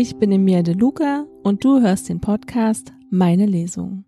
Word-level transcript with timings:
ich 0.00 0.16
bin 0.16 0.32
Emilia 0.32 0.62
De 0.62 0.72
Luca 0.72 1.26
und 1.42 1.62
du 1.62 1.82
hörst 1.82 2.08
den 2.08 2.22
Podcast 2.22 2.94
Meine 3.10 3.44
Lesung. 3.44 4.06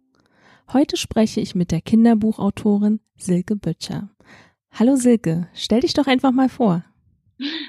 Heute 0.73 0.97
spreche 0.97 1.39
ich 1.39 1.55
mit 1.55 1.71
der 1.71 1.83
Kinderbuchautorin 1.83 3.01
Silke 3.15 3.57
Böttcher. 3.57 4.09
Hallo 4.71 4.97
Silke, 4.97 5.51
stell 5.53 5.81
dich 5.81 5.93
doch 5.93 6.07
einfach 6.07 6.33
mal 6.33 6.49
vor. 6.49 6.83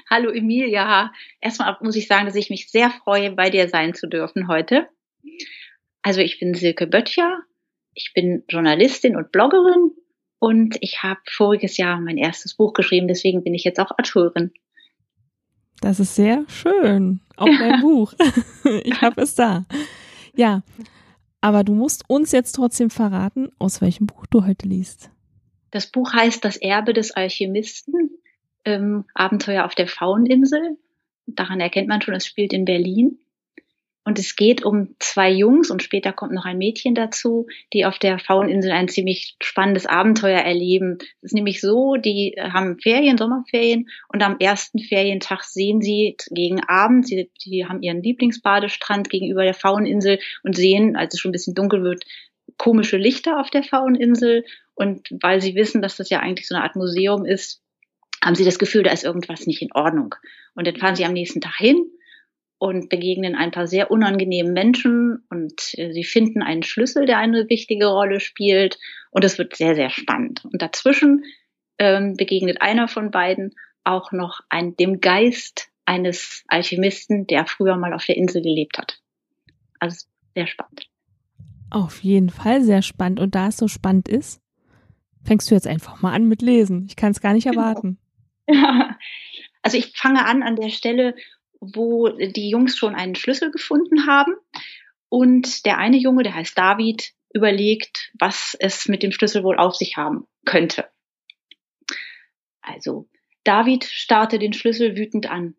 Hallo 0.08 0.30
Emilia. 0.30 1.12
Erstmal 1.42 1.76
muss 1.82 1.96
ich 1.96 2.06
sagen, 2.06 2.24
dass 2.24 2.34
ich 2.34 2.48
mich 2.48 2.70
sehr 2.70 2.88
freue, 2.88 3.30
bei 3.30 3.50
dir 3.50 3.68
sein 3.68 3.92
zu 3.92 4.06
dürfen 4.06 4.48
heute. 4.48 4.88
Also 6.00 6.22
ich 6.22 6.40
bin 6.40 6.54
Silke 6.54 6.86
Böttcher, 6.86 7.42
ich 7.92 8.12
bin 8.14 8.44
Journalistin 8.48 9.16
und 9.16 9.32
Bloggerin 9.32 9.90
und 10.38 10.78
ich 10.80 11.02
habe 11.02 11.20
voriges 11.26 11.76
Jahr 11.76 12.00
mein 12.00 12.16
erstes 12.16 12.56
Buch 12.56 12.72
geschrieben, 12.72 13.06
deswegen 13.06 13.44
bin 13.44 13.52
ich 13.52 13.64
jetzt 13.64 13.80
auch 13.80 13.90
Autorin. 13.98 14.50
Das 15.80 16.00
ist 16.00 16.14
sehr 16.14 16.44
schön. 16.48 17.20
Auch 17.36 17.46
dein 17.46 17.80
Buch. 17.82 18.14
ich 18.84 19.00
habe 19.02 19.22
es 19.22 19.34
da. 19.34 19.64
Ja, 20.34 20.62
aber 21.40 21.62
du 21.62 21.74
musst 21.74 22.08
uns 22.08 22.32
jetzt 22.32 22.52
trotzdem 22.52 22.90
verraten, 22.90 23.50
aus 23.58 23.80
welchem 23.80 24.06
Buch 24.06 24.26
du 24.26 24.46
heute 24.46 24.66
liest. 24.66 25.10
Das 25.70 25.90
Buch 25.90 26.12
heißt 26.12 26.44
Das 26.44 26.56
Erbe 26.56 26.92
des 26.92 27.10
Alchemisten, 27.10 28.10
ähm, 28.64 29.04
Abenteuer 29.14 29.64
auf 29.64 29.74
der 29.74 29.88
Fauninsel. 29.88 30.78
Daran 31.26 31.60
erkennt 31.60 31.88
man 31.88 32.00
schon, 32.00 32.14
es 32.14 32.26
spielt 32.26 32.52
in 32.52 32.64
Berlin. 32.64 33.18
Und 34.04 34.18
es 34.18 34.36
geht 34.36 34.62
um 34.62 34.94
zwei 34.98 35.30
Jungs 35.30 35.70
und 35.70 35.82
später 35.82 36.12
kommt 36.12 36.32
noch 36.32 36.44
ein 36.44 36.58
Mädchen 36.58 36.94
dazu, 36.94 37.46
die 37.72 37.86
auf 37.86 37.98
der 37.98 38.18
Fauninsel 38.18 38.70
ein 38.70 38.88
ziemlich 38.88 39.36
spannendes 39.42 39.86
Abenteuer 39.86 40.40
erleben. 40.40 40.98
Es 41.22 41.30
ist 41.30 41.34
nämlich 41.34 41.62
so, 41.62 41.96
die 41.96 42.36
haben 42.38 42.78
Ferien, 42.78 43.16
Sommerferien 43.16 43.88
und 44.08 44.22
am 44.22 44.36
ersten 44.38 44.78
Ferientag 44.78 45.42
sehen 45.44 45.80
sie 45.80 46.16
gegen 46.30 46.62
Abend, 46.62 47.08
sie, 47.08 47.30
die 47.46 47.64
haben 47.66 47.82
ihren 47.82 48.02
Lieblingsbadestrand 48.02 49.08
gegenüber 49.08 49.42
der 49.42 49.54
Fauninsel 49.54 50.18
und 50.42 50.54
sehen, 50.54 50.96
als 50.96 51.14
es 51.14 51.20
schon 51.20 51.30
ein 51.30 51.32
bisschen 51.32 51.54
dunkel 51.54 51.82
wird, 51.82 52.04
komische 52.58 52.98
Lichter 52.98 53.40
auf 53.40 53.48
der 53.48 53.62
Fauninsel. 53.62 54.44
Und 54.74 55.08
weil 55.22 55.40
sie 55.40 55.54
wissen, 55.54 55.80
dass 55.80 55.96
das 55.96 56.10
ja 56.10 56.20
eigentlich 56.20 56.46
so 56.46 56.54
eine 56.54 56.64
Art 56.64 56.76
Museum 56.76 57.24
ist, 57.24 57.62
haben 58.22 58.34
sie 58.34 58.44
das 58.44 58.58
Gefühl, 58.58 58.82
da 58.82 58.92
ist 58.92 59.04
irgendwas 59.04 59.46
nicht 59.46 59.62
in 59.62 59.72
Ordnung. 59.72 60.14
Und 60.54 60.66
dann 60.66 60.76
fahren 60.76 60.96
sie 60.96 61.06
am 61.06 61.12
nächsten 61.14 61.40
Tag 61.40 61.56
hin 61.56 61.86
und 62.64 62.88
begegnen 62.88 63.34
ein 63.34 63.50
paar 63.50 63.66
sehr 63.66 63.90
unangenehmen 63.90 64.54
Menschen 64.54 65.22
und 65.28 65.74
äh, 65.74 65.92
sie 65.92 66.02
finden 66.02 66.42
einen 66.42 66.62
Schlüssel, 66.62 67.04
der 67.04 67.18
eine 67.18 67.50
wichtige 67.50 67.88
Rolle 67.88 68.20
spielt 68.20 68.78
und 69.10 69.22
es 69.22 69.36
wird 69.36 69.54
sehr, 69.54 69.74
sehr 69.74 69.90
spannend. 69.90 70.46
Und 70.46 70.62
dazwischen 70.62 71.24
ähm, 71.76 72.16
begegnet 72.16 72.62
einer 72.62 72.88
von 72.88 73.10
beiden 73.10 73.54
auch 73.84 74.12
noch 74.12 74.40
ein, 74.48 74.76
dem 74.76 75.02
Geist 75.02 75.68
eines 75.84 76.42
Alchemisten, 76.48 77.26
der 77.26 77.44
früher 77.44 77.76
mal 77.76 77.92
auf 77.92 78.06
der 78.06 78.16
Insel 78.16 78.40
gelebt 78.40 78.78
hat. 78.78 78.98
Also 79.78 80.06
sehr 80.34 80.46
spannend. 80.46 80.88
Auf 81.68 82.02
jeden 82.02 82.30
Fall 82.30 82.62
sehr 82.62 82.80
spannend. 82.80 83.20
Und 83.20 83.34
da 83.34 83.48
es 83.48 83.58
so 83.58 83.68
spannend 83.68 84.08
ist, 84.08 84.40
fängst 85.22 85.50
du 85.50 85.54
jetzt 85.54 85.66
einfach 85.66 86.00
mal 86.00 86.14
an 86.14 86.28
mit 86.28 86.40
Lesen. 86.40 86.86
Ich 86.88 86.96
kann 86.96 87.10
es 87.10 87.20
gar 87.20 87.34
nicht 87.34 87.44
genau. 87.44 87.60
erwarten. 87.60 87.98
Ja. 88.48 88.96
Also 89.66 89.78
ich 89.78 89.96
fange 89.96 90.26
an 90.26 90.42
an 90.42 90.56
der 90.56 90.68
Stelle, 90.68 91.14
wo 91.74 92.08
die 92.08 92.50
Jungs 92.50 92.76
schon 92.76 92.94
einen 92.94 93.14
Schlüssel 93.14 93.50
gefunden 93.50 94.06
haben. 94.06 94.34
Und 95.08 95.64
der 95.64 95.78
eine 95.78 95.96
Junge, 95.96 96.22
der 96.22 96.34
heißt 96.34 96.56
David, 96.58 97.12
überlegt, 97.32 98.10
was 98.18 98.56
es 98.58 98.88
mit 98.88 99.02
dem 99.02 99.12
Schlüssel 99.12 99.42
wohl 99.44 99.58
auf 99.58 99.74
sich 99.74 99.96
haben 99.96 100.26
könnte. 100.44 100.86
Also, 102.62 103.08
David 103.44 103.84
starrte 103.84 104.38
den 104.38 104.52
Schlüssel 104.52 104.96
wütend 104.96 105.30
an. 105.30 105.54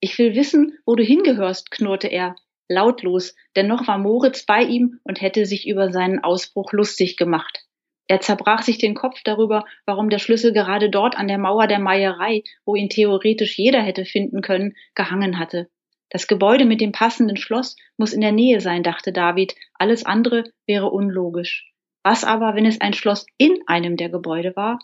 Ich 0.00 0.18
will 0.18 0.34
wissen, 0.34 0.78
wo 0.84 0.94
du 0.94 1.02
hingehörst, 1.02 1.70
knurrte 1.70 2.08
er, 2.08 2.36
lautlos, 2.68 3.34
denn 3.56 3.66
noch 3.66 3.86
war 3.86 3.98
Moritz 3.98 4.44
bei 4.44 4.62
ihm 4.62 5.00
und 5.04 5.20
hätte 5.20 5.46
sich 5.46 5.66
über 5.66 5.92
seinen 5.92 6.20
Ausbruch 6.20 6.72
lustig 6.72 7.16
gemacht. 7.16 7.64
Er 8.10 8.20
zerbrach 8.20 8.62
sich 8.62 8.78
den 8.78 8.96
Kopf 8.96 9.22
darüber, 9.22 9.64
warum 9.86 10.10
der 10.10 10.18
Schlüssel 10.18 10.52
gerade 10.52 10.90
dort 10.90 11.16
an 11.16 11.28
der 11.28 11.38
Mauer 11.38 11.68
der 11.68 11.78
Meierei, 11.78 12.42
wo 12.64 12.74
ihn 12.74 12.88
theoretisch 12.88 13.56
jeder 13.56 13.80
hätte 13.80 14.04
finden 14.04 14.42
können, 14.42 14.74
gehangen 14.96 15.38
hatte. 15.38 15.70
Das 16.08 16.26
Gebäude 16.26 16.64
mit 16.64 16.80
dem 16.80 16.90
passenden 16.90 17.36
Schloss 17.36 17.76
muss 17.96 18.12
in 18.12 18.20
der 18.20 18.32
Nähe 18.32 18.60
sein, 18.60 18.82
dachte 18.82 19.12
David, 19.12 19.54
alles 19.74 20.04
andere 20.04 20.42
wäre 20.66 20.90
unlogisch. 20.90 21.72
Was 22.02 22.24
aber, 22.24 22.56
wenn 22.56 22.66
es 22.66 22.80
ein 22.80 22.94
Schloss 22.94 23.26
in 23.38 23.60
einem 23.68 23.96
der 23.96 24.08
Gebäude 24.08 24.56
war? 24.56 24.80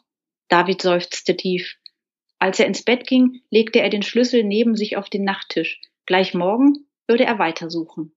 David 0.47 0.81
seufzte 0.81 1.37
tief. 1.37 1.79
Als 2.39 2.61
er 2.61 2.67
ins 2.67 2.85
Bett 2.85 3.09
ging, 3.09 3.41
legte 3.51 3.81
er 3.81 3.91
den 3.91 4.03
Schlüssel 4.03 4.45
neben 4.45 4.77
sich 4.77 4.97
auf 4.97 5.11
den 5.11 5.25
Nachttisch. 5.25 5.81
Gleich 6.07 6.33
morgen 6.33 6.87
würde 7.09 7.25
er 7.25 7.41
weitersuchen. 7.41 8.16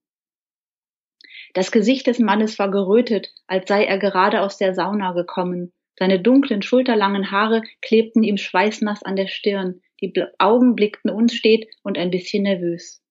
Das 1.52 1.72
Gesicht 1.72 2.06
des 2.06 2.18
Mannes 2.18 2.58
war 2.58 2.70
gerötet, 2.70 3.32
als 3.46 3.68
sei 3.68 3.84
er 3.84 3.98
gerade 3.98 4.42
aus 4.42 4.56
der 4.56 4.74
Sauna 4.74 5.12
gekommen. 5.12 5.72
Seine 5.98 6.20
dunklen, 6.20 6.62
schulterlangen 6.62 7.30
Haare 7.30 7.62
klebten 7.82 8.22
ihm 8.22 8.36
schweißnass 8.36 9.02
an 9.02 9.16
der 9.16 9.26
Stirn, 9.26 9.80
die 10.00 10.12
Augen 10.38 10.74
blickten 10.74 11.10
unstet 11.10 11.66
und 11.82 11.98
ein 11.98 12.10
bisschen 12.10 12.44
nervös. 12.44 13.02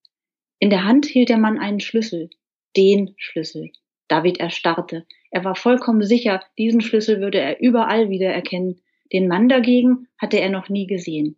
In 0.60 0.70
der 0.70 0.86
Hand 0.86 1.06
hielt 1.06 1.30
der 1.30 1.38
Mann 1.38 1.60
einen 1.60 1.80
Schlüssel. 1.80 2.30
Den 2.76 3.14
Schlüssel. 3.18 3.72
David 4.08 4.40
erstarrte. 4.40 5.06
Er 5.32 5.44
war 5.44 5.56
vollkommen 5.56 6.04
sicher, 6.04 6.42
diesen 6.58 6.82
Schlüssel 6.82 7.22
würde 7.22 7.40
er 7.40 7.62
überall 7.62 8.10
wiedererkennen. 8.10 8.82
Den 9.14 9.28
Mann 9.28 9.50
dagegen 9.50 10.08
hatte 10.18 10.40
er 10.40 10.50
noch 10.50 10.70
nie 10.70 10.88
gesehen. 10.88 11.38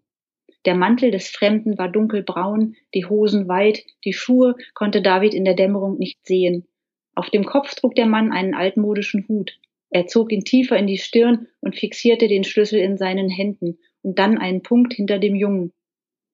Der 0.65 0.75
Mantel 0.75 1.11
des 1.11 1.29
Fremden 1.29 1.77
war 1.77 1.89
dunkelbraun, 1.89 2.75
die 2.93 3.05
Hosen 3.05 3.47
weit, 3.47 3.83
die 4.05 4.13
Schuhe 4.13 4.55
konnte 4.73 5.01
David 5.01 5.33
in 5.33 5.43
der 5.43 5.55
Dämmerung 5.55 5.97
nicht 5.97 6.25
sehen. 6.25 6.67
Auf 7.15 7.29
dem 7.29 7.45
Kopf 7.45 7.75
trug 7.75 7.95
der 7.95 8.05
Mann 8.05 8.31
einen 8.31 8.53
altmodischen 8.53 9.27
Hut. 9.27 9.59
Er 9.89 10.07
zog 10.07 10.31
ihn 10.31 10.45
tiefer 10.45 10.77
in 10.77 10.87
die 10.87 10.97
Stirn 10.97 11.47
und 11.59 11.75
fixierte 11.75 12.27
den 12.27 12.43
Schlüssel 12.43 12.79
in 12.79 12.97
seinen 12.97 13.29
Händen 13.29 13.77
und 14.01 14.17
dann 14.17 14.37
einen 14.37 14.63
Punkt 14.63 14.93
hinter 14.93 15.19
dem 15.19 15.35
Jungen. 15.35 15.73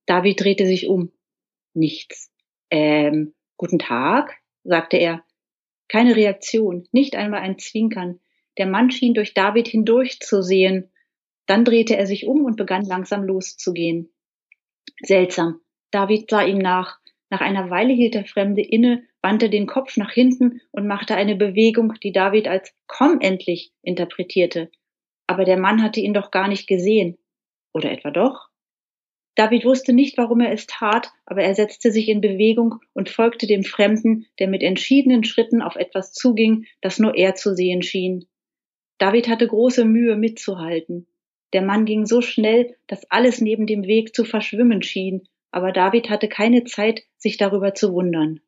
David 0.05 0.39
drehte 0.39 0.65
sich 0.65 0.87
um. 0.87 1.11
Nichts. 1.73 2.31
Ähm, 2.69 3.33
guten 3.57 3.79
Tag, 3.79 4.37
sagte 4.63 4.97
er. 4.97 5.23
Keine 5.87 6.15
Reaktion, 6.15 6.87
nicht 6.91 7.15
einmal 7.15 7.41
ein 7.41 7.57
Zwinkern. 7.57 8.19
Der 8.57 8.67
Mann 8.67 8.91
schien 8.91 9.13
durch 9.13 9.33
David 9.33 9.67
hindurch 9.67 10.19
zu 10.19 10.41
sehen. 10.41 10.91
Dann 11.45 11.65
drehte 11.65 11.95
er 11.95 12.05
sich 12.05 12.27
um 12.27 12.43
und 12.45 12.57
begann 12.57 12.83
langsam 12.83 13.23
loszugehen. 13.23 14.09
Seltsam. 15.01 15.61
David 15.91 16.29
sah 16.29 16.43
ihm 16.43 16.57
nach. 16.57 16.99
Nach 17.29 17.41
einer 17.41 17.69
Weile 17.69 17.93
hielt 17.93 18.13
der 18.13 18.25
Fremde 18.25 18.61
inne, 18.61 19.03
wandte 19.21 19.49
den 19.49 19.67
Kopf 19.67 19.97
nach 19.97 20.11
hinten 20.11 20.61
und 20.71 20.87
machte 20.87 21.15
eine 21.15 21.35
Bewegung, 21.35 21.93
die 22.03 22.11
David 22.11 22.47
als 22.47 22.73
Komm 22.87 23.19
endlich 23.19 23.71
interpretierte. 23.81 24.71
Aber 25.27 25.43
der 25.43 25.57
Mann 25.57 25.83
hatte 25.83 25.99
ihn 25.99 26.13
doch 26.13 26.31
gar 26.31 26.47
nicht 26.47 26.67
gesehen. 26.67 27.17
Oder 27.73 27.91
etwa 27.91 28.11
doch? 28.11 28.49
David 29.35 29.65
wusste 29.65 29.93
nicht, 29.93 30.17
warum 30.17 30.39
er 30.39 30.51
es 30.51 30.65
tat, 30.65 31.11
aber 31.25 31.43
er 31.43 31.53
setzte 31.53 31.91
sich 31.91 32.09
in 32.09 32.21
Bewegung 32.21 32.79
und 32.93 33.09
folgte 33.09 33.45
dem 33.45 33.63
Fremden, 33.63 34.25
der 34.39 34.47
mit 34.47 34.63
entschiedenen 34.63 35.23
Schritten 35.23 35.61
auf 35.61 35.75
etwas 35.75 36.11
zuging, 36.11 36.65
das 36.81 36.97
nur 36.97 37.15
er 37.15 37.35
zu 37.35 37.53
sehen 37.53 37.83
schien. 37.83 38.27
David 38.97 39.27
hatte 39.27 39.47
große 39.47 39.85
Mühe 39.85 40.15
mitzuhalten. 40.15 41.07
Der 41.53 41.61
Mann 41.61 41.85
ging 41.85 42.07
so 42.07 42.21
schnell, 42.21 42.75
dass 42.87 43.09
alles 43.11 43.39
neben 43.39 43.67
dem 43.67 43.83
Weg 43.85 44.15
zu 44.15 44.25
verschwimmen 44.25 44.81
schien, 44.81 45.27
aber 45.51 45.71
David 45.71 46.09
hatte 46.09 46.27
keine 46.27 46.63
Zeit, 46.63 47.03
sich 47.17 47.37
darüber 47.37 47.75
zu 47.75 47.93
wundern. 47.93 48.41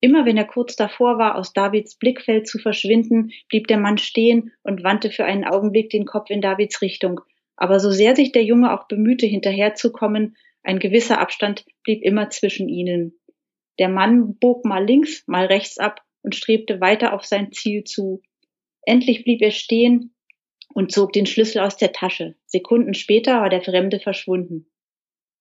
Immer 0.00 0.26
wenn 0.26 0.36
er 0.36 0.44
kurz 0.44 0.76
davor 0.76 1.18
war, 1.18 1.36
aus 1.36 1.52
Davids 1.52 1.96
Blickfeld 1.96 2.46
zu 2.46 2.58
verschwinden, 2.58 3.32
blieb 3.48 3.66
der 3.66 3.78
Mann 3.78 3.98
stehen 3.98 4.52
und 4.62 4.84
wandte 4.84 5.10
für 5.10 5.24
einen 5.24 5.44
Augenblick 5.44 5.90
den 5.90 6.04
Kopf 6.04 6.30
in 6.30 6.40
Davids 6.40 6.80
Richtung. 6.82 7.20
Aber 7.56 7.80
so 7.80 7.90
sehr 7.90 8.14
sich 8.14 8.30
der 8.30 8.44
Junge 8.44 8.72
auch 8.72 8.86
bemühte, 8.86 9.26
hinterherzukommen, 9.26 10.36
ein 10.62 10.78
gewisser 10.78 11.20
Abstand 11.20 11.64
blieb 11.82 12.02
immer 12.02 12.30
zwischen 12.30 12.68
ihnen. 12.68 13.18
Der 13.78 13.88
Mann 13.88 14.36
bog 14.38 14.64
mal 14.64 14.84
links, 14.84 15.24
mal 15.26 15.46
rechts 15.46 15.78
ab 15.78 16.02
und 16.22 16.34
strebte 16.34 16.80
weiter 16.80 17.12
auf 17.12 17.24
sein 17.24 17.52
Ziel 17.52 17.84
zu. 17.84 18.22
Endlich 18.82 19.24
blieb 19.24 19.42
er 19.42 19.50
stehen 19.50 20.14
und 20.74 20.92
zog 20.92 21.12
den 21.12 21.26
Schlüssel 21.26 21.60
aus 21.60 21.76
der 21.76 21.92
Tasche. 21.92 22.36
Sekunden 22.46 22.94
später 22.94 23.40
war 23.40 23.48
der 23.48 23.62
Fremde 23.62 23.98
verschwunden. 23.98 24.70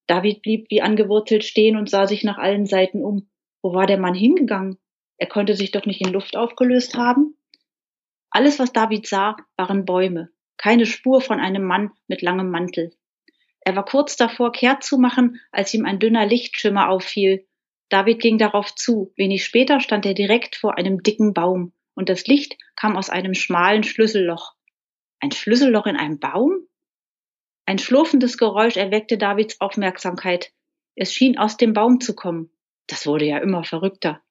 David 0.07 0.41
blieb 0.41 0.67
wie 0.69 0.81
angewurzelt 0.81 1.43
stehen 1.43 1.75
und 1.75 1.89
sah 1.89 2.07
sich 2.07 2.23
nach 2.23 2.37
allen 2.37 2.65
Seiten 2.65 3.03
um. 3.03 3.29
Wo 3.67 3.73
war 3.73 3.85
der 3.85 3.99
Mann 3.99 4.13
hingegangen? 4.13 4.77
Er 5.17 5.27
konnte 5.27 5.53
sich 5.53 5.71
doch 5.71 5.85
nicht 5.85 5.99
in 5.99 6.13
Luft 6.13 6.37
aufgelöst 6.37 6.95
haben. 6.95 7.35
Alles, 8.29 8.59
was 8.59 8.71
David 8.71 9.05
sah, 9.05 9.35
waren 9.57 9.83
Bäume, 9.83 10.29
keine 10.55 10.85
Spur 10.85 11.19
von 11.19 11.41
einem 11.41 11.65
Mann 11.65 11.91
mit 12.07 12.21
langem 12.21 12.49
Mantel. 12.49 12.93
Er 13.59 13.75
war 13.75 13.83
kurz 13.83 14.15
davor, 14.15 14.53
kehrt 14.53 14.85
zu 14.85 14.97
machen, 14.97 15.41
als 15.51 15.73
ihm 15.73 15.83
ein 15.83 15.99
dünner 15.99 16.25
Lichtschimmer 16.25 16.87
auffiel. 16.87 17.45
David 17.89 18.21
ging 18.21 18.37
darauf 18.37 18.73
zu. 18.73 19.11
Wenig 19.17 19.43
später 19.43 19.81
stand 19.81 20.05
er 20.05 20.13
direkt 20.13 20.55
vor 20.55 20.77
einem 20.77 21.03
dicken 21.03 21.33
Baum, 21.33 21.73
und 21.93 22.07
das 22.07 22.25
Licht 22.25 22.55
kam 22.77 22.95
aus 22.95 23.09
einem 23.09 23.33
schmalen 23.33 23.83
Schlüsselloch. 23.83 24.53
Ein 25.19 25.33
Schlüsselloch 25.33 25.87
in 25.87 25.97
einem 25.97 26.19
Baum? 26.19 26.53
Ein 27.65 27.79
schlurfendes 27.79 28.37
Geräusch 28.37 28.77
erweckte 28.77 29.17
Davids 29.17 29.59
Aufmerksamkeit. 29.59 30.53
Es 30.95 31.11
schien 31.11 31.37
aus 31.37 31.57
dem 31.57 31.73
Baum 31.73 31.99
zu 31.99 32.15
kommen. 32.15 32.49
Das 32.87 33.05
wurde 33.05 33.25
ja 33.25 33.37
immer 33.37 33.63
verrückter. 33.63 34.21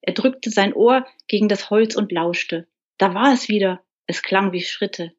Er 0.00 0.14
drückte 0.14 0.50
sein 0.50 0.74
Ohr 0.74 1.06
gegen 1.28 1.48
das 1.48 1.70
Holz 1.70 1.94
und 1.94 2.12
lauschte. 2.12 2.68
Da 2.98 3.14
war 3.14 3.32
es 3.32 3.48
wieder. 3.48 3.84
Es 4.06 4.22
klang 4.22 4.52
wie 4.52 4.60
Schritte. 4.60 5.12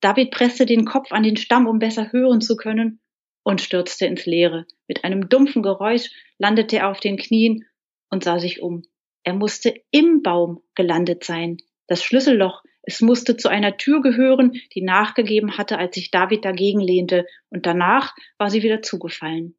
David 0.00 0.32
presste 0.32 0.66
den 0.66 0.84
Kopf 0.84 1.12
an 1.12 1.22
den 1.22 1.36
Stamm, 1.36 1.66
um 1.66 1.78
besser 1.78 2.12
hören 2.12 2.40
zu 2.40 2.56
können, 2.56 3.00
und 3.44 3.60
stürzte 3.60 4.06
ins 4.06 4.26
Leere. 4.26 4.66
Mit 4.88 5.04
einem 5.04 5.28
dumpfen 5.28 5.62
Geräusch 5.62 6.10
landete 6.38 6.76
er 6.76 6.90
auf 6.90 7.00
den 7.00 7.16
Knien 7.16 7.64
und 8.10 8.24
sah 8.24 8.38
sich 8.38 8.60
um. 8.60 8.82
Er 9.22 9.34
musste 9.34 9.74
im 9.90 10.22
Baum 10.22 10.62
gelandet 10.74 11.24
sein. 11.24 11.58
Das 11.86 12.02
Schlüsselloch, 12.02 12.62
es 12.82 13.00
musste 13.00 13.36
zu 13.36 13.48
einer 13.48 13.76
Tür 13.76 14.02
gehören, 14.02 14.60
die 14.74 14.82
nachgegeben 14.82 15.56
hatte, 15.56 15.78
als 15.78 15.94
sich 15.94 16.10
David 16.10 16.44
dagegen 16.44 16.80
lehnte, 16.80 17.26
und 17.48 17.64
danach 17.64 18.14
war 18.36 18.50
sie 18.50 18.62
wieder 18.62 18.82
zugefallen. 18.82 19.56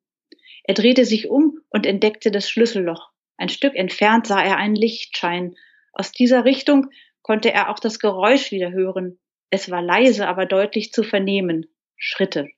Er 0.64 0.74
drehte 0.74 1.06
sich 1.06 1.30
um 1.30 1.55
und 1.70 1.86
entdeckte 1.86 2.32
das 2.32 2.50
Schlüsselloch. 2.50 3.12
Ein 3.38 3.50
Stück 3.50 3.76
entfernt 3.76 4.28
sah 4.28 4.42
er 4.42 4.58
einen 4.58 4.76
Lichtschein. 4.76 5.56
Aus 5.94 6.12
dieser 6.12 6.46
Richtung 6.46 6.88
konnte 7.22 7.52
er 7.52 7.70
auch 7.70 7.80
das 7.80 8.00
Geräusch 8.00 8.52
wieder 8.52 8.72
hören. 8.72 9.20
Es 9.50 9.70
war 9.70 9.82
leise, 9.82 10.28
aber 10.28 10.46
deutlich 10.46 10.92
zu 10.92 11.04
vernehmen. 11.04 11.68
Schritte. 11.98 12.50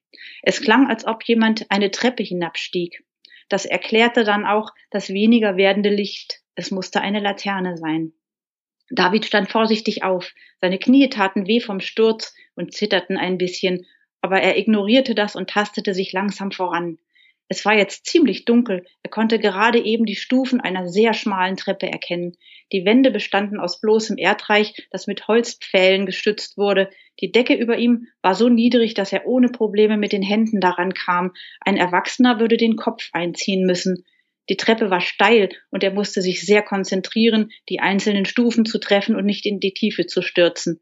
Es 0.41 0.61
klang, 0.61 0.89
als 0.89 1.05
ob 1.05 1.23
jemand 1.23 1.69
eine 1.69 1.91
Treppe 1.91 2.23
hinabstieg. 2.23 3.03
Das 3.49 3.65
erklärte 3.65 4.23
dann 4.23 4.45
auch 4.45 4.71
das 4.91 5.09
weniger 5.09 5.57
werdende 5.57 5.89
Licht. 5.89 6.41
Es 6.55 6.71
musste 6.71 7.01
eine 7.01 7.19
Laterne 7.19 7.77
sein. 7.77 8.13
David 8.89 9.25
stand 9.25 9.51
vorsichtig 9.51 10.03
auf. 10.03 10.33
Seine 10.61 10.79
Knie 10.79 11.09
taten 11.09 11.47
weh 11.47 11.59
vom 11.59 11.79
Sturz 11.79 12.33
und 12.55 12.73
zitterten 12.73 13.17
ein 13.17 13.37
bisschen, 13.37 13.85
aber 14.21 14.41
er 14.41 14.57
ignorierte 14.57 15.13
das 15.13 15.35
und 15.35 15.49
tastete 15.49 15.93
sich 15.93 16.13
langsam 16.13 16.51
voran. 16.51 16.97
Es 17.49 17.63
war 17.63 17.75
jetzt 17.77 18.05
ziemlich 18.05 18.43
dunkel, 18.43 18.85
er 19.03 19.09
konnte 19.09 19.39
gerade 19.39 19.79
eben 19.79 20.05
die 20.05 20.15
Stufen 20.15 20.59
einer 20.59 20.89
sehr 20.89 21.13
schmalen 21.13 21.55
Treppe 21.55 21.87
erkennen. 21.87 22.35
Die 22.73 22.83
Wände 22.83 23.09
bestanden 23.09 23.59
aus 23.59 23.79
bloßem 23.79 24.17
Erdreich, 24.17 24.87
das 24.91 25.07
mit 25.07 25.27
Holzpfählen 25.29 26.05
gestützt 26.05 26.57
wurde. 26.57 26.89
Die 27.21 27.31
Decke 27.31 27.55
über 27.55 27.77
ihm 27.77 28.07
war 28.21 28.35
so 28.35 28.49
niedrig, 28.49 28.95
dass 28.95 29.13
er 29.13 29.25
ohne 29.25 29.47
Probleme 29.47 29.97
mit 29.97 30.11
den 30.11 30.23
Händen 30.23 30.59
daran 30.59 30.93
kam. 30.93 31.33
Ein 31.61 31.77
Erwachsener 31.77 32.39
würde 32.39 32.57
den 32.57 32.75
Kopf 32.75 33.09
einziehen 33.13 33.65
müssen. 33.65 34.03
Die 34.49 34.57
Treppe 34.57 34.89
war 34.89 35.01
steil 35.01 35.49
und 35.71 35.83
er 35.83 35.91
musste 35.91 36.21
sich 36.21 36.45
sehr 36.45 36.61
konzentrieren, 36.61 37.51
die 37.69 37.79
einzelnen 37.79 38.25
Stufen 38.25 38.65
zu 38.65 38.79
treffen 38.79 39.15
und 39.15 39.25
nicht 39.25 39.45
in 39.45 39.59
die 39.59 39.73
Tiefe 39.73 40.05
zu 40.05 40.21
stürzen. 40.21 40.81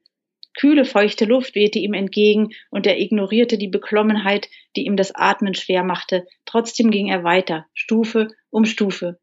Kühle, 0.55 0.85
feuchte 0.85 1.25
Luft 1.25 1.55
wehte 1.55 1.79
ihm 1.79 1.93
entgegen 1.93 2.49
und 2.69 2.87
er 2.87 2.99
ignorierte 2.99 3.57
die 3.57 3.67
Beklommenheit, 3.67 4.49
die 4.75 4.85
ihm 4.85 4.95
das 4.95 5.13
Atmen 5.13 5.53
schwer 5.53 5.83
machte. 5.83 6.25
Trotzdem 6.45 6.91
ging 6.91 7.07
er 7.07 7.23
weiter, 7.23 7.65
Stufe 7.73 8.29
um 8.49 8.65
Stufe. 8.65 9.19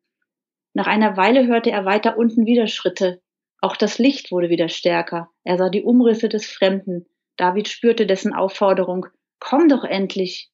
Nach 0.75 0.87
einer 0.87 1.17
Weile 1.17 1.47
hörte 1.47 1.71
er 1.71 1.85
weiter 1.85 2.17
unten 2.17 2.47
wieder 2.47 2.67
Schritte. 2.67 3.23
Auch 3.61 3.77
das 3.77 3.99
Licht 3.99 4.31
wurde 4.31 4.51
wieder 4.51 4.69
stärker. 4.69 5.31
Er 5.45 5.57
sah 5.57 5.69
die 5.69 5.83
Umrisse 5.83 6.29
des 6.29 6.47
Fremden. 6.47 7.07
David 7.37 7.69
spürte 7.69 8.07
dessen 8.07 8.35
Aufforderung. 8.35 9.07
Komm 9.39 9.69
doch 9.69 9.85
endlich. 9.85 10.51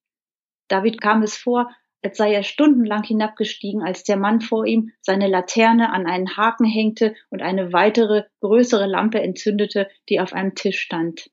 David 0.68 1.00
kam 1.00 1.22
es 1.22 1.36
vor, 1.36 1.70
als 2.02 2.16
sei 2.16 2.32
er 2.32 2.42
stundenlang 2.42 3.02
hinabgestiegen, 3.02 3.82
als 3.82 4.04
der 4.04 4.16
Mann 4.16 4.40
vor 4.40 4.66
ihm 4.66 4.90
seine 5.00 5.28
Laterne 5.28 5.92
an 5.92 6.06
einen 6.06 6.36
Haken 6.36 6.64
hängte 6.64 7.14
und 7.30 7.42
eine 7.42 7.72
weitere, 7.72 8.24
größere 8.40 8.86
Lampe 8.86 9.20
entzündete, 9.20 9.88
die 10.08 10.20
auf 10.20 10.32
einem 10.32 10.54
Tisch 10.54 10.80
stand. 10.80 11.30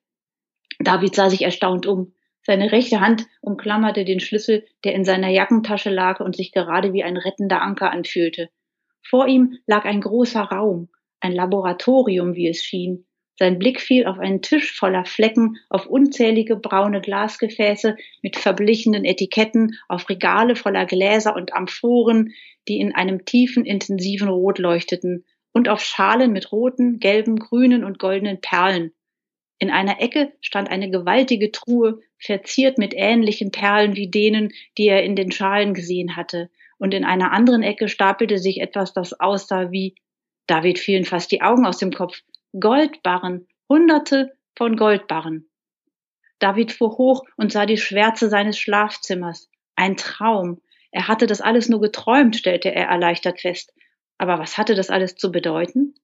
David 0.79 1.15
sah 1.15 1.29
sich 1.29 1.43
erstaunt 1.43 1.85
um. 1.85 2.13
Seine 2.41 2.71
rechte 2.71 2.99
Hand 2.99 3.25
umklammerte 3.41 4.05
den 4.05 4.19
Schlüssel, 4.19 4.65
der 4.83 4.93
in 4.93 5.05
seiner 5.05 5.29
Jackentasche 5.29 5.89
lag 5.89 6.19
und 6.19 6.35
sich 6.35 6.51
gerade 6.51 6.93
wie 6.93 7.03
ein 7.03 7.17
rettender 7.17 7.61
Anker 7.61 7.91
anfühlte. 7.91 8.49
Vor 9.01 9.27
ihm 9.27 9.57
lag 9.65 9.85
ein 9.85 10.01
großer 10.01 10.41
Raum, 10.41 10.89
ein 11.19 11.31
Laboratorium, 11.31 12.35
wie 12.35 12.47
es 12.47 12.63
schien. 12.63 13.07
Sein 13.37 13.59
Blick 13.59 13.81
fiel 13.81 14.05
auf 14.05 14.17
einen 14.17 14.41
Tisch 14.41 14.71
voller 14.71 15.03
Flecken, 15.03 15.57
auf 15.69 15.87
unzählige 15.87 16.55
braune 16.55 17.01
Glasgefäße 17.01 17.97
mit 18.21 18.37
verblichenen 18.37 19.03
Etiketten, 19.03 19.77
auf 19.89 20.07
Regale 20.07 20.55
voller 20.55 20.85
Gläser 20.85 21.35
und 21.35 21.53
Amphoren, 21.53 22.33
die 22.67 22.79
in 22.79 22.95
einem 22.95 23.25
tiefen, 23.25 23.65
intensiven 23.65 24.29
Rot 24.29 24.57
leuchteten, 24.57 25.25
und 25.51 25.69
auf 25.69 25.81
Schalen 25.81 26.31
mit 26.31 26.51
roten, 26.51 26.99
gelben, 26.99 27.37
grünen 27.37 27.83
und 27.83 27.99
goldenen 27.99 28.41
Perlen. 28.41 28.93
In 29.59 29.69
einer 29.69 30.01
Ecke 30.01 30.33
stand 30.41 30.69
eine 30.69 30.89
gewaltige 30.89 31.51
Truhe, 31.51 31.99
verziert 32.17 32.77
mit 32.77 32.93
ähnlichen 32.95 33.51
Perlen 33.51 33.95
wie 33.95 34.09
denen, 34.09 34.51
die 34.77 34.87
er 34.87 35.03
in 35.03 35.15
den 35.15 35.31
Schalen 35.31 35.73
gesehen 35.73 36.15
hatte, 36.15 36.49
und 36.77 36.93
in 36.93 37.05
einer 37.05 37.31
anderen 37.31 37.63
Ecke 37.63 37.87
stapelte 37.87 38.37
sich 38.37 38.59
etwas, 38.59 38.93
das 38.93 39.17
aussah 39.19 39.71
wie 39.71 39.95
David 40.47 40.77
fielen 40.77 41.05
fast 41.05 41.31
die 41.31 41.41
Augen 41.41 41.65
aus 41.65 41.77
dem 41.77 41.91
Kopf. 41.91 42.21
Goldbarren, 42.59 43.47
hunderte 43.67 44.37
von 44.55 44.77
Goldbarren. 44.77 45.49
David 46.39 46.71
fuhr 46.71 46.97
hoch 46.97 47.23
und 47.35 47.51
sah 47.51 47.65
die 47.65 47.77
Schwärze 47.77 48.29
seines 48.29 48.57
Schlafzimmers. 48.57 49.49
Ein 49.75 49.97
Traum. 49.97 50.61
Er 50.91 51.07
hatte 51.07 51.27
das 51.27 51.41
alles 51.41 51.67
nur 51.67 51.81
geträumt, 51.81 52.35
stellte 52.35 52.73
er 52.73 52.87
erleichtert 52.87 53.41
fest. 53.41 53.73
Aber 54.17 54.39
was 54.39 54.57
hatte 54.57 54.75
das 54.75 54.89
alles 54.89 55.15
zu 55.15 55.31
bedeuten? 55.31 55.95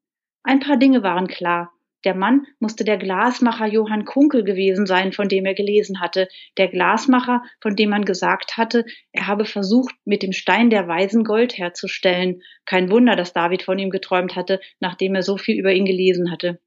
Ein 0.44 0.60
paar 0.60 0.78
Dinge 0.78 1.04
waren 1.04 1.28
klar. 1.28 1.72
Der 2.04 2.16
Mann 2.16 2.48
musste 2.60 2.84
der 2.84 2.98
Glasmacher 2.98 3.68
Johann 3.68 4.06
Kunkel 4.06 4.44
gewesen 4.44 4.88
sein, 4.88 5.12
von 5.12 5.30
dem 5.30 5.46
er 5.46 5.54
gelesen 5.54 6.00
hatte, 6.00 6.28
der 6.58 6.68
Glasmacher, 6.68 7.44
von 7.62 7.76
dem 7.76 7.92
man 7.92 8.06
gesagt 8.06 8.58
hatte, 8.58 8.86
er 9.12 9.28
habe 9.28 9.46
versucht, 9.46 9.94
mit 10.04 10.24
dem 10.24 10.32
Stein 10.32 10.72
der 10.72 10.88
Weisen 10.88 11.24
Gold 11.24 11.58
herzustellen. 11.58 12.42
Kein 12.66 12.90
Wunder, 12.90 13.16
dass 13.16 13.34
David 13.34 13.62
von 13.62 13.78
ihm 13.78 13.92
geträumt 13.92 14.36
hatte, 14.36 14.60
nachdem 14.80 15.14
er 15.14 15.22
so 15.22 15.38
viel 15.38 15.60
über 15.60 15.74
ihn 15.74 15.86
gelesen 15.86 16.32
hatte. 16.32 16.60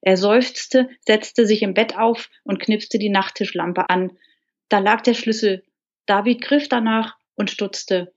Er 0.00 0.16
seufzte, 0.16 0.88
setzte 1.00 1.46
sich 1.46 1.62
im 1.62 1.74
Bett 1.74 1.96
auf 1.96 2.28
und 2.42 2.58
knipste 2.58 2.98
die 2.98 3.10
Nachttischlampe 3.10 3.88
an. 3.88 4.10
Da 4.68 4.80
lag 4.80 5.02
der 5.02 5.14
Schlüssel. 5.14 5.62
David 6.06 6.42
griff 6.42 6.68
danach 6.68 7.16
und 7.36 7.50
stutzte. 7.50 8.12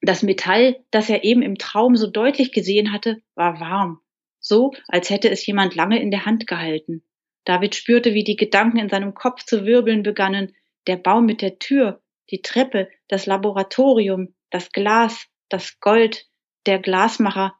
Das 0.00 0.22
Metall, 0.22 0.76
das 0.92 1.10
er 1.10 1.24
eben 1.24 1.42
im 1.42 1.58
Traum 1.58 1.96
so 1.96 2.06
deutlich 2.06 2.52
gesehen 2.52 2.92
hatte, 2.92 3.20
war 3.34 3.58
warm 3.58 4.00
so 4.48 4.72
als 4.88 5.10
hätte 5.10 5.30
es 5.30 5.46
jemand 5.46 5.74
lange 5.74 6.00
in 6.00 6.10
der 6.10 6.24
Hand 6.24 6.46
gehalten. 6.46 7.04
David 7.44 7.74
spürte, 7.74 8.14
wie 8.14 8.24
die 8.24 8.36
Gedanken 8.36 8.78
in 8.78 8.88
seinem 8.88 9.14
Kopf 9.14 9.44
zu 9.44 9.64
wirbeln 9.64 10.02
begannen. 10.02 10.56
Der 10.86 10.96
Baum 10.96 11.26
mit 11.26 11.40
der 11.42 11.58
Tür, 11.58 12.02
die 12.30 12.42
Treppe, 12.42 12.88
das 13.08 13.26
Laboratorium, 13.26 14.34
das 14.50 14.72
Glas, 14.72 15.26
das 15.48 15.78
Gold, 15.80 16.26
der 16.66 16.78
Glasmacher, 16.78 17.54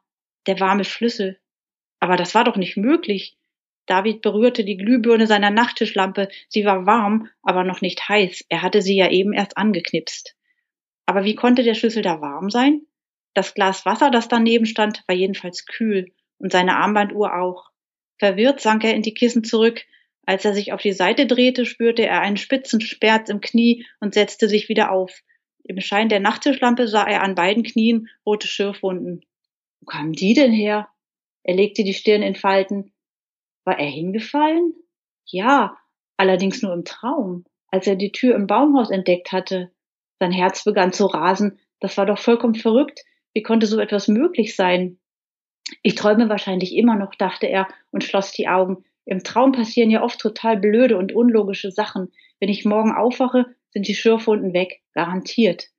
der 0.47 0.59
warme 0.59 0.83
Schlüssel. 0.83 1.39
Aber 1.99 2.17
das 2.17 2.35
war 2.35 2.43
doch 2.43 2.55
nicht 2.55 2.77
möglich. 2.77 3.37
David 3.85 4.21
berührte 4.21 4.63
die 4.63 4.77
Glühbirne 4.77 5.25
seiner 5.25 5.49
Nachttischlampe. 5.49 6.29
Sie 6.47 6.65
war 6.65 6.85
warm, 6.85 7.29
aber 7.41 7.63
noch 7.63 7.81
nicht 7.81 8.07
heiß. 8.07 8.45
Er 8.49 8.61
hatte 8.61 8.81
sie 8.81 8.95
ja 8.95 9.09
eben 9.09 9.33
erst 9.33 9.57
angeknipst. 9.57 10.35
Aber 11.07 11.23
wie 11.23 11.35
konnte 11.35 11.63
der 11.63 11.73
Schlüssel 11.73 12.03
da 12.03 12.21
warm 12.21 12.51
sein? 12.51 12.81
Das 13.33 13.53
Glas 13.55 13.85
Wasser, 13.85 14.11
das 14.11 14.27
daneben 14.27 14.65
stand, 14.65 15.03
war 15.07 15.15
jedenfalls 15.15 15.65
kühl 15.65 16.11
und 16.39 16.51
seine 16.51 16.77
Armbanduhr 16.77 17.39
auch. 17.39 17.69
Verwirrt 18.17 18.59
sank 18.59 18.83
er 18.83 18.95
in 18.95 19.01
die 19.01 19.13
Kissen 19.13 19.43
zurück. 19.43 19.85
Als 20.25 20.45
er 20.45 20.53
sich 20.53 20.73
auf 20.73 20.81
die 20.81 20.93
Seite 20.93 21.25
drehte, 21.25 21.65
spürte 21.65 22.05
er 22.05 22.21
einen 22.21 22.37
spitzen 22.37 22.81
Sperz 22.81 23.29
im 23.29 23.41
Knie 23.41 23.85
und 23.99 24.13
setzte 24.13 24.47
sich 24.49 24.69
wieder 24.69 24.91
auf. 24.91 25.21
Im 25.63 25.79
Schein 25.81 26.09
der 26.09 26.19
Nachttischlampe 26.19 26.87
sah 26.87 27.05
er 27.07 27.23
an 27.23 27.35
beiden 27.35 27.63
Knien 27.63 28.09
rote 28.25 28.47
Schürfwunden. 28.47 29.25
Wo 29.79 29.85
kamen 29.85 30.13
die 30.13 30.33
denn 30.33 30.51
her? 30.51 30.89
Er 31.43 31.55
legte 31.55 31.83
die 31.83 31.93
Stirn 31.93 32.21
in 32.21 32.35
Falten. 32.35 32.91
War 33.65 33.79
er 33.79 33.89
hingefallen? 33.89 34.73
Ja, 35.25 35.77
allerdings 36.17 36.61
nur 36.61 36.73
im 36.73 36.85
Traum, 36.85 37.45
als 37.67 37.87
er 37.87 37.95
die 37.95 38.11
Tür 38.11 38.35
im 38.35 38.47
Baumhaus 38.47 38.89
entdeckt 38.89 39.31
hatte. 39.31 39.71
Sein 40.19 40.31
Herz 40.31 40.63
begann 40.63 40.91
zu 40.91 41.05
rasen. 41.05 41.59
Das 41.79 41.97
war 41.97 42.05
doch 42.05 42.19
vollkommen 42.19 42.55
verrückt. 42.55 43.01
Wie 43.33 43.43
konnte 43.43 43.67
so 43.67 43.79
etwas 43.79 44.07
möglich 44.07 44.55
sein? 44.55 44.99
Ich 45.83 45.95
träume 45.95 46.29
wahrscheinlich 46.29 46.75
immer 46.75 46.95
noch, 46.95 47.15
dachte 47.15 47.47
er 47.47 47.67
und 47.91 48.03
schloss 48.03 48.31
die 48.31 48.47
Augen. 48.47 48.83
Im 49.05 49.23
Traum 49.23 49.51
passieren 49.51 49.89
ja 49.89 50.03
oft 50.03 50.19
total 50.19 50.57
blöde 50.57 50.97
und 50.97 51.13
unlogische 51.13 51.71
Sachen. 51.71 52.11
Wenn 52.39 52.49
ich 52.49 52.65
morgen 52.65 52.91
aufwache, 52.91 53.45
sind 53.71 53.87
die 53.87 53.95
Schürfwunden 53.95 54.53
weg, 54.53 54.81
garantiert. 54.93 55.69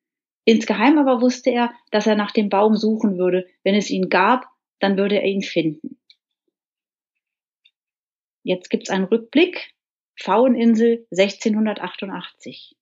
Insgeheim 0.44 0.98
aber 0.98 1.20
wusste 1.20 1.50
er, 1.50 1.72
dass 1.90 2.06
er 2.06 2.16
nach 2.16 2.32
dem 2.32 2.48
Baum 2.48 2.76
suchen 2.76 3.18
würde. 3.18 3.46
Wenn 3.62 3.74
es 3.74 3.90
ihn 3.90 4.08
gab, 4.08 4.46
dann 4.80 4.96
würde 4.96 5.16
er 5.16 5.26
ihn 5.26 5.42
finden. 5.42 6.00
Jetzt 8.42 8.70
gibt's 8.70 8.90
einen 8.90 9.04
Rückblick. 9.04 9.74
Pfaueninsel 10.18 11.06
1688. 11.12 12.76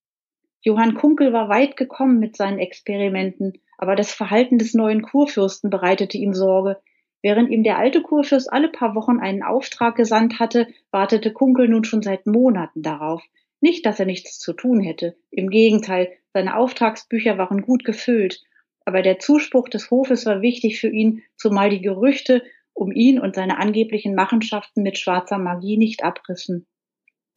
Johann 0.61 0.95
Kunkel 0.95 1.31
war 1.31 1.47
weit 1.47 1.77
gekommen 1.77 2.19
mit 2.19 2.35
seinen 2.35 2.59
Experimenten, 2.59 3.61
aber 3.77 3.95
das 3.95 4.11
Verhalten 4.11 4.57
des 4.57 4.73
neuen 4.73 5.01
Kurfürsten 5.01 5.69
bereitete 5.69 6.17
ihm 6.17 6.33
Sorge. 6.33 6.81
Während 7.21 7.49
ihm 7.49 7.63
der 7.63 7.77
alte 7.77 8.01
Kurfürst 8.01 8.51
alle 8.51 8.69
paar 8.69 8.95
Wochen 8.95 9.19
einen 9.19 9.43
Auftrag 9.43 9.95
gesandt 9.95 10.39
hatte, 10.39 10.67
wartete 10.91 11.33
Kunkel 11.33 11.67
nun 11.67 11.83
schon 11.83 12.01
seit 12.01 12.25
Monaten 12.25 12.81
darauf. 12.81 13.21
Nicht, 13.61 13.85
dass 13.85 13.99
er 13.99 14.05
nichts 14.05 14.39
zu 14.39 14.53
tun 14.53 14.79
hätte. 14.79 15.17
Im 15.29 15.49
Gegenteil, 15.49 16.11
seine 16.33 16.55
Auftragsbücher 16.55 17.37
waren 17.37 17.61
gut 17.61 17.83
gefüllt. 17.83 18.43
Aber 18.85 19.01
der 19.01 19.19
Zuspruch 19.19 19.67
des 19.67 19.91
Hofes 19.91 20.25
war 20.25 20.41
wichtig 20.41 20.79
für 20.79 20.89
ihn, 20.89 21.23
zumal 21.35 21.69
die 21.69 21.81
Gerüchte 21.81 22.43
um 22.73 22.91
ihn 22.91 23.19
und 23.19 23.35
seine 23.35 23.57
angeblichen 23.57 24.15
Machenschaften 24.15 24.83
mit 24.83 24.97
schwarzer 24.97 25.37
Magie 25.37 25.77
nicht 25.77 26.03
abrissen. 26.03 26.65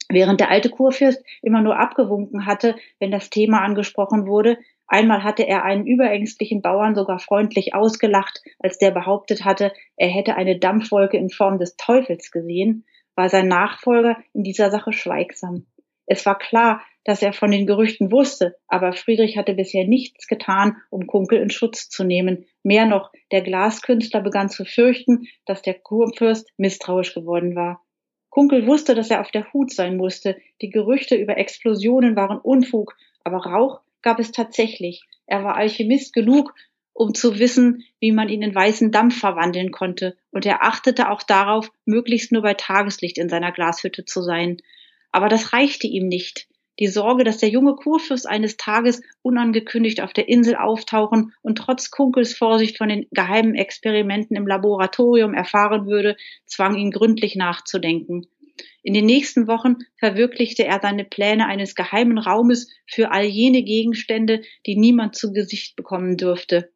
Während 0.08 0.40
der 0.40 0.50
alte 0.50 0.70
Kurfürst 0.70 1.24
immer 1.40 1.62
nur 1.62 1.78
abgewunken 1.78 2.46
hatte, 2.46 2.76
wenn 3.00 3.10
das 3.10 3.30
Thema 3.30 3.62
angesprochen 3.62 4.26
wurde, 4.26 4.58
einmal 4.86 5.22
hatte 5.24 5.46
er 5.46 5.64
einen 5.64 5.86
überängstlichen 5.86 6.62
Bauern 6.62 6.94
sogar 6.94 7.18
freundlich 7.18 7.74
ausgelacht, 7.74 8.42
als 8.58 8.78
der 8.78 8.90
behauptet 8.90 9.44
hatte, 9.44 9.72
er 9.96 10.08
hätte 10.08 10.36
eine 10.36 10.58
Dampfwolke 10.58 11.16
in 11.16 11.30
Form 11.30 11.58
des 11.58 11.76
Teufels 11.76 12.30
gesehen, 12.30 12.84
war 13.14 13.28
sein 13.28 13.48
Nachfolger 13.48 14.16
in 14.32 14.42
dieser 14.42 14.70
Sache 14.70 14.92
schweigsam. 14.92 15.66
Es 16.06 16.26
war 16.26 16.38
klar, 16.38 16.82
dass 17.04 17.22
er 17.22 17.32
von 17.32 17.50
den 17.50 17.66
Gerüchten 17.66 18.12
wusste, 18.12 18.56
aber 18.68 18.92
Friedrich 18.92 19.36
hatte 19.36 19.54
bisher 19.54 19.86
nichts 19.86 20.26
getan, 20.26 20.76
um 20.90 21.06
Kunkel 21.06 21.40
in 21.40 21.50
Schutz 21.50 21.88
zu 21.88 22.04
nehmen. 22.04 22.46
Mehr 22.62 22.86
noch, 22.86 23.10
der 23.32 23.42
Glaskünstler 23.42 24.20
begann 24.20 24.48
zu 24.48 24.64
fürchten, 24.64 25.26
dass 25.46 25.62
der 25.62 25.74
Kurfürst 25.74 26.52
misstrauisch 26.56 27.14
geworden 27.14 27.56
war. 27.56 27.82
Kunkel 28.30 28.66
wusste, 28.66 28.94
dass 28.94 29.10
er 29.10 29.20
auf 29.20 29.30
der 29.30 29.52
Hut 29.52 29.72
sein 29.72 29.96
musste. 29.96 30.38
Die 30.62 30.70
Gerüchte 30.70 31.16
über 31.16 31.36
Explosionen 31.36 32.16
waren 32.16 32.38
Unfug, 32.38 32.96
aber 33.24 33.38
Rauch 33.38 33.80
gab 34.02 34.18
es 34.18 34.32
tatsächlich. 34.32 35.04
Er 35.26 35.44
war 35.44 35.56
Alchemist 35.56 36.12
genug, 36.12 36.54
um 36.92 37.14
zu 37.14 37.38
wissen, 37.38 37.84
wie 38.00 38.12
man 38.12 38.28
ihn 38.28 38.42
in 38.42 38.54
weißen 38.54 38.92
Dampf 38.92 39.18
verwandeln 39.18 39.70
konnte, 39.70 40.16
und 40.30 40.44
er 40.44 40.62
achtete 40.62 41.10
auch 41.10 41.22
darauf, 41.22 41.70
möglichst 41.86 42.32
nur 42.32 42.42
bei 42.42 42.54
Tageslicht 42.54 43.18
in 43.18 43.28
seiner 43.28 43.52
Glashütte 43.52 44.04
zu 44.04 44.22
sein. 44.22 44.58
Aber 45.10 45.28
das 45.28 45.52
reichte 45.52 45.86
ihm 45.86 46.08
nicht. 46.08 46.48
Die 46.78 46.86
Sorge, 46.86 47.22
dass 47.22 47.38
der 47.38 47.50
junge 47.50 47.74
Kurfürst 47.74 48.26
eines 48.26 48.56
Tages 48.56 49.02
unangekündigt 49.20 50.00
auf 50.00 50.12
der 50.12 50.28
Insel 50.28 50.56
auftauchen 50.56 51.34
und 51.42 51.58
trotz 51.58 51.90
Kunkels 51.90 52.34
Vorsicht 52.34 52.78
von 52.78 52.88
den 52.88 53.06
geheimen 53.10 53.54
Experimenten 53.54 54.36
im 54.36 54.46
Laboratorium 54.46 55.34
erfahren 55.34 55.86
würde, 55.86 56.16
zwang 56.46 56.74
ihn 56.76 56.90
gründlich 56.90 57.36
nachzudenken. 57.36 58.26
In 58.82 58.94
den 58.94 59.06
nächsten 59.06 59.46
Wochen 59.46 59.76
verwirklichte 59.96 60.64
er 60.64 60.80
seine 60.82 61.04
Pläne 61.04 61.46
eines 61.46 61.74
geheimen 61.74 62.18
Raumes 62.18 62.68
für 62.86 63.12
all 63.12 63.24
jene 63.24 63.62
Gegenstände, 63.62 64.42
die 64.66 64.76
niemand 64.76 65.14
zu 65.14 65.32
Gesicht 65.32 65.76
bekommen 65.76 66.16
dürfte. 66.16 66.72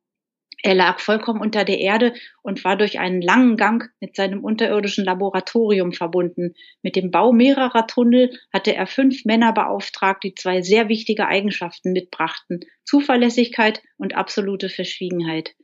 Er 0.63 0.75
lag 0.75 1.01
vollkommen 1.01 1.41
unter 1.41 1.65
der 1.65 1.79
Erde 1.79 2.15
und 2.43 2.65
war 2.65 2.77
durch 2.77 2.99
einen 2.99 3.21
langen 3.21 3.57
Gang 3.57 3.91
mit 4.01 4.17
seinem 4.17 4.43
unterirdischen 4.43 5.05
Laboratorium 5.05 5.93
verbunden. 5.93 6.55
Mit 6.83 6.97
dem 6.97 7.11
Bau 7.11 7.33
mehrerer 7.33 7.87
Tunnel 7.87 8.37
hatte 8.53 8.75
er 8.75 8.87
fünf 8.87 9.25
Männer 9.25 9.53
beauftragt, 9.53 10.25
die 10.25 10.35
zwei 10.35 10.63
sehr 10.63 10.89
wichtige 10.89 11.29
Eigenschaften 11.29 11.93
mitbrachten 11.93 12.61
Zuverlässigkeit 12.85 13.83
und 13.99 14.15
absolute 14.17 14.69
Verschwiegenheit. 14.69 15.55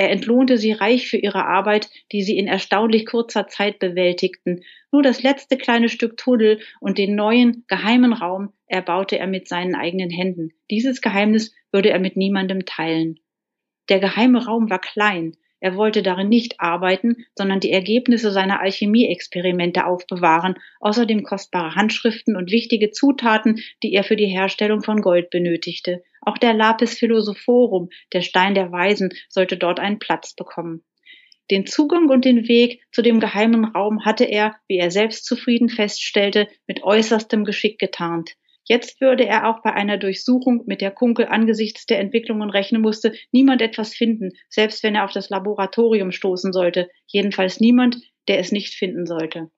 Er 0.00 0.08
entlohnte 0.08 0.56
sie 0.56 0.72
reich 0.72 1.08
für 1.08 1.18
ihre 1.18 1.44
Arbeit, 1.44 1.90
die 2.10 2.22
sie 2.22 2.38
in 2.38 2.48
erstaunlich 2.48 3.04
kurzer 3.04 3.48
Zeit 3.48 3.78
bewältigten. 3.78 4.64
Nur 4.90 5.02
das 5.02 5.22
letzte 5.22 5.58
kleine 5.58 5.90
Stück 5.90 6.16
Tunnel 6.16 6.60
und 6.80 6.96
den 6.96 7.14
neuen, 7.14 7.64
geheimen 7.68 8.14
Raum 8.14 8.54
erbaute 8.66 9.18
er 9.18 9.26
mit 9.26 9.46
seinen 9.46 9.74
eigenen 9.74 10.08
Händen. 10.08 10.54
Dieses 10.70 11.02
Geheimnis 11.02 11.54
würde 11.70 11.90
er 11.90 11.98
mit 11.98 12.16
niemandem 12.16 12.64
teilen. 12.64 13.20
Der 13.90 14.00
geheime 14.00 14.42
Raum 14.42 14.70
war 14.70 14.80
klein. 14.80 15.36
Er 15.60 15.76
wollte 15.76 16.02
darin 16.02 16.28
nicht 16.28 16.58
arbeiten, 16.58 17.26
sondern 17.36 17.60
die 17.60 17.70
Ergebnisse 17.70 18.32
seiner 18.32 18.60
Alchemieexperimente 18.60 19.86
aufbewahren, 19.86 20.54
außerdem 20.80 21.22
kostbare 21.22 21.74
Handschriften 21.74 22.34
und 22.34 22.50
wichtige 22.50 22.90
Zutaten, 22.90 23.60
die 23.82 23.92
er 23.92 24.02
für 24.02 24.16
die 24.16 24.26
Herstellung 24.26 24.82
von 24.82 25.02
Gold 25.02 25.30
benötigte. 25.30 26.02
Auch 26.22 26.38
der 26.38 26.54
Lapis 26.54 26.98
Philosophorum, 26.98 27.90
der 28.12 28.22
Stein 28.22 28.54
der 28.54 28.72
Weisen, 28.72 29.10
sollte 29.28 29.56
dort 29.56 29.80
einen 29.80 29.98
Platz 29.98 30.34
bekommen. 30.34 30.82
Den 31.50 31.66
Zugang 31.66 32.08
und 32.08 32.24
den 32.24 32.46
Weg 32.48 32.80
zu 32.92 33.02
dem 33.02 33.20
geheimen 33.20 33.64
Raum 33.64 34.04
hatte 34.04 34.24
er, 34.24 34.54
wie 34.68 34.78
er 34.78 34.90
selbst 34.90 35.24
zufrieden 35.24 35.68
feststellte, 35.68 36.48
mit 36.66 36.84
äußerstem 36.84 37.44
Geschick 37.44 37.78
getarnt. 37.78 38.36
Jetzt 38.70 39.00
würde 39.00 39.26
er 39.26 39.48
auch 39.48 39.62
bei 39.62 39.72
einer 39.72 39.98
Durchsuchung, 39.98 40.62
mit 40.64 40.80
der 40.80 40.92
Kunkel 40.92 41.26
angesichts 41.26 41.86
der 41.86 41.98
Entwicklungen 41.98 42.50
rechnen 42.50 42.80
musste, 42.80 43.12
niemand 43.32 43.62
etwas 43.62 43.96
finden, 43.96 44.30
selbst 44.48 44.84
wenn 44.84 44.94
er 44.94 45.04
auf 45.04 45.10
das 45.10 45.28
Laboratorium 45.28 46.12
stoßen 46.12 46.52
sollte, 46.52 46.88
jedenfalls 47.08 47.58
niemand, 47.58 48.00
der 48.28 48.38
es 48.38 48.52
nicht 48.52 48.74
finden 48.74 49.06
sollte. 49.06 49.50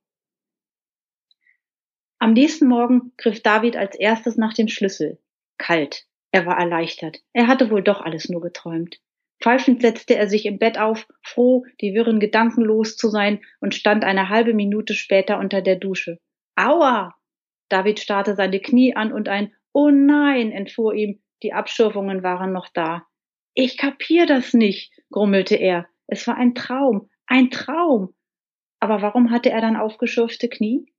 Am 2.21 2.33
nächsten 2.33 2.67
Morgen 2.67 3.13
griff 3.19 3.43
David 3.43 3.77
als 3.77 3.97
erstes 3.97 4.39
nach 4.39 4.55
dem 4.55 4.69
Schlüssel. 4.69 5.19
Kalt. 5.59 6.07
Er 6.31 6.47
war 6.47 6.59
erleichtert. 6.59 7.19
Er 7.35 7.49
hatte 7.49 7.71
wohl 7.71 7.83
doch 7.83 8.01
alles 8.01 8.31
nur 8.31 8.41
geträumt. 8.41 8.97
Pfeifend 9.43 9.83
setzte 9.83 10.17
er 10.17 10.27
sich 10.27 10.47
im 10.47 10.59
Bett 10.59 10.79
auf, 10.79 11.07
froh, 11.23 11.67
die 11.83 11.93
wirren 11.93 12.19
Gedanken 12.19 12.63
los 12.63 12.97
zu 12.97 13.11
sein, 13.11 13.43
und 13.61 13.75
stand 13.75 14.05
eine 14.05 14.31
halbe 14.31 14.55
Minute 14.55 14.95
später 14.95 15.39
unter 15.39 15.61
der 15.61 15.77
Dusche. 15.77 16.19
Aua! 16.57 17.15
David 17.73 18.01
starrte 18.01 18.37
seine 18.37 18.61
Knie 18.61 18.95
an 18.95 19.13
und 19.13 19.31
ein 19.31 19.55
Oh 19.73 19.89
nein 19.89 20.53
entfuhr 20.53 20.95
ihm, 20.95 21.23
die 21.43 21.55
Abschürfungen 21.55 22.23
waren 22.23 22.53
noch 22.53 22.69
da. 22.69 23.07
Ich 23.55 23.79
kapier 23.79 24.27
das 24.27 24.53
nicht, 24.53 24.93
grummelte 25.11 25.57
er. 25.57 25.87
Es 26.07 26.27
war 26.27 26.37
ein 26.37 26.55
Traum, 26.55 27.09
ein 27.27 27.51
Traum. 27.51 28.15
Aber 28.79 29.01
warum 29.01 29.31
hatte 29.31 29.51
er 29.51 29.63
dann 29.63 29.77
aufgeschürfte 29.77 30.51
Knie? 30.51 30.93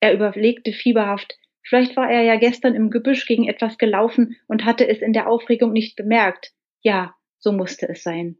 Er 0.00 0.12
überlegte 0.12 0.74
fieberhaft. 0.74 1.38
Vielleicht 1.62 1.96
war 1.96 2.10
er 2.10 2.22
ja 2.22 2.36
gestern 2.36 2.74
im 2.74 2.90
Gebüsch 2.90 3.26
gegen 3.26 3.48
etwas 3.48 3.78
gelaufen 3.78 4.36
und 4.48 4.66
hatte 4.66 4.86
es 4.86 5.00
in 5.00 5.14
der 5.14 5.28
Aufregung 5.28 5.72
nicht 5.72 5.96
bemerkt. 5.96 6.52
Ja, 6.82 7.14
so 7.38 7.52
musste 7.52 7.88
es 7.88 8.02
sein. 8.02 8.36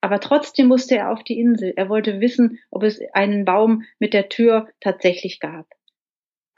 Aber 0.00 0.20
trotzdem 0.20 0.68
musste 0.68 0.96
er 0.96 1.10
auf 1.10 1.24
die 1.24 1.40
Insel. 1.40 1.72
Er 1.74 1.88
wollte 1.88 2.20
wissen, 2.20 2.60
ob 2.70 2.84
es 2.84 3.00
einen 3.12 3.44
Baum 3.44 3.82
mit 3.98 4.14
der 4.14 4.28
Tür 4.28 4.68
tatsächlich 4.80 5.40
gab. 5.40 5.66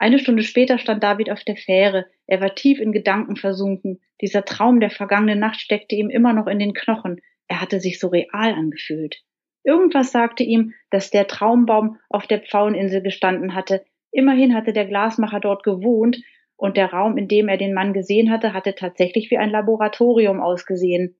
Eine 0.03 0.19
Stunde 0.19 0.43
später 0.43 0.79
stand 0.79 1.01
David 1.01 1.31
auf 1.31 1.45
der 1.45 1.55
Fähre. 1.55 2.07
Er 2.27 2.41
war 2.41 2.55
tief 2.55 2.81
in 2.81 2.91
Gedanken 2.91 3.37
versunken. 3.37 4.01
Dieser 4.19 4.43
Traum 4.43 4.81
der 4.81 4.89
vergangenen 4.89 5.39
Nacht 5.39 5.61
steckte 5.61 5.95
ihm 5.95 6.09
immer 6.09 6.33
noch 6.33 6.47
in 6.47 6.59
den 6.59 6.73
Knochen. 6.73 7.21
Er 7.47 7.61
hatte 7.61 7.79
sich 7.79 8.01
so 8.01 8.09
real 8.09 8.51
angefühlt. 8.53 9.23
Irgendwas 9.63 10.11
sagte 10.11 10.43
ihm, 10.43 10.73
dass 10.89 11.09
der 11.09 11.25
Traumbaum 11.27 11.99
auf 12.09 12.27
der 12.27 12.41
Pfaueninsel 12.41 13.01
gestanden 13.01 13.55
hatte. 13.55 13.85
Immerhin 14.11 14.53
hatte 14.53 14.73
der 14.73 14.87
Glasmacher 14.87 15.39
dort 15.39 15.63
gewohnt 15.63 16.21
und 16.57 16.75
der 16.75 16.91
Raum, 16.91 17.17
in 17.17 17.29
dem 17.29 17.47
er 17.47 17.55
den 17.55 17.73
Mann 17.73 17.93
gesehen 17.93 18.29
hatte, 18.29 18.51
hatte 18.51 18.75
tatsächlich 18.75 19.31
wie 19.31 19.37
ein 19.37 19.51
Laboratorium 19.51 20.41
ausgesehen. 20.41 21.15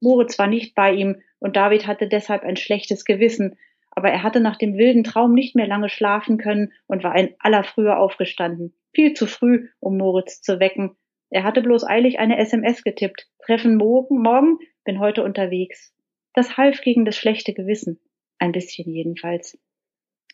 Moritz 0.00 0.38
war 0.38 0.46
nicht 0.46 0.74
bei 0.74 0.94
ihm 0.94 1.20
und 1.40 1.56
David 1.56 1.86
hatte 1.86 2.08
deshalb 2.08 2.42
ein 2.42 2.56
schlechtes 2.56 3.04
Gewissen, 3.04 3.58
aber 3.96 4.10
er 4.10 4.22
hatte 4.22 4.40
nach 4.40 4.56
dem 4.56 4.76
wilden 4.76 5.04
Traum 5.04 5.34
nicht 5.34 5.54
mehr 5.54 5.66
lange 5.66 5.88
schlafen 5.88 6.38
können 6.38 6.72
und 6.86 7.04
war 7.04 7.16
in 7.16 7.34
aller 7.38 7.64
Frühe 7.64 7.96
aufgestanden. 7.96 8.74
Viel 8.94 9.14
zu 9.14 9.26
früh, 9.26 9.68
um 9.80 9.96
Moritz 9.96 10.40
zu 10.42 10.60
wecken. 10.60 10.96
Er 11.30 11.44
hatte 11.44 11.62
bloß 11.62 11.84
eilig 11.84 12.18
eine 12.18 12.38
SMS 12.38 12.84
getippt. 12.84 13.28
Treffen 13.44 13.76
morgen, 13.76 14.22
morgen, 14.22 14.58
bin 14.84 15.00
heute 15.00 15.22
unterwegs. 15.22 15.92
Das 16.32 16.56
half 16.56 16.80
gegen 16.80 17.04
das 17.04 17.16
schlechte 17.16 17.54
Gewissen. 17.54 18.00
Ein 18.38 18.52
bisschen 18.52 18.92
jedenfalls. 18.92 19.58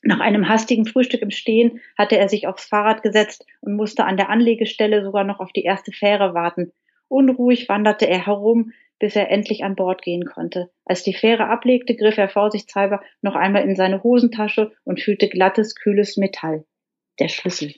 Nach 0.02 0.20
einem 0.20 0.48
hastigen 0.48 0.86
Frühstück 0.86 1.20
im 1.20 1.30
Stehen 1.30 1.80
hatte 1.96 2.16
er 2.16 2.28
sich 2.28 2.46
aufs 2.46 2.66
Fahrrad 2.66 3.02
gesetzt 3.02 3.46
und 3.60 3.76
musste 3.76 4.04
an 4.04 4.16
der 4.16 4.30
Anlegestelle 4.30 5.02
sogar 5.04 5.24
noch 5.24 5.40
auf 5.40 5.52
die 5.52 5.62
erste 5.64 5.92
Fähre 5.92 6.32
warten. 6.32 6.72
Unruhig 7.08 7.68
wanderte 7.68 8.06
er 8.08 8.26
herum, 8.26 8.72
bis 9.00 9.16
er 9.16 9.30
endlich 9.30 9.64
an 9.64 9.74
Bord 9.74 10.02
gehen 10.02 10.24
konnte. 10.24 10.70
Als 10.84 11.02
die 11.02 11.14
Fähre 11.14 11.48
ablegte, 11.48 11.96
griff 11.96 12.18
er 12.18 12.28
vorsichtshalber 12.28 13.02
noch 13.22 13.34
einmal 13.34 13.64
in 13.64 13.74
seine 13.74 14.04
Hosentasche 14.04 14.72
und 14.84 15.00
fühlte 15.00 15.28
glattes, 15.28 15.74
kühles 15.74 16.16
Metall. 16.16 16.64
Der 17.18 17.28
Schlüssel. 17.28 17.74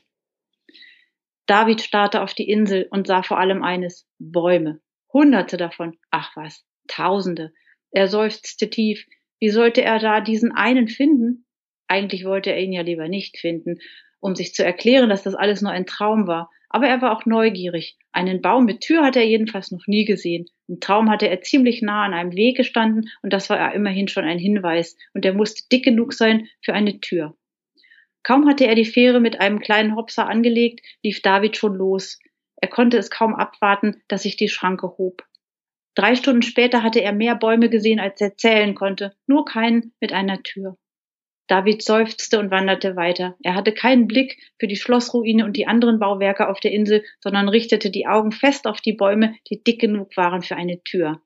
David 1.47 1.81
starrte 1.81 2.23
auf 2.23 2.35
die 2.35 2.49
Insel 2.49 2.87
und 2.91 3.07
sah 3.07 3.23
vor 3.23 3.39
allem 3.39 3.63
eines 3.63 4.07
Bäume. 4.19 4.81
Hunderte 5.13 5.57
davon. 5.57 5.97
Ach 6.11 6.37
was, 6.37 6.67
Tausende. 6.89 7.53
Er 7.91 8.09
seufzte 8.09 8.69
tief. 8.69 9.07
Wie 9.39 9.51
sollte 9.51 9.83
er 9.83 9.99
da 9.99 10.21
diesen 10.21 10.53
einen 10.53 10.89
finden? 10.89 11.47
Eigentlich 11.87 12.25
wollte 12.25 12.51
er 12.51 12.61
ihn 12.61 12.73
ja 12.73 12.83
lieber 12.83 13.09
nicht 13.09 13.39
finden, 13.39 13.79
um 14.23 14.37
sich 14.37 14.55
zu 14.55 14.65
erklären, 14.65 15.11
dass 15.11 15.25
das 15.25 15.35
alles 15.35 15.61
nur 15.61 15.73
ein 15.73 15.85
Traum 15.85 16.27
war. 16.27 16.51
Aber 16.71 16.87
er 16.87 17.03
war 17.03 17.13
auch 17.15 17.27
neugierig. 17.27 17.99
Einen 18.13 18.41
Baum 18.41 18.65
mit 18.65 18.81
Tür 18.81 19.05
hatte 19.05 19.19
er 19.19 19.27
jedenfalls 19.27 19.73
noch 19.73 19.87
nie 19.87 20.05
gesehen. 20.05 20.47
Im 20.69 20.81
Traum 20.81 21.11
hatte 21.11 21.29
er 21.29 21.43
ziemlich 21.43 21.83
nah 21.83 22.05
an 22.05 22.15
einem 22.15 22.33
Weg 22.33 22.57
gestanden 22.57 23.11
und 23.23 23.33
das 23.33 23.51
war 23.51 23.59
er 23.59 23.75
immerhin 23.75 24.09
schon 24.09 24.25
ein 24.25 24.39
Hinweis 24.39 24.97
und 25.13 25.25
er 25.27 25.35
musste 25.35 25.69
dick 25.71 25.85
genug 25.85 26.15
sein 26.15 26.49
für 26.63 26.73
eine 26.73 27.01
Tür. 27.01 27.37
Kaum 28.23 28.49
hatte 28.49 28.67
er 28.67 28.77
die 28.77 28.85
Fähre 28.85 29.21
mit 29.21 29.41
einem 29.41 29.59
kleinen 29.59 29.97
Hopser 29.97 30.29
angelegt, 30.29 30.81
lief 31.03 31.21
David 31.21 31.57
schon 31.57 31.75
los. 31.75 32.21
Er 32.57 32.69
konnte 32.69 32.97
es 32.97 33.11
kaum 33.11 33.35
abwarten, 33.35 34.03
dass 34.07 34.23
sich 34.23 34.37
die 34.37 34.49
Schranke 34.49 34.87
hob. 34.99 35.27
Drei 35.95 36.15
Stunden 36.15 36.43
später 36.43 36.83
hatte 36.85 37.03
er 37.03 37.13
mehr 37.13 37.35
Bäume 37.35 37.69
gesehen, 37.69 37.99
als 37.99 38.21
er 38.21 38.37
zählen 38.37 38.75
konnte, 38.75 39.15
nur 39.27 39.45
keinen 39.45 39.93
mit 40.01 40.13
einer 40.13 40.43
Tür. 40.43 40.79
David 41.49 41.83
seufzte 41.83 42.39
und 42.39 42.51
wanderte 42.51 42.97
weiter. 42.97 43.37
Er 43.43 43.55
hatte 43.55 43.73
keinen 43.73 44.07
Blick 44.07 44.39
für 44.59 44.69
die 44.69 44.77
Schlossruine 44.77 45.45
und 45.45 45.57
die 45.57 45.67
anderen 45.67 45.99
Bauwerke 45.99 46.49
auf 46.49 46.61
der 46.61 46.73
Insel, 46.73 47.05
sondern 47.21 47.49
richtete 47.49 47.91
die 47.91 48.07
Augen 48.07 48.33
fest 48.33 48.67
auf 48.67 48.81
die 48.81 48.93
Bäume, 48.93 49.35
die 49.51 49.63
dick 49.63 49.81
genug 49.81 50.17
waren 50.17 50.43
für 50.43 50.57
eine 50.57 50.83
Tür. 50.83 51.21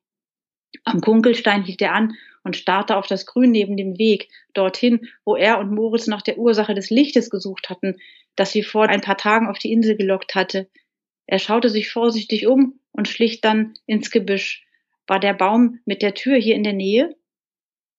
Am 0.85 1.01
Kunkelstein 1.01 1.63
hielt 1.63 1.83
er 1.83 1.95
an 1.95 2.15
und 2.45 2.57
starrte 2.57 2.97
auf 2.97 3.07
das 3.07 3.27
Grün 3.27 3.51
neben 3.51 3.77
dem 3.77 3.99
Weg, 3.99 4.29
dorthin, 4.55 5.09
wo 5.25 5.37
er 5.37 5.59
und 5.59 5.73
Moritz 5.73 6.07
nach 6.07 6.23
der 6.23 6.39
Ursache 6.39 6.75
des 6.75 6.91
Lichtes 6.91 7.31
gesucht 7.31 7.71
hatten, 7.71 7.97
das 8.37 8.53
sie 8.53 8.63
vor 8.63 8.89
ein 8.89 9.01
paar 9.01 9.17
Tagen 9.17 9.49
auf 9.49 9.59
die 9.59 9.73
Insel 9.73 9.97
gelockt 9.97 10.35
hatte. 10.35 10.69
Er 11.27 11.39
schaute 11.39 11.71
sich 11.71 11.91
vorsichtig 11.91 12.47
um 12.47 12.79
und 12.93 13.09
schlich 13.09 13.41
dann 13.41 13.75
ins 13.87 14.11
Gebüsch. 14.11 14.65
War 15.07 15.21
der 15.21 15.35
Baum 15.35 15.81
mit 15.85 16.03
der 16.03 16.15
Tür 16.15 16.37
hier 16.37 16.55
in 16.55 16.63
der 16.63 16.73
Nähe? 16.73 17.17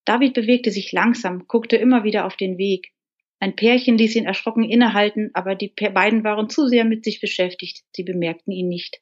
David 0.07 0.35
bewegte 0.35 0.71
sich 0.71 0.93
langsam, 0.93 1.47
guckte 1.47 1.75
immer 1.75 2.05
wieder 2.05 2.25
auf 2.25 2.37
den 2.37 2.57
Weg. 2.57 2.93
Ein 3.39 3.57
Pärchen 3.57 3.97
ließ 3.97 4.15
ihn 4.15 4.25
erschrocken 4.25 4.63
innehalten, 4.63 5.31
aber 5.33 5.53
die 5.53 5.67
beiden 5.67 6.23
waren 6.23 6.49
zu 6.49 6.65
sehr 6.65 6.85
mit 6.85 7.03
sich 7.03 7.19
beschäftigt, 7.19 7.83
sie 7.91 8.03
bemerkten 8.03 8.53
ihn 8.53 8.69
nicht. 8.69 9.01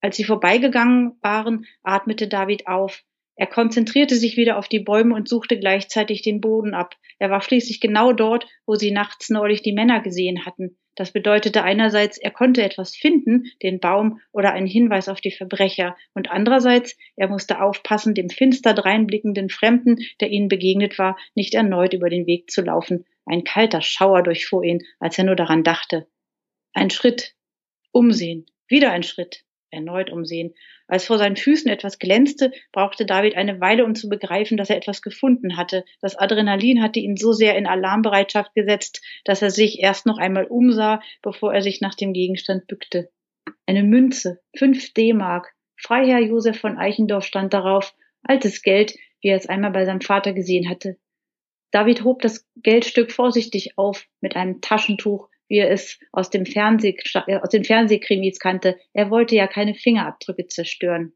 Als 0.00 0.16
sie 0.16 0.22
vorbeigegangen 0.22 1.18
waren, 1.20 1.66
atmete 1.82 2.28
David 2.28 2.68
auf. 2.68 3.02
Er 3.34 3.48
konzentrierte 3.48 4.14
sich 4.14 4.36
wieder 4.36 4.56
auf 4.56 4.68
die 4.68 4.78
Bäume 4.78 5.16
und 5.16 5.28
suchte 5.28 5.58
gleichzeitig 5.58 6.22
den 6.22 6.40
Boden 6.40 6.74
ab. 6.74 6.94
Er 7.18 7.30
war 7.30 7.42
schließlich 7.42 7.80
genau 7.80 8.12
dort, 8.12 8.46
wo 8.66 8.76
sie 8.76 8.92
nachts 8.92 9.30
neulich 9.30 9.62
die 9.62 9.72
Männer 9.72 10.00
gesehen 10.00 10.46
hatten. 10.46 10.78
Das 11.00 11.12
bedeutete 11.12 11.62
einerseits, 11.62 12.18
er 12.18 12.30
konnte 12.30 12.62
etwas 12.62 12.94
finden, 12.94 13.46
den 13.62 13.80
Baum 13.80 14.20
oder 14.32 14.52
einen 14.52 14.66
Hinweis 14.66 15.08
auf 15.08 15.22
die 15.22 15.30
Verbrecher, 15.30 15.96
und 16.12 16.30
andererseits, 16.30 16.94
er 17.16 17.28
musste 17.28 17.62
aufpassen, 17.62 18.12
dem 18.12 18.28
finster 18.28 18.74
dreinblickenden 18.74 19.48
Fremden, 19.48 19.96
der 20.20 20.28
ihnen 20.28 20.48
begegnet 20.48 20.98
war, 20.98 21.16
nicht 21.34 21.54
erneut 21.54 21.94
über 21.94 22.10
den 22.10 22.26
Weg 22.26 22.50
zu 22.50 22.60
laufen. 22.60 23.06
Ein 23.24 23.44
kalter 23.44 23.80
Schauer 23.80 24.22
durchfuhr 24.22 24.62
ihn, 24.62 24.82
als 24.98 25.16
er 25.16 25.24
nur 25.24 25.36
daran 25.36 25.64
dachte. 25.64 26.06
Ein 26.74 26.90
Schritt, 26.90 27.34
umsehen, 27.92 28.44
wieder 28.68 28.92
ein 28.92 29.02
Schritt, 29.02 29.46
erneut 29.70 30.10
umsehen. 30.10 30.54
Als 30.86 31.06
vor 31.06 31.18
seinen 31.18 31.36
Füßen 31.36 31.70
etwas 31.70 31.98
glänzte, 31.98 32.52
brauchte 32.72 33.06
David 33.06 33.36
eine 33.36 33.60
Weile, 33.60 33.84
um 33.84 33.94
zu 33.94 34.08
begreifen, 34.08 34.56
dass 34.56 34.70
er 34.70 34.76
etwas 34.76 35.02
gefunden 35.02 35.56
hatte. 35.56 35.84
Das 36.00 36.16
Adrenalin 36.16 36.82
hatte 36.82 37.00
ihn 37.00 37.16
so 37.16 37.32
sehr 37.32 37.56
in 37.56 37.66
Alarmbereitschaft 37.66 38.54
gesetzt, 38.54 39.00
dass 39.24 39.42
er 39.42 39.50
sich 39.50 39.80
erst 39.80 40.06
noch 40.06 40.18
einmal 40.18 40.44
umsah, 40.44 41.00
bevor 41.22 41.54
er 41.54 41.62
sich 41.62 41.80
nach 41.80 41.94
dem 41.94 42.12
Gegenstand 42.12 42.66
bückte. 42.66 43.10
Eine 43.66 43.82
Münze, 43.82 44.40
fünf 44.56 44.92
D-Mark. 44.92 45.54
Freiherr 45.76 46.20
Josef 46.20 46.60
von 46.60 46.76
Eichendorf 46.76 47.24
stand 47.24 47.54
darauf, 47.54 47.94
altes 48.22 48.62
Geld, 48.62 48.94
wie 49.22 49.28
er 49.28 49.36
es 49.36 49.46
einmal 49.46 49.70
bei 49.70 49.84
seinem 49.86 50.00
Vater 50.02 50.32
gesehen 50.32 50.68
hatte. 50.68 50.98
David 51.70 52.04
hob 52.04 52.20
das 52.20 52.46
Geldstück 52.56 53.12
vorsichtig 53.12 53.78
auf 53.78 54.06
mit 54.20 54.34
einem 54.36 54.60
Taschentuch, 54.60 55.29
wie 55.50 55.58
er 55.58 55.70
es 55.70 55.98
aus, 56.12 56.30
dem 56.30 56.46
Fernseh, 56.46 56.96
äh, 57.26 57.36
aus 57.36 57.50
den 57.50 57.64
Fernsehkrimis 57.64 58.38
kannte. 58.38 58.78
Er 58.94 59.10
wollte 59.10 59.34
ja 59.34 59.46
keine 59.46 59.74
Fingerabdrücke 59.74 60.46
zerstören. 60.46 61.12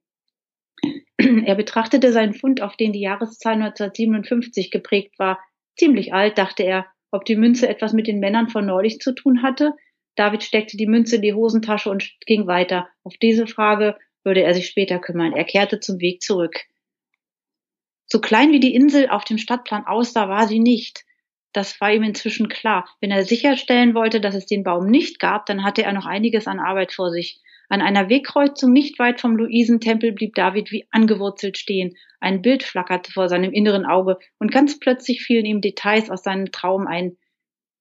Er 1.46 1.54
betrachtete 1.54 2.12
seinen 2.12 2.34
Fund, 2.34 2.60
auf 2.60 2.76
den 2.76 2.92
die 2.92 3.00
Jahreszahl 3.00 3.54
1957 3.54 4.70
geprägt 4.70 5.18
war. 5.18 5.38
Ziemlich 5.78 6.12
alt, 6.12 6.36
dachte 6.36 6.64
er, 6.64 6.86
ob 7.12 7.24
die 7.24 7.36
Münze 7.36 7.68
etwas 7.68 7.92
mit 7.92 8.08
den 8.08 8.18
Männern 8.18 8.48
von 8.48 8.66
neulich 8.66 8.98
zu 8.98 9.14
tun 9.14 9.42
hatte. 9.42 9.72
David 10.16 10.42
steckte 10.42 10.76
die 10.76 10.88
Münze 10.88 11.16
in 11.16 11.22
die 11.22 11.32
Hosentasche 11.32 11.88
und 11.88 12.10
ging 12.26 12.46
weiter. 12.46 12.88
Auf 13.04 13.16
diese 13.16 13.46
Frage 13.46 13.96
würde 14.24 14.42
er 14.42 14.52
sich 14.52 14.66
später 14.66 14.98
kümmern. 14.98 15.32
Er 15.32 15.44
kehrte 15.44 15.80
zum 15.80 16.00
Weg 16.00 16.20
zurück. 16.20 16.64
So 18.06 18.20
klein 18.20 18.52
wie 18.52 18.60
die 18.60 18.74
Insel 18.74 19.08
auf 19.08 19.24
dem 19.24 19.38
Stadtplan 19.38 19.86
aussah, 19.86 20.28
war 20.28 20.48
sie 20.48 20.60
nicht. 20.60 21.03
Das 21.54 21.80
war 21.80 21.92
ihm 21.92 22.02
inzwischen 22.02 22.48
klar. 22.48 22.84
Wenn 23.00 23.12
er 23.12 23.24
sicherstellen 23.24 23.94
wollte, 23.94 24.20
dass 24.20 24.34
es 24.34 24.44
den 24.44 24.64
Baum 24.64 24.86
nicht 24.86 25.20
gab, 25.20 25.46
dann 25.46 25.62
hatte 25.62 25.84
er 25.84 25.92
noch 25.92 26.04
einiges 26.04 26.48
an 26.48 26.58
Arbeit 26.58 26.92
vor 26.92 27.10
sich. 27.10 27.40
An 27.68 27.80
einer 27.80 28.08
Wegkreuzung 28.08 28.72
nicht 28.72 28.98
weit 28.98 29.20
vom 29.20 29.36
Luisentempel 29.36 30.12
blieb 30.12 30.34
David 30.34 30.72
wie 30.72 30.86
angewurzelt 30.90 31.56
stehen. 31.56 31.96
Ein 32.18 32.42
Bild 32.42 32.64
flackerte 32.64 33.12
vor 33.12 33.28
seinem 33.28 33.52
inneren 33.52 33.86
Auge 33.86 34.18
und 34.38 34.50
ganz 34.50 34.80
plötzlich 34.80 35.22
fielen 35.22 35.46
ihm 35.46 35.60
Details 35.60 36.10
aus 36.10 36.24
seinem 36.24 36.50
Traum 36.50 36.88
ein. 36.88 37.16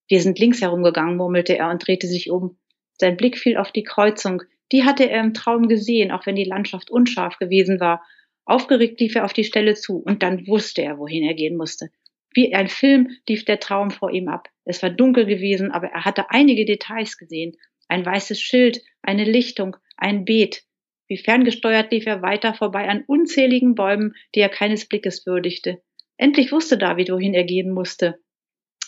Wir 0.07 0.21
sind 0.21 0.37
links 0.37 0.61
herumgegangen, 0.61 1.17
murmelte 1.17 1.57
er 1.57 1.71
und 1.71 1.85
drehte 1.85 2.05
sich 2.05 2.29
um. 2.29 2.57
Sein 2.99 3.17
Blick 3.17 3.39
fiel 3.39 3.57
auf 3.57 3.71
die 3.71 3.83
Kreuzung. 3.83 4.43
Die 4.71 4.83
hatte 4.83 5.09
er 5.09 5.21
im 5.21 5.33
Traum 5.33 5.67
gesehen, 5.67 6.11
auch 6.11 6.27
wenn 6.27 6.35
die 6.35 6.43
Landschaft 6.43 6.91
unscharf 6.91 7.39
gewesen 7.39 7.79
war. 7.79 8.05
Aufgeregt 8.45 8.99
lief 8.99 9.15
er 9.15 9.25
auf 9.25 9.33
die 9.33 9.45
Stelle 9.45 9.73
zu, 9.73 9.97
und 9.97 10.21
dann 10.21 10.45
wusste 10.45 10.83
er, 10.83 10.99
wohin 10.99 11.23
er 11.23 11.33
gehen 11.33 11.57
musste. 11.57 11.89
Wie 12.33 12.53
ein 12.53 12.67
Film 12.67 13.09
lief 13.27 13.45
der 13.45 13.59
Traum 13.59 13.91
vor 13.91 14.11
ihm 14.11 14.27
ab. 14.27 14.49
Es 14.65 14.81
war 14.81 14.89
dunkel 14.89 15.25
gewesen, 15.25 15.71
aber 15.71 15.87
er 15.87 16.05
hatte 16.05 16.29
einige 16.29 16.65
Details 16.65 17.17
gesehen. 17.17 17.55
Ein 17.87 18.05
weißes 18.05 18.41
Schild, 18.41 18.81
eine 19.01 19.23
Lichtung, 19.23 19.75
ein 19.97 20.25
Beet. 20.25 20.63
Wie 21.07 21.17
ferngesteuert 21.17 21.91
lief 21.91 22.07
er 22.07 22.21
weiter 22.21 22.53
vorbei 22.53 22.87
an 22.87 23.03
unzähligen 23.05 23.75
Bäumen, 23.75 24.15
die 24.33 24.39
er 24.39 24.49
keines 24.49 24.87
Blickes 24.87 25.25
würdigte. 25.25 25.81
Endlich 26.17 26.51
wusste 26.51 26.77
David, 26.77 27.11
wohin 27.11 27.33
er 27.33 27.43
gehen 27.43 27.71
musste. 27.71 28.19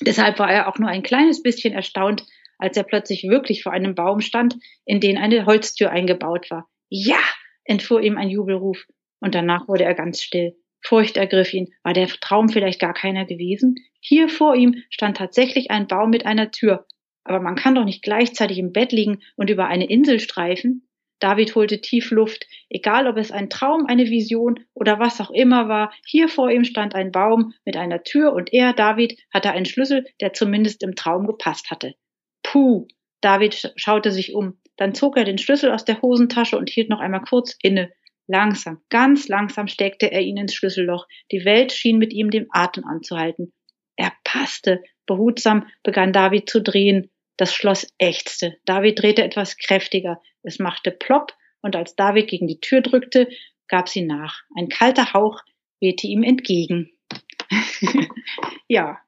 Deshalb 0.01 0.39
war 0.39 0.51
er 0.51 0.67
auch 0.67 0.79
nur 0.79 0.89
ein 0.89 1.03
kleines 1.03 1.43
bisschen 1.43 1.73
erstaunt, 1.73 2.25
als 2.57 2.77
er 2.77 2.83
plötzlich 2.83 3.23
wirklich 3.23 3.63
vor 3.63 3.73
einem 3.73 3.95
Baum 3.95 4.21
stand, 4.21 4.57
in 4.85 4.99
den 4.99 5.17
eine 5.17 5.45
Holztür 5.45 5.91
eingebaut 5.91 6.49
war. 6.49 6.69
Ja! 6.89 7.19
entfuhr 7.63 8.01
ihm 8.01 8.17
ein 8.17 8.29
Jubelruf, 8.29 8.85
und 9.19 9.35
danach 9.35 9.67
wurde 9.67 9.83
er 9.83 9.95
ganz 9.95 10.21
still. 10.21 10.55
Furcht 10.85 11.17
ergriff 11.17 11.53
ihn. 11.53 11.73
War 11.83 11.93
der 11.93 12.07
Traum 12.07 12.49
vielleicht 12.49 12.79
gar 12.79 12.93
keiner 12.93 13.25
gewesen? 13.25 13.75
Hier 13.99 14.29
vor 14.29 14.55
ihm 14.55 14.83
stand 14.89 15.17
tatsächlich 15.17 15.71
ein 15.71 15.87
Baum 15.87 16.11
mit 16.11 16.25
einer 16.25 16.51
Tür. 16.51 16.85
Aber 17.23 17.39
man 17.39 17.55
kann 17.55 17.73
doch 17.73 17.85
nicht 17.85 18.03
gleichzeitig 18.03 18.59
im 18.59 18.71
Bett 18.71 18.91
liegen 18.91 19.23
und 19.35 19.49
über 19.49 19.65
eine 19.65 19.89
Insel 19.89 20.19
streifen. 20.19 20.87
David 21.19 21.55
holte 21.55 21.81
tief 21.81 22.11
Luft. 22.11 22.45
Egal, 22.69 23.07
ob 23.07 23.17
es 23.17 23.31
ein 23.31 23.49
Traum, 23.49 23.87
eine 23.87 24.11
Vision 24.11 24.59
oder 24.75 24.99
was 24.99 25.19
auch 25.21 25.31
immer 25.31 25.67
war, 25.67 25.91
hier 26.05 26.27
vor 26.27 26.51
ihm 26.51 26.65
stand 26.65 26.93
ein 26.93 27.11
Baum 27.11 27.53
mit 27.65 27.77
einer 27.77 28.03
Tür 28.03 28.33
und 28.33 28.53
er, 28.53 28.73
David, 28.73 29.17
hatte 29.33 29.51
einen 29.51 29.65
Schlüssel, 29.65 30.05
der 30.21 30.33
zumindest 30.33 30.83
im 30.83 30.95
Traum 30.95 31.25
gepasst 31.25 31.71
hatte. 31.71 31.95
Puh! 32.43 32.87
David 33.21 33.73
schaute 33.75 34.11
sich 34.11 34.35
um. 34.35 34.59
Dann 34.77 34.93
zog 34.93 35.17
er 35.17 35.23
den 35.23 35.39
Schlüssel 35.39 35.71
aus 35.71 35.85
der 35.85 36.01
Hosentasche 36.03 36.57
und 36.57 36.69
hielt 36.69 36.89
noch 36.89 36.99
einmal 36.99 37.21
kurz 37.21 37.57
inne. 37.63 37.91
Langsam, 38.27 38.81
ganz 38.89 39.27
langsam 39.27 39.67
steckte 39.67 40.11
er 40.11 40.21
ihn 40.21 40.37
ins 40.37 40.53
Schlüsselloch. 40.55 41.07
Die 41.31 41.45
Welt 41.45 41.71
schien 41.71 41.97
mit 41.97 42.11
ihm 42.13 42.31
den 42.31 42.47
Atem 42.49 42.85
anzuhalten. 42.85 43.53
Er 43.95 44.13
passte. 44.23 44.81
Behutsam 45.05 45.67
begann 45.83 46.11
David 46.11 46.49
zu 46.49 46.61
drehen. 46.61 47.11
Das 47.37 47.53
Schloss 47.53 47.87
ächzte. 47.97 48.57
David 48.65 49.01
drehte 49.01 49.23
etwas 49.23 49.57
kräftiger. 49.57 50.21
Es 50.41 50.59
machte 50.59 50.91
plopp, 50.91 51.33
und 51.61 51.75
als 51.75 51.95
David 51.95 52.27
gegen 52.27 52.47
die 52.47 52.59
Tür 52.59 52.81
drückte, 52.81 53.27
gab 53.67 53.89
sie 53.89 54.03
nach. 54.03 54.43
Ein 54.55 54.69
kalter 54.69 55.13
Hauch 55.13 55.41
wehte 55.79 56.07
ihm 56.07 56.21
entgegen. 56.21 56.91
ja. 58.67 58.99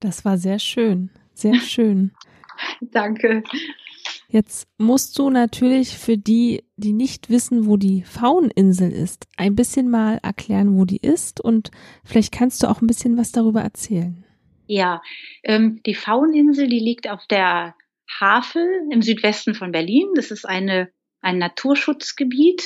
das 0.00 0.24
war 0.24 0.36
sehr 0.36 0.58
schön. 0.58 1.10
Sehr 1.32 1.58
schön. 1.60 2.12
Danke. 2.80 3.42
Jetzt 4.34 4.66
musst 4.78 5.16
du 5.20 5.30
natürlich 5.30 5.96
für 5.96 6.18
die, 6.18 6.64
die 6.74 6.92
nicht 6.92 7.30
wissen, 7.30 7.66
wo 7.66 7.76
die 7.76 8.02
Fauninsel 8.02 8.90
ist, 8.90 9.28
ein 9.36 9.54
bisschen 9.54 9.88
mal 9.88 10.18
erklären, 10.24 10.76
wo 10.76 10.84
die 10.84 10.96
ist 10.96 11.40
und 11.40 11.70
vielleicht 12.04 12.32
kannst 12.32 12.60
du 12.60 12.66
auch 12.66 12.82
ein 12.82 12.88
bisschen 12.88 13.16
was 13.16 13.30
darüber 13.30 13.60
erzählen. 13.60 14.24
Ja, 14.66 15.02
ähm, 15.44 15.80
die 15.86 15.94
Fauninsel, 15.94 16.66
die 16.66 16.80
liegt 16.80 17.08
auf 17.08 17.24
der 17.28 17.76
Havel 18.18 18.66
im 18.90 19.02
Südwesten 19.02 19.54
von 19.54 19.70
Berlin. 19.70 20.08
Das 20.16 20.32
ist 20.32 20.48
eine, 20.48 20.90
ein 21.20 21.38
Naturschutzgebiet 21.38 22.64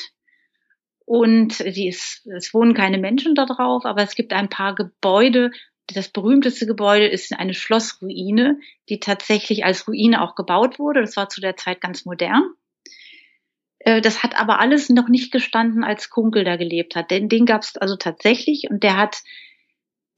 und 1.04 1.52
sie 1.52 1.88
ist, 1.88 2.26
es 2.34 2.54
wohnen 2.54 2.72
keine 2.72 2.96
Menschen 2.96 3.34
da 3.34 3.44
drauf, 3.44 3.84
aber 3.84 4.02
es 4.02 4.14
gibt 4.14 4.32
ein 4.32 4.48
paar 4.48 4.74
Gebäude 4.74 5.50
das 5.94 6.08
berühmteste 6.08 6.66
Gebäude 6.66 7.06
ist 7.06 7.32
eine 7.32 7.54
Schlossruine, 7.54 8.60
die 8.88 9.00
tatsächlich 9.00 9.64
als 9.64 9.88
Ruine 9.88 10.22
auch 10.22 10.34
gebaut 10.34 10.78
wurde. 10.78 11.00
Das 11.00 11.16
war 11.16 11.28
zu 11.28 11.40
der 11.40 11.56
Zeit 11.56 11.80
ganz 11.80 12.04
modern. 12.04 12.50
Äh, 13.80 14.00
das 14.00 14.22
hat 14.22 14.38
aber 14.38 14.60
alles 14.60 14.88
noch 14.90 15.08
nicht 15.08 15.32
gestanden, 15.32 15.84
als 15.84 16.10
Kunkel 16.10 16.44
da 16.44 16.56
gelebt 16.56 16.94
hat. 16.94 17.10
Denn 17.10 17.28
den 17.28 17.46
gab 17.46 17.62
es 17.62 17.76
also 17.76 17.96
tatsächlich 17.96 18.64
und 18.70 18.82
der 18.82 18.96
hat 18.96 19.22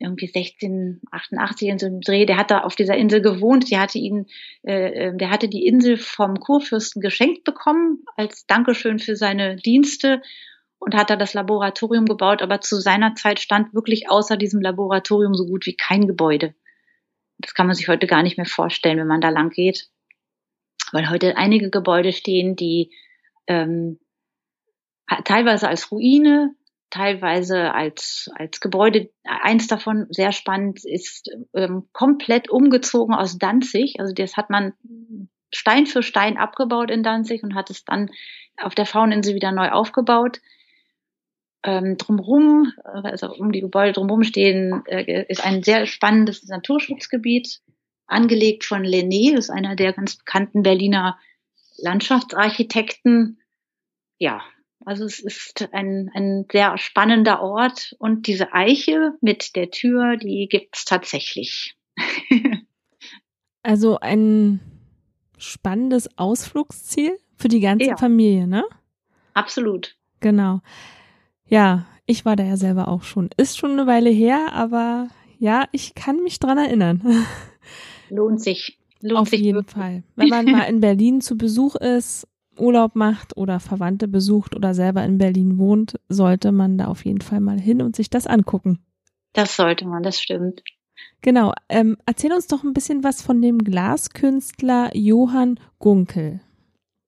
irgendwie 0.00 0.32
1688 0.34 1.68
in 1.68 1.78
so 1.78 1.86
einem 1.86 2.00
Dreh, 2.00 2.24
der 2.24 2.38
hat 2.38 2.50
da 2.50 2.60
auf 2.60 2.74
dieser 2.74 2.96
Insel 2.96 3.20
gewohnt, 3.20 3.70
der 3.70 3.80
hatte 3.80 3.98
ihn, 3.98 4.26
äh, 4.62 5.08
äh, 5.08 5.16
der 5.16 5.30
hatte 5.30 5.48
die 5.48 5.66
Insel 5.66 5.98
vom 5.98 6.40
Kurfürsten 6.40 7.02
geschenkt 7.02 7.44
bekommen 7.44 8.02
als 8.16 8.46
Dankeschön 8.46 8.98
für 8.98 9.14
seine 9.14 9.56
Dienste 9.56 10.22
und 10.80 10.96
hat 10.96 11.10
da 11.10 11.16
das 11.16 11.34
Laboratorium 11.34 12.06
gebaut, 12.06 12.42
aber 12.42 12.60
zu 12.60 12.80
seiner 12.80 13.14
Zeit 13.14 13.38
stand 13.38 13.72
wirklich 13.74 14.10
außer 14.10 14.36
diesem 14.36 14.60
Laboratorium 14.60 15.34
so 15.34 15.46
gut 15.46 15.66
wie 15.66 15.76
kein 15.76 16.08
Gebäude. 16.08 16.54
Das 17.38 17.54
kann 17.54 17.66
man 17.66 17.76
sich 17.76 17.88
heute 17.88 18.06
gar 18.06 18.22
nicht 18.22 18.36
mehr 18.36 18.46
vorstellen, 18.46 18.98
wenn 18.98 19.06
man 19.06 19.20
da 19.20 19.28
lang 19.28 19.50
geht, 19.50 19.88
weil 20.92 21.08
heute 21.08 21.36
einige 21.36 21.70
Gebäude 21.70 22.12
stehen, 22.12 22.56
die 22.56 22.92
ähm, 23.46 24.00
teilweise 25.24 25.68
als 25.68 25.92
Ruine 25.92 26.54
teilweise 26.90 27.72
als, 27.72 28.30
als 28.34 28.60
Gebäude. 28.60 29.10
Eins 29.24 29.68
davon, 29.68 30.06
sehr 30.10 30.32
spannend, 30.32 30.84
ist 30.84 31.30
ähm, 31.54 31.88
komplett 31.92 32.50
umgezogen 32.50 33.14
aus 33.14 33.38
Danzig. 33.38 33.94
Also 33.98 34.12
das 34.12 34.36
hat 34.36 34.50
man 34.50 34.74
Stein 35.52 35.86
für 35.86 36.02
Stein 36.02 36.36
abgebaut 36.36 36.90
in 36.90 37.02
Danzig 37.02 37.42
und 37.42 37.54
hat 37.54 37.70
es 37.70 37.84
dann 37.84 38.10
auf 38.56 38.74
der 38.74 38.86
Fauninsel 38.86 39.34
wieder 39.34 39.52
neu 39.52 39.70
aufgebaut. 39.70 40.40
Ähm, 41.62 41.98
drumherum, 41.98 42.72
also 42.84 43.34
um 43.34 43.52
die 43.52 43.60
Gebäude 43.60 43.92
drumherum 43.92 44.24
stehen, 44.24 44.82
äh, 44.86 45.26
ist 45.28 45.44
ein 45.44 45.62
sehr 45.62 45.86
spannendes 45.86 46.46
Naturschutzgebiet, 46.46 47.60
angelegt 48.06 48.64
von 48.64 48.82
Lené, 48.82 49.34
das 49.34 49.46
ist 49.46 49.50
einer 49.50 49.76
der 49.76 49.92
ganz 49.92 50.16
bekannten 50.16 50.62
Berliner 50.62 51.18
Landschaftsarchitekten. 51.76 53.38
Ja, 54.18 54.42
also 54.84 55.04
es 55.04 55.20
ist 55.20 55.68
ein, 55.72 56.10
ein 56.14 56.46
sehr 56.50 56.76
spannender 56.78 57.42
Ort 57.42 57.94
und 57.98 58.26
diese 58.26 58.52
Eiche 58.54 59.12
mit 59.20 59.54
der 59.56 59.70
Tür, 59.70 60.16
die 60.16 60.48
gibt's 60.50 60.84
tatsächlich. 60.84 61.76
also 63.62 63.98
ein 64.00 64.60
spannendes 65.38 66.18
Ausflugsziel 66.18 67.18
für 67.36 67.48
die 67.48 67.60
ganze 67.60 67.86
ja. 67.88 67.96
Familie, 67.96 68.46
ne? 68.46 68.64
Absolut. 69.34 69.96
Genau. 70.20 70.60
Ja, 71.50 71.86
ich 72.06 72.24
war 72.24 72.36
da 72.36 72.44
ja 72.44 72.56
selber 72.56 72.88
auch 72.88 73.02
schon. 73.02 73.28
Ist 73.36 73.58
schon 73.58 73.72
eine 73.72 73.86
Weile 73.86 74.10
her, 74.10 74.52
aber 74.52 75.08
ja, 75.38 75.66
ich 75.72 75.94
kann 75.94 76.22
mich 76.22 76.38
dran 76.38 76.58
erinnern. 76.58 77.02
Lohnt 78.08 78.40
sich. 78.40 78.78
Lohnt 79.00 79.20
Auf 79.20 79.28
sich 79.28 79.40
jeden 79.40 79.56
wirklich. 79.56 79.74
Fall. 79.74 80.02
Wenn 80.16 80.28
man 80.28 80.44
mal 80.46 80.62
in 80.64 80.80
Berlin 80.80 81.20
zu 81.20 81.36
Besuch 81.36 81.74
ist, 81.76 82.26
Urlaub 82.58 82.94
macht 82.94 83.36
oder 83.36 83.58
Verwandte 83.58 84.06
besucht 84.06 84.54
oder 84.54 84.74
selber 84.74 85.04
in 85.04 85.18
Berlin 85.18 85.58
wohnt, 85.58 85.98
sollte 86.08 86.52
man 86.52 86.78
da 86.78 86.86
auf 86.86 87.04
jeden 87.04 87.20
Fall 87.20 87.40
mal 87.40 87.58
hin 87.58 87.82
und 87.82 87.96
sich 87.96 88.10
das 88.10 88.26
angucken. 88.26 88.78
Das 89.32 89.56
sollte 89.56 89.86
man, 89.86 90.02
das 90.02 90.20
stimmt. 90.20 90.62
Genau. 91.22 91.52
Ähm, 91.68 91.96
erzähl 92.06 92.32
uns 92.32 92.46
doch 92.46 92.62
ein 92.62 92.74
bisschen 92.74 93.02
was 93.02 93.22
von 93.22 93.40
dem 93.40 93.58
Glaskünstler 93.58 94.90
Johann 94.94 95.58
Gunkel. 95.78 96.40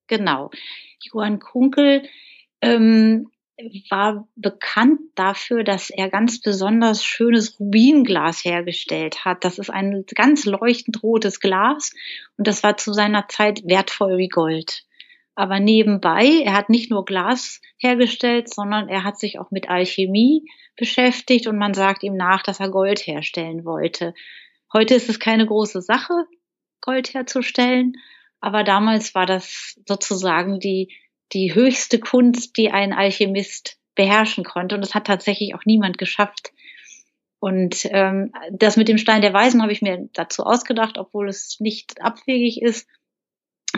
Genau. 0.07 0.51
Johann 1.01 1.39
Kunkel 1.39 2.03
ähm, 2.61 3.32
war 3.91 4.29
bekannt 4.35 5.01
dafür, 5.15 5.65
dass 5.65 5.91
er 5.91 6.09
ganz 6.09 6.41
besonders 6.41 7.05
schönes 7.05 7.59
Rubinglas 7.61 8.45
hergestellt 8.45 9.25
hat. 9.25 9.45
Das 9.45 9.59
ist 9.59 9.71
ein 9.71 10.05
ganz 10.15 10.45
leuchtend 10.45 11.03
rotes 11.03 11.41
Glas 11.41 11.93
und 12.37 12.47
das 12.47 12.63
war 12.63 12.77
zu 12.77 12.93
seiner 12.93 13.29
Zeit 13.29 13.63
wertvoll 13.65 14.19
wie 14.19 14.29
Gold. 14.29 14.85
Aber 15.35 15.61
nebenbei, 15.61 16.43
er 16.45 16.53
hat 16.55 16.69
nicht 16.69 16.91
nur 16.91 17.05
Glas 17.05 17.61
hergestellt, 17.79 18.53
sondern 18.53 18.89
er 18.89 19.05
hat 19.05 19.19
sich 19.19 19.39
auch 19.39 19.51
mit 19.51 19.69
Alchemie 19.69 20.45
beschäftigt 20.77 21.47
und 21.47 21.57
man 21.57 21.75
sagt 21.75 22.03
ihm 22.03 22.17
nach, 22.17 22.43
dass 22.43 22.61
er 22.61 22.71
Gold 22.71 23.01
herstellen 23.07 23.65
wollte. 23.65 24.15
Heute 24.73 24.95
ist 24.95 25.09
es 25.09 25.19
keine 25.19 25.47
große 25.47 25.81
Sache, 25.83 26.27
Gold 26.81 27.15
herzustellen, 27.15 27.95
aber 28.41 28.65
damals 28.65 29.15
war 29.15 29.25
das 29.25 29.81
sozusagen 29.87 30.59
die, 30.59 30.95
die 31.33 31.55
höchste 31.55 31.99
Kunst, 31.99 32.57
die 32.57 32.71
ein 32.71 32.93
Alchemist 32.93 33.79
beherrschen 33.95 34.45
konnte. 34.45 34.75
Und 34.75 34.81
das 34.81 34.95
hat 34.95 35.07
tatsächlich 35.07 35.55
auch 35.55 35.65
niemand 35.65 35.99
geschafft. 35.99 36.53
Und 37.39 37.87
ähm, 37.91 38.33
das 38.53 38.77
mit 38.77 38.89
dem 38.89 38.99
Stein 38.99 39.23
der 39.23 39.33
Weisen 39.33 39.63
habe 39.63 39.73
ich 39.73 39.83
mir 39.83 40.09
dazu 40.13 40.45
ausgedacht, 40.45 40.97
obwohl 40.99 41.29
es 41.29 41.59
nicht 41.59 42.01
abwegig 42.01 42.63
ist. 42.63 42.89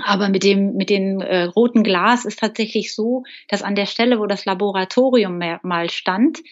Aber 0.02 0.28
mit 0.28 0.42
dem, 0.42 0.74
mit 0.74 0.90
dem 0.90 1.20
äh, 1.20 1.44
roten 1.44 1.82
Glas 1.82 2.24
ist 2.24 2.40
tatsächlich 2.40 2.94
so, 2.94 3.22
dass 3.48 3.62
an 3.62 3.74
der 3.74 3.86
Stelle, 3.86 4.18
wo 4.18 4.26
das 4.26 4.44
Laboratorium 4.44 5.40
mal 5.62 5.90
stand, 5.90 6.42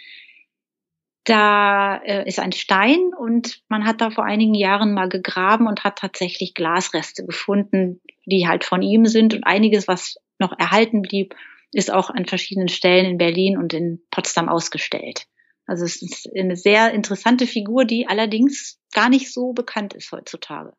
da 1.24 1.96
äh, 1.98 2.26
ist 2.26 2.40
ein 2.40 2.52
Stein 2.52 3.12
und 3.16 3.62
man 3.68 3.84
hat 3.84 4.00
da 4.00 4.10
vor 4.10 4.24
einigen 4.24 4.54
Jahren 4.54 4.94
mal 4.94 5.08
gegraben 5.08 5.66
und 5.66 5.84
hat 5.84 5.98
tatsächlich 5.98 6.54
Glasreste 6.54 7.24
gefunden, 7.24 8.00
die 8.26 8.46
halt 8.48 8.64
von 8.64 8.82
ihm 8.82 9.06
sind 9.06 9.34
und 9.34 9.44
einiges, 9.44 9.88
was 9.88 10.16
noch 10.38 10.58
erhalten 10.58 11.02
blieb, 11.02 11.34
ist 11.72 11.92
auch 11.92 12.10
an 12.10 12.26
verschiedenen 12.26 12.68
Stellen 12.68 13.06
in 13.06 13.18
Berlin 13.18 13.56
und 13.56 13.72
in 13.72 14.02
Potsdam 14.10 14.48
ausgestellt. 14.48 15.26
Also 15.66 15.84
es 15.84 16.02
ist 16.02 16.28
eine 16.36 16.56
sehr 16.56 16.92
interessante 16.92 17.46
Figur, 17.46 17.84
die 17.84 18.06
allerdings 18.06 18.78
gar 18.92 19.08
nicht 19.08 19.32
so 19.32 19.52
bekannt 19.52 19.94
ist 19.94 20.12
heutzutage. 20.12 20.72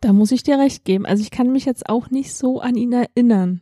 Da 0.00 0.12
muss 0.12 0.32
ich 0.32 0.42
dir 0.42 0.58
recht 0.58 0.84
geben. 0.84 1.06
Also 1.06 1.22
ich 1.22 1.30
kann 1.30 1.50
mich 1.50 1.64
jetzt 1.64 1.88
auch 1.88 2.10
nicht 2.10 2.34
so 2.34 2.60
an 2.60 2.76
ihn 2.76 2.92
erinnern. 2.92 3.60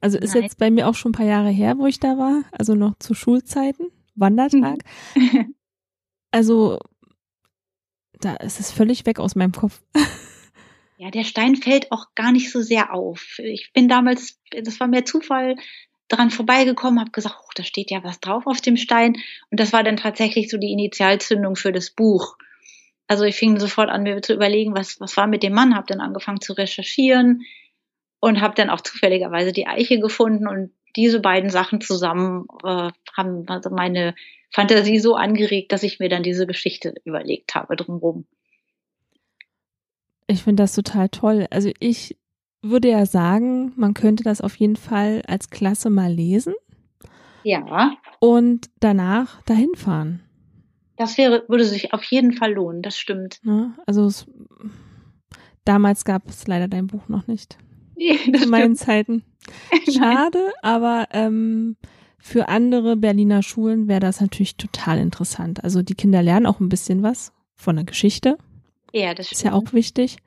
Also 0.00 0.18
ist 0.18 0.34
Nein. 0.34 0.44
jetzt 0.44 0.58
bei 0.58 0.70
mir 0.70 0.88
auch 0.88 0.94
schon 0.94 1.10
ein 1.10 1.14
paar 1.14 1.26
Jahre 1.26 1.50
her, 1.50 1.78
wo 1.78 1.86
ich 1.86 1.98
da 1.98 2.18
war, 2.18 2.44
also 2.52 2.74
noch 2.74 2.98
zu 2.98 3.14
Schulzeiten, 3.14 3.88
Wandertag. 4.14 4.78
Mhm. 5.14 5.54
also 6.30 6.78
da 8.20 8.34
ist 8.36 8.60
es 8.60 8.70
völlig 8.70 9.06
weg 9.06 9.18
aus 9.18 9.34
meinem 9.34 9.52
Kopf. 9.52 9.82
Ja, 11.00 11.12
der 11.12 11.22
Stein 11.22 11.54
fällt 11.54 11.92
auch 11.92 12.06
gar 12.16 12.32
nicht 12.32 12.50
so 12.50 12.60
sehr 12.60 12.92
auf. 12.92 13.38
Ich 13.38 13.72
bin 13.72 13.88
damals, 13.88 14.40
das 14.50 14.80
war 14.80 14.88
mehr 14.88 15.04
Zufall, 15.04 15.54
dran 16.08 16.30
vorbeigekommen, 16.30 16.98
habe 16.98 17.12
gesagt, 17.12 17.36
oh, 17.40 17.50
da 17.54 17.62
steht 17.62 17.92
ja 17.92 18.02
was 18.02 18.18
drauf 18.18 18.48
auf 18.48 18.60
dem 18.60 18.76
Stein. 18.76 19.14
Und 19.50 19.60
das 19.60 19.72
war 19.72 19.84
dann 19.84 19.96
tatsächlich 19.96 20.50
so 20.50 20.58
die 20.58 20.72
Initialzündung 20.72 21.54
für 21.54 21.70
das 21.70 21.90
Buch. 21.90 22.36
Also 23.06 23.22
ich 23.22 23.36
fing 23.36 23.60
sofort 23.60 23.90
an, 23.90 24.02
mir 24.02 24.20
zu 24.22 24.34
überlegen, 24.34 24.74
was, 24.74 24.98
was 24.98 25.16
war 25.16 25.28
mit 25.28 25.44
dem 25.44 25.52
Mann, 25.52 25.76
habe 25.76 25.86
dann 25.86 26.00
angefangen 26.00 26.40
zu 26.40 26.52
recherchieren 26.54 27.42
und 28.18 28.40
habe 28.40 28.56
dann 28.56 28.68
auch 28.68 28.80
zufälligerweise 28.80 29.52
die 29.52 29.68
Eiche 29.68 30.00
gefunden 30.00 30.48
und 30.48 30.72
diese 30.96 31.20
beiden 31.20 31.50
Sachen 31.50 31.80
zusammen 31.80 32.48
äh, 32.64 32.90
haben 33.16 33.44
also 33.46 33.70
meine 33.70 34.16
Fantasie 34.50 34.98
so 34.98 35.14
angeregt, 35.14 35.70
dass 35.70 35.84
ich 35.84 36.00
mir 36.00 36.08
dann 36.08 36.24
diese 36.24 36.48
Geschichte 36.48 36.94
überlegt 37.04 37.54
habe 37.54 37.76
drumherum. 37.76 38.26
Ich 40.28 40.42
finde 40.42 40.62
das 40.62 40.74
total 40.74 41.08
toll. 41.08 41.46
Also 41.50 41.70
ich 41.80 42.16
würde 42.62 42.88
ja 42.88 43.06
sagen, 43.06 43.72
man 43.76 43.94
könnte 43.94 44.22
das 44.22 44.40
auf 44.40 44.54
jeden 44.56 44.76
Fall 44.76 45.22
als 45.26 45.50
Klasse 45.50 45.90
mal 45.90 46.12
lesen. 46.12 46.54
Ja. 47.42 47.96
Und 48.20 48.68
danach 48.80 49.42
dahin 49.42 49.74
fahren. 49.74 50.20
Das 50.96 51.16
wäre, 51.16 51.44
würde 51.48 51.64
sich 51.64 51.94
auf 51.94 52.02
jeden 52.04 52.32
Fall 52.32 52.52
lohnen, 52.52 52.82
das 52.82 52.98
stimmt. 52.98 53.40
Ja, 53.44 53.72
also 53.86 54.04
es, 54.04 54.26
damals 55.64 56.04
gab 56.04 56.28
es 56.28 56.46
leider 56.46 56.68
dein 56.68 56.88
Buch 56.88 57.08
noch 57.08 57.26
nicht. 57.26 57.58
Ja, 58.00 58.14
Zu 58.32 58.48
meinen 58.48 58.76
Zeiten. 58.76 59.24
Schade, 59.92 60.52
aber 60.62 61.08
ähm, 61.10 61.76
für 62.20 62.48
andere 62.48 62.96
Berliner 62.96 63.42
Schulen 63.42 63.88
wäre 63.88 63.98
das 63.98 64.20
natürlich 64.20 64.56
total 64.56 64.98
interessant. 64.98 65.64
Also 65.64 65.82
die 65.82 65.96
Kinder 65.96 66.22
lernen 66.22 66.46
auch 66.46 66.60
ein 66.60 66.68
bisschen 66.68 67.02
was 67.02 67.32
von 67.56 67.74
der 67.74 67.84
Geschichte. 67.84 68.38
Ja, 68.92 69.14
das 69.14 69.26
stimmt. 69.26 69.38
Ist 69.38 69.44
ja 69.44 69.52
auch 69.52 69.72
wichtig. 69.72 70.18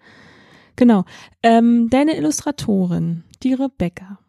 Genau. 0.76 1.06
Ähm, 1.44 1.90
deine 1.90 2.16
Illustratorin, 2.16 3.24
die 3.44 3.54
Rebecca. 3.54 4.20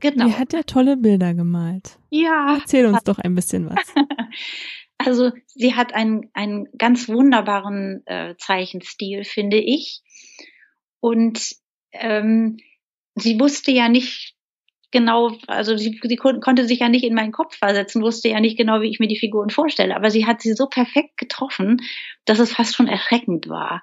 Genau. 0.00 0.26
Die 0.26 0.34
hat 0.34 0.52
ja 0.52 0.62
tolle 0.62 0.96
Bilder 0.96 1.34
gemalt. 1.34 1.98
Ja. 2.10 2.58
Erzähl 2.60 2.86
uns 2.86 3.02
doch 3.04 3.18
ein 3.18 3.34
bisschen 3.34 3.70
was. 3.70 3.94
Also 4.98 5.32
sie 5.48 5.74
hat 5.74 5.94
einen, 5.94 6.30
einen 6.32 6.68
ganz 6.78 7.08
wunderbaren 7.08 8.02
äh, 8.06 8.34
Zeichenstil, 8.38 9.24
finde 9.24 9.58
ich. 9.58 10.00
Und 11.00 11.56
ähm, 11.92 12.56
sie 13.14 13.38
wusste 13.38 13.72
ja 13.72 13.88
nicht 13.88 14.35
genau, 14.90 15.32
also 15.46 15.76
sie, 15.76 16.00
sie 16.02 16.16
konnte 16.16 16.66
sich 16.66 16.80
ja 16.80 16.88
nicht 16.88 17.04
in 17.04 17.14
meinen 17.14 17.32
Kopf 17.32 17.56
versetzen, 17.56 18.02
wusste 18.02 18.28
ja 18.28 18.40
nicht 18.40 18.56
genau, 18.56 18.80
wie 18.80 18.90
ich 18.90 19.00
mir 19.00 19.08
die 19.08 19.18
Figuren 19.18 19.50
vorstelle. 19.50 19.96
Aber 19.96 20.10
sie 20.10 20.26
hat 20.26 20.40
sie 20.40 20.52
so 20.52 20.66
perfekt 20.66 21.16
getroffen, 21.16 21.82
dass 22.24 22.38
es 22.38 22.52
fast 22.52 22.74
schon 22.74 22.88
erschreckend 22.88 23.48
war. 23.48 23.82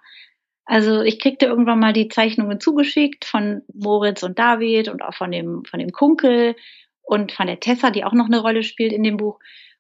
Also 0.66 1.02
ich 1.02 1.20
kriegte 1.20 1.46
irgendwann 1.46 1.80
mal 1.80 1.94
die 1.94 2.08
Zeichnungen 2.08 2.60
zugeschickt 2.60 3.26
von 3.26 3.64
Moritz 3.74 4.24
und 4.24 4.40
David 4.40 4.88
und 4.88 5.02
auch 5.02 5.14
von 5.14 5.32
dem, 5.32 5.64
von 5.66 5.80
dem 5.80 5.92
Kunkel 5.92 6.56
und 7.02 7.34
von 7.34 7.48
der 7.48 7.60
Tessa, 7.60 7.92
die 7.92 8.06
auch 8.06 8.14
noch 8.14 8.28
eine 8.28 8.40
Rolle 8.40 8.64
spielt 8.64 8.94
in 8.94 9.04
dem 9.04 9.18
Buch. 9.18 9.40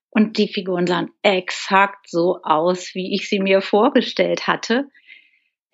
Und 0.09 0.37
die 0.37 0.47
Figuren 0.47 0.85
sahen 0.85 1.09
exakt 1.23 2.09
so 2.09 2.39
aus, 2.43 2.93
wie 2.93 3.15
ich 3.15 3.29
sie 3.29 3.39
mir 3.39 3.61
vorgestellt 3.61 4.45
hatte. 4.45 4.89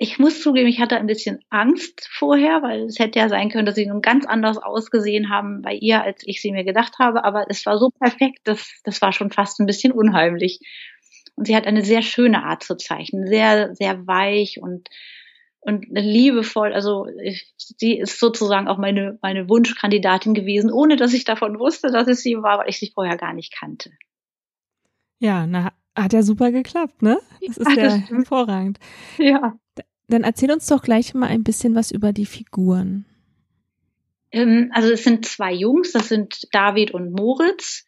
Ich 0.02 0.18
muss 0.18 0.42
zugeben, 0.42 0.70
ich 0.70 0.80
hatte 0.80 0.96
ein 0.96 1.08
bisschen 1.08 1.44
Angst 1.50 2.08
vorher, 2.10 2.64
weil 2.64 2.84
es 2.86 3.00
hätte 3.00 3.20
ja 3.20 3.28
sein 3.28 3.50
können, 3.50 3.66
dass 3.66 3.76
sie 3.76 3.86
nun 3.86 4.02
ganz 4.02 4.26
anders 4.26 4.58
ausgesehen 4.58 5.30
haben 5.30 5.62
bei 5.62 5.74
ihr, 5.74 6.02
als 6.02 6.22
ich 6.26 6.42
sie 6.42 6.54
mir 6.54 6.64
gedacht 6.64 7.00
habe. 7.00 7.26
Aber 7.26 7.48
es 7.50 7.66
war 7.66 7.78
so 7.78 7.90
perfekt, 7.90 8.40
dass 8.46 8.80
das 8.86 9.02
war 9.02 9.12
schon 9.12 9.30
fast 9.30 9.60
ein 9.60 9.66
bisschen 9.66 9.92
unheimlich. 9.92 10.62
Und 11.36 11.48
sie 11.48 11.56
hat 11.56 11.68
eine 11.68 11.84
sehr 11.84 12.02
schöne 12.02 12.46
Art 12.46 12.64
zu 12.64 12.78
zeichnen, 12.78 13.28
sehr, 13.28 13.76
sehr 13.76 14.08
weich 14.08 14.62
und 14.62 14.88
und 15.60 15.86
liebevoll. 15.90 16.72
Also 16.72 17.08
ich, 17.22 17.54
sie 17.58 18.00
ist 18.00 18.22
sozusagen 18.22 18.70
auch 18.70 18.78
meine 18.78 19.20
meine 19.22 19.50
Wunschkandidatin 19.50 20.34
gewesen, 20.34 20.72
ohne 20.72 20.96
dass 20.96 21.12
ich 21.12 21.26
davon 21.26 21.60
wusste, 21.60 21.92
dass 21.92 22.08
es 22.08 22.24
sie 22.24 22.38
war, 22.38 22.60
weil 22.60 22.70
ich 22.70 22.80
sie 22.80 22.92
vorher 22.94 23.18
gar 23.18 23.34
nicht 23.34 23.54
kannte. 23.54 23.92
Ja, 25.20 25.46
na, 25.46 25.74
hat 25.94 26.14
ja 26.14 26.24
super 26.24 26.54
geklappt, 26.54 27.02
ne? 27.02 27.20
Das 27.46 27.58
ist 27.58 27.76
ja, 27.76 27.88
ja 27.88 27.96
hervorragend. 27.96 28.80
Ja. 29.18 29.60
Dann 30.10 30.24
erzähl 30.24 30.52
uns 30.52 30.66
doch 30.68 30.82
gleich 30.82 31.14
mal 31.14 31.28
ein 31.28 31.44
bisschen 31.44 31.76
was 31.76 31.92
über 31.92 32.14
die 32.14 32.26
Figuren. 32.26 33.06
Ähm, 34.32 34.72
also 34.74 34.92
es 34.92 35.04
sind 35.04 35.26
zwei 35.26 35.54
Jungs, 35.54 35.92
das 35.92 36.10
sind 36.10 36.48
David 36.52 36.92
und 36.92 37.12
Moritz. 37.12 37.88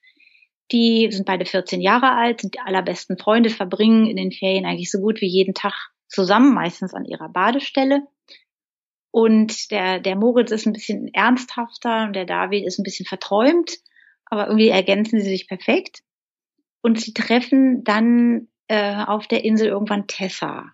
Die 0.72 1.10
sind 1.12 1.26
beide 1.26 1.46
14 1.46 1.82
Jahre 1.82 2.12
alt, 2.12 2.42
sind 2.42 2.54
die 2.54 2.60
allerbesten 2.60 3.18
Freunde, 3.18 3.50
verbringen 3.50 4.08
in 4.08 4.16
den 4.16 4.32
Ferien 4.32 4.66
eigentlich 4.66 4.90
so 4.90 5.00
gut 5.00 5.20
wie 5.20 5.28
jeden 5.28 5.54
Tag 5.54 5.74
zusammen, 6.08 6.54
meistens 6.54 6.94
an 6.94 7.06
ihrer 7.06 7.28
Badestelle. 7.28 8.04
Und 9.12 9.72
der, 9.72 10.00
der 10.00 10.16
Moritz 10.16 10.52
ist 10.52 10.66
ein 10.66 10.74
bisschen 10.74 11.14
ernsthafter 11.14 12.06
und 12.06 12.16
der 12.16 12.26
David 12.26 12.66
ist 12.66 12.80
ein 12.80 12.84
bisschen 12.84 13.06
verträumt, 13.06 13.72
aber 14.26 14.48
irgendwie 14.48 14.70
ergänzen 14.70 15.20
sie 15.20 15.30
sich 15.30 15.48
perfekt. 15.48 16.04
Und 16.82 17.02
sie 17.02 17.14
treffen 17.14 17.84
dann 17.84 18.48
äh, 18.68 19.04
auf 19.04 19.28
der 19.28 19.44
Insel 19.44 19.68
irgendwann 19.68 20.08
Tessa. 20.08 20.72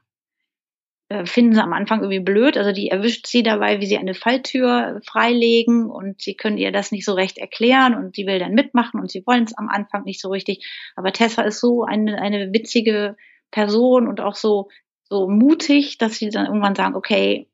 Äh, 1.09 1.25
finden 1.25 1.53
sie 1.53 1.63
am 1.63 1.71
Anfang 1.71 2.01
irgendwie 2.01 2.19
blöd. 2.19 2.57
Also 2.57 2.73
die 2.73 2.89
erwischt 2.89 3.27
sie 3.27 3.41
dabei, 3.41 3.79
wie 3.79 3.85
sie 3.85 3.97
eine 3.97 4.13
Falltür 4.13 4.99
freilegen 5.05 5.89
und 5.89 6.21
sie 6.21 6.35
können 6.35 6.57
ihr 6.57 6.71
das 6.73 6.91
nicht 6.91 7.05
so 7.05 7.13
recht 7.13 7.37
erklären 7.37 7.95
und 7.95 8.15
sie 8.15 8.27
will 8.27 8.39
dann 8.39 8.53
mitmachen 8.53 8.99
und 8.99 9.09
sie 9.09 9.25
wollen 9.25 9.45
es 9.45 9.57
am 9.57 9.69
Anfang 9.69 10.03
nicht 10.03 10.19
so 10.19 10.29
richtig. 10.29 10.65
Aber 10.97 11.13
Tessa 11.13 11.43
ist 11.43 11.61
so 11.61 11.83
eine, 11.83 12.21
eine 12.21 12.51
witzige 12.51 13.15
Person 13.51 14.07
und 14.07 14.19
auch 14.19 14.35
so, 14.35 14.69
so 15.03 15.29
mutig, 15.29 15.97
dass 15.97 16.15
sie 16.15 16.29
dann 16.29 16.47
irgendwann 16.47 16.75
sagen, 16.75 16.95
okay, 16.95 17.47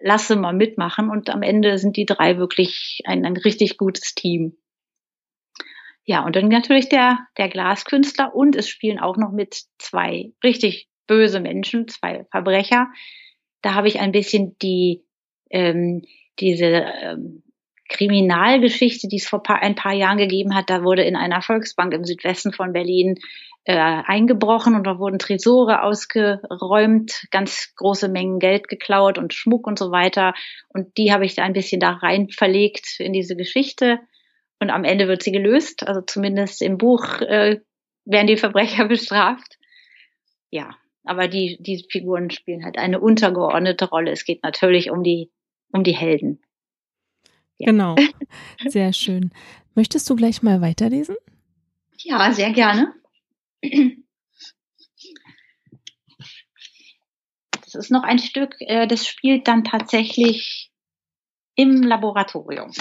lasse 0.00 0.36
mal 0.36 0.52
mitmachen 0.52 1.08
und 1.08 1.30
am 1.30 1.42
Ende 1.42 1.78
sind 1.78 1.96
die 1.96 2.06
drei 2.06 2.36
wirklich 2.36 3.00
ein, 3.06 3.24
ein 3.24 3.36
richtig 3.38 3.78
gutes 3.78 4.14
Team. 4.14 4.58
Ja, 6.04 6.24
und 6.24 6.36
dann 6.36 6.48
natürlich 6.48 6.90
der, 6.90 7.18
der 7.38 7.48
Glaskünstler 7.48 8.34
und 8.34 8.54
es 8.54 8.68
spielen 8.68 8.98
auch 8.98 9.16
noch 9.16 9.32
mit 9.32 9.62
zwei 9.78 10.32
richtig 10.44 10.88
böse 11.08 11.40
Menschen, 11.40 11.88
zwei 11.88 12.24
Verbrecher. 12.30 12.86
Da 13.62 13.74
habe 13.74 13.88
ich 13.88 13.98
ein 13.98 14.12
bisschen 14.12 14.56
die 14.62 15.02
ähm, 15.50 16.02
diese 16.38 16.66
ähm, 16.66 17.42
Kriminalgeschichte, 17.88 19.08
die 19.08 19.16
es 19.16 19.26
vor 19.26 19.42
paar, 19.42 19.62
ein 19.62 19.74
paar 19.74 19.94
Jahren 19.94 20.18
gegeben 20.18 20.54
hat. 20.54 20.70
Da 20.70 20.84
wurde 20.84 21.02
in 21.02 21.16
einer 21.16 21.42
Volksbank 21.42 21.94
im 21.94 22.04
Südwesten 22.04 22.52
von 22.52 22.72
Berlin 22.72 23.16
äh, 23.64 23.74
eingebrochen 23.76 24.74
und 24.74 24.86
da 24.86 24.98
wurden 24.98 25.18
Tresore 25.18 25.82
ausgeräumt, 25.82 27.26
ganz 27.30 27.72
große 27.76 28.08
Mengen 28.08 28.38
Geld 28.38 28.68
geklaut 28.68 29.18
und 29.18 29.34
Schmuck 29.34 29.66
und 29.66 29.78
so 29.78 29.90
weiter. 29.90 30.34
Und 30.68 30.96
die 30.98 31.12
habe 31.12 31.24
ich 31.24 31.34
da 31.34 31.44
ein 31.44 31.54
bisschen 31.54 31.80
da 31.80 31.92
rein 31.92 32.28
verlegt 32.28 33.00
in 33.00 33.12
diese 33.12 33.36
Geschichte. 33.36 33.98
Und 34.60 34.70
am 34.70 34.84
Ende 34.84 35.08
wird 35.08 35.22
sie 35.22 35.32
gelöst. 35.32 35.86
Also 35.86 36.02
zumindest 36.02 36.62
im 36.62 36.78
Buch 36.78 37.20
äh, 37.20 37.60
werden 38.04 38.26
die 38.26 38.36
Verbrecher 38.36 38.84
bestraft. 38.88 39.56
Ja, 40.50 40.76
aber 41.08 41.28
die, 41.28 41.58
die 41.60 41.86
Figuren 41.90 42.30
spielen 42.30 42.64
halt 42.64 42.78
eine 42.78 43.00
untergeordnete 43.00 43.88
Rolle. 43.88 44.10
Es 44.10 44.24
geht 44.24 44.42
natürlich 44.42 44.90
um 44.90 45.02
die, 45.02 45.30
um 45.72 45.84
die 45.84 45.96
Helden. 45.96 46.40
Ja. 47.56 47.70
Genau. 47.70 47.96
Sehr 48.66 48.92
schön. 48.92 49.32
Möchtest 49.74 50.08
du 50.10 50.16
gleich 50.16 50.42
mal 50.42 50.60
weiterlesen? 50.60 51.16
Ja, 51.98 52.32
sehr 52.32 52.52
gerne. 52.52 52.94
Das 57.62 57.74
ist 57.74 57.90
noch 57.90 58.02
ein 58.02 58.18
Stück, 58.18 58.54
äh, 58.60 58.86
das 58.86 59.06
spielt 59.06 59.46
dann 59.48 59.64
tatsächlich 59.64 60.72
im 61.54 61.82
Laboratorium. 61.82 62.72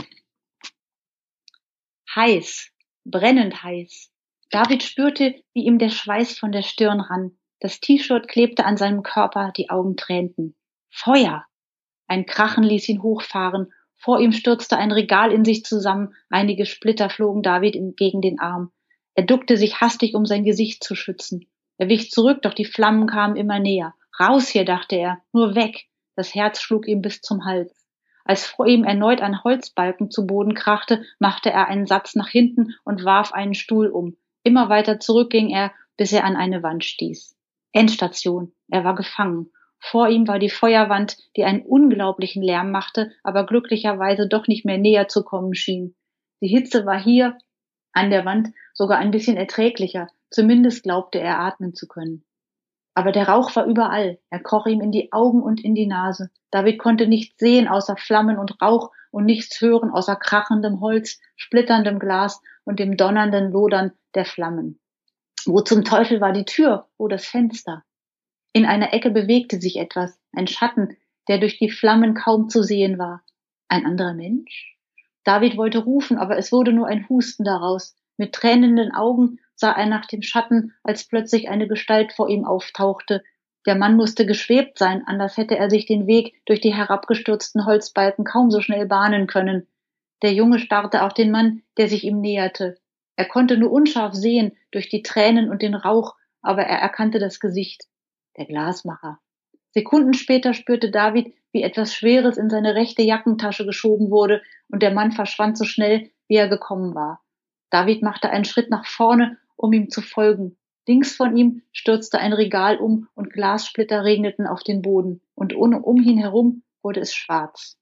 Heiß, 2.15 2.71
brennend 3.05 3.63
heiß. 3.63 4.11
David 4.49 4.83
spürte, 4.83 5.35
wie 5.53 5.65
ihm 5.65 5.77
der 5.77 5.89
Schweiß 5.89 6.37
von 6.37 6.51
der 6.51 6.61
Stirn 6.61 7.01
rann. 7.01 7.37
Das 7.59 7.79
T-Shirt 7.79 8.27
klebte 8.27 8.65
an 8.65 8.77
seinem 8.77 9.01
Körper, 9.01 9.51
die 9.55 9.69
Augen 9.69 9.97
tränten. 9.97 10.55
Feuer! 10.89 11.45
Ein 12.07 12.25
Krachen 12.25 12.63
ließ 12.63 12.87
ihn 12.89 13.01
hochfahren. 13.01 13.73
Vor 13.95 14.19
ihm 14.19 14.31
stürzte 14.31 14.77
ein 14.77 14.91
Regal 14.91 15.31
in 15.31 15.43
sich 15.43 15.63
zusammen. 15.65 16.13
Einige 16.29 16.65
Splitter 16.65 17.09
flogen 17.09 17.41
David 17.41 17.97
gegen 17.97 18.21
den 18.21 18.39
Arm. 18.39 18.71
Er 19.15 19.23
duckte 19.23 19.57
sich 19.57 19.81
hastig, 19.81 20.13
um 20.13 20.25
sein 20.25 20.43
Gesicht 20.43 20.83
zu 20.83 20.93
schützen. 20.93 21.49
Er 21.77 21.89
wich 21.89 22.11
zurück, 22.11 22.43
doch 22.43 22.53
die 22.53 22.65
Flammen 22.65 23.07
kamen 23.07 23.35
immer 23.35 23.59
näher. 23.59 23.95
Raus 24.19 24.47
hier, 24.49 24.65
dachte 24.65 24.95
er, 24.95 25.19
nur 25.33 25.55
weg. 25.55 25.85
Das 26.15 26.35
Herz 26.35 26.61
schlug 26.61 26.87
ihm 26.87 27.01
bis 27.01 27.21
zum 27.21 27.45
Hals. 27.45 27.87
Als 28.23 28.45
vor 28.45 28.67
ihm 28.67 28.83
erneut 28.83 29.21
ein 29.21 29.43
Holzbalken 29.43 30.11
zu 30.11 30.27
Boden 30.27 30.53
krachte, 30.53 31.03
machte 31.17 31.49
er 31.49 31.67
einen 31.67 31.87
Satz 31.87 32.13
nach 32.15 32.27
hinten 32.27 32.75
und 32.83 33.05
warf 33.05 33.31
einen 33.31 33.53
Stuhl 33.53 33.87
um. 33.87 34.17
Immer 34.43 34.69
weiter 34.69 34.99
zurück 34.99 35.29
ging 35.29 35.49
er, 35.49 35.71
bis 35.95 36.11
er 36.11 36.23
an 36.23 36.35
eine 36.35 36.61
Wand 36.61 36.83
stieß. 36.83 37.36
Endstation. 37.71 38.53
Er 38.69 38.83
war 38.83 38.95
gefangen. 38.95 39.51
Vor 39.79 40.09
ihm 40.09 40.27
war 40.27 40.39
die 40.39 40.49
Feuerwand, 40.49 41.17
die 41.35 41.43
einen 41.43 41.61
unglaublichen 41.61 42.41
Lärm 42.41 42.71
machte, 42.71 43.11
aber 43.23 43.45
glücklicherweise 43.45 44.27
doch 44.27 44.47
nicht 44.47 44.65
mehr 44.65 44.77
näher 44.77 45.07
zu 45.07 45.23
kommen 45.23 45.53
schien. 45.53 45.95
Die 46.41 46.47
Hitze 46.47 46.85
war 46.85 46.99
hier 46.99 47.37
an 47.93 48.09
der 48.09 48.25
Wand 48.25 48.49
sogar 48.73 48.97
ein 48.97 49.11
bisschen 49.11 49.37
erträglicher, 49.37 50.07
zumindest 50.29 50.83
glaubte 50.83 51.19
er 51.19 51.39
atmen 51.39 51.73
zu 51.73 51.87
können. 51.87 52.23
Aber 52.93 53.11
der 53.11 53.27
Rauch 53.27 53.55
war 53.55 53.65
überall, 53.65 54.19
er 54.31 54.39
kroch 54.39 54.65
ihm 54.65 54.81
in 54.81 54.91
die 54.91 55.11
Augen 55.11 55.43
und 55.43 55.63
in 55.63 55.75
die 55.75 55.85
Nase. 55.85 56.31
David 56.49 56.79
konnte 56.79 57.07
nichts 57.07 57.37
sehen 57.37 57.67
außer 57.67 57.95
Flammen 57.95 58.39
und 58.39 58.59
Rauch 58.61 58.91
und 59.11 59.25
nichts 59.25 59.61
hören 59.61 59.91
außer 59.91 60.15
krachendem 60.15 60.81
Holz, 60.81 61.19
splitterndem 61.35 61.99
Glas 61.99 62.41
und 62.65 62.79
dem 62.79 62.97
donnernden 62.97 63.51
Lodern 63.51 63.91
der 64.15 64.25
Flammen. 64.25 64.79
Wo 65.47 65.61
zum 65.61 65.85
Teufel 65.85 66.19
war 66.19 66.33
die 66.33 66.43
Tür? 66.43 66.89
Wo 66.97 67.07
das 67.07 67.25
Fenster? 67.25 67.85
In 68.51 68.65
einer 68.65 68.93
Ecke 68.93 69.11
bewegte 69.11 69.61
sich 69.61 69.77
etwas, 69.77 70.19
ein 70.33 70.45
Schatten, 70.45 70.97
der 71.29 71.37
durch 71.37 71.57
die 71.57 71.69
Flammen 71.69 72.15
kaum 72.15 72.49
zu 72.49 72.63
sehen 72.63 72.99
war. 72.99 73.23
Ein 73.69 73.85
anderer 73.85 74.13
Mensch? 74.13 74.75
David 75.23 75.55
wollte 75.55 75.79
rufen, 75.79 76.17
aber 76.17 76.37
es 76.37 76.51
wurde 76.51 76.73
nur 76.73 76.87
ein 76.87 77.07
Husten 77.07 77.45
daraus. 77.45 77.95
Mit 78.17 78.33
tränenden 78.33 78.93
Augen 78.93 79.39
sah 79.55 79.71
er 79.71 79.85
nach 79.85 80.05
dem 80.05 80.21
Schatten, 80.21 80.73
als 80.83 81.07
plötzlich 81.07 81.47
eine 81.47 81.69
Gestalt 81.69 82.11
vor 82.11 82.29
ihm 82.29 82.43
auftauchte. 82.43 83.23
Der 83.65 83.75
Mann 83.75 83.95
musste 83.95 84.25
geschwebt 84.25 84.77
sein, 84.77 85.03
anders 85.05 85.37
hätte 85.37 85.57
er 85.57 85.69
sich 85.69 85.85
den 85.85 86.07
Weg 86.07 86.41
durch 86.45 86.59
die 86.59 86.75
herabgestürzten 86.75 87.65
Holzbalken 87.65 88.25
kaum 88.25 88.51
so 88.51 88.59
schnell 88.59 88.85
bahnen 88.85 89.27
können. 89.27 89.65
Der 90.23 90.33
Junge 90.33 90.59
starrte 90.59 91.03
auf 91.03 91.13
den 91.13 91.31
Mann, 91.31 91.61
der 91.77 91.87
sich 91.87 92.03
ihm 92.03 92.19
näherte. 92.19 92.77
Er 93.17 93.25
konnte 93.25 93.57
nur 93.57 93.71
unscharf 93.71 94.13
sehen 94.13 94.55
durch 94.71 94.89
die 94.89 95.01
Tränen 95.01 95.49
und 95.49 95.61
den 95.63 95.73
Rauch, 95.73 96.15
aber 96.41 96.61
er 96.61 96.79
erkannte 96.79 97.19
das 97.19 97.39
Gesicht. 97.39 97.85
Der 98.37 98.45
Glasmacher. 98.45 99.19
Sekunden 99.71 100.13
später 100.13 100.53
spürte 100.53 100.91
David, 100.91 101.33
wie 101.51 101.63
etwas 101.63 101.93
Schweres 101.93 102.37
in 102.37 102.51
seine 102.51 102.75
rechte 102.75 103.01
Jackentasche 103.01 103.65
geschoben 103.65 104.11
wurde, 104.11 104.43
und 104.69 104.83
der 104.83 104.93
Mann 104.93 105.11
verschwand 105.11 105.57
so 105.57 105.65
schnell, 105.65 106.11
wie 106.27 106.35
er 106.35 106.47
gekommen 106.47 106.93
war. 106.93 107.23
David 107.71 108.03
machte 108.03 108.29
einen 108.29 108.45
Schritt 108.45 108.69
nach 108.69 108.85
vorne, 108.85 109.37
um 109.55 109.73
ihm 109.73 109.89
zu 109.89 110.01
folgen. 110.01 110.55
Links 110.87 111.15
von 111.15 111.35
ihm 111.35 111.63
stürzte 111.71 112.19
ein 112.19 112.33
Regal 112.33 112.77
um 112.77 113.09
und 113.15 113.33
Glassplitter 113.33 114.03
regneten 114.03 114.45
auf 114.45 114.63
den 114.63 114.83
Boden, 114.83 115.21
und 115.33 115.55
um 115.55 115.97
ihn 115.97 116.19
herum 116.19 116.61
wurde 116.83 116.99
es 116.99 117.15
schwarz. 117.15 117.79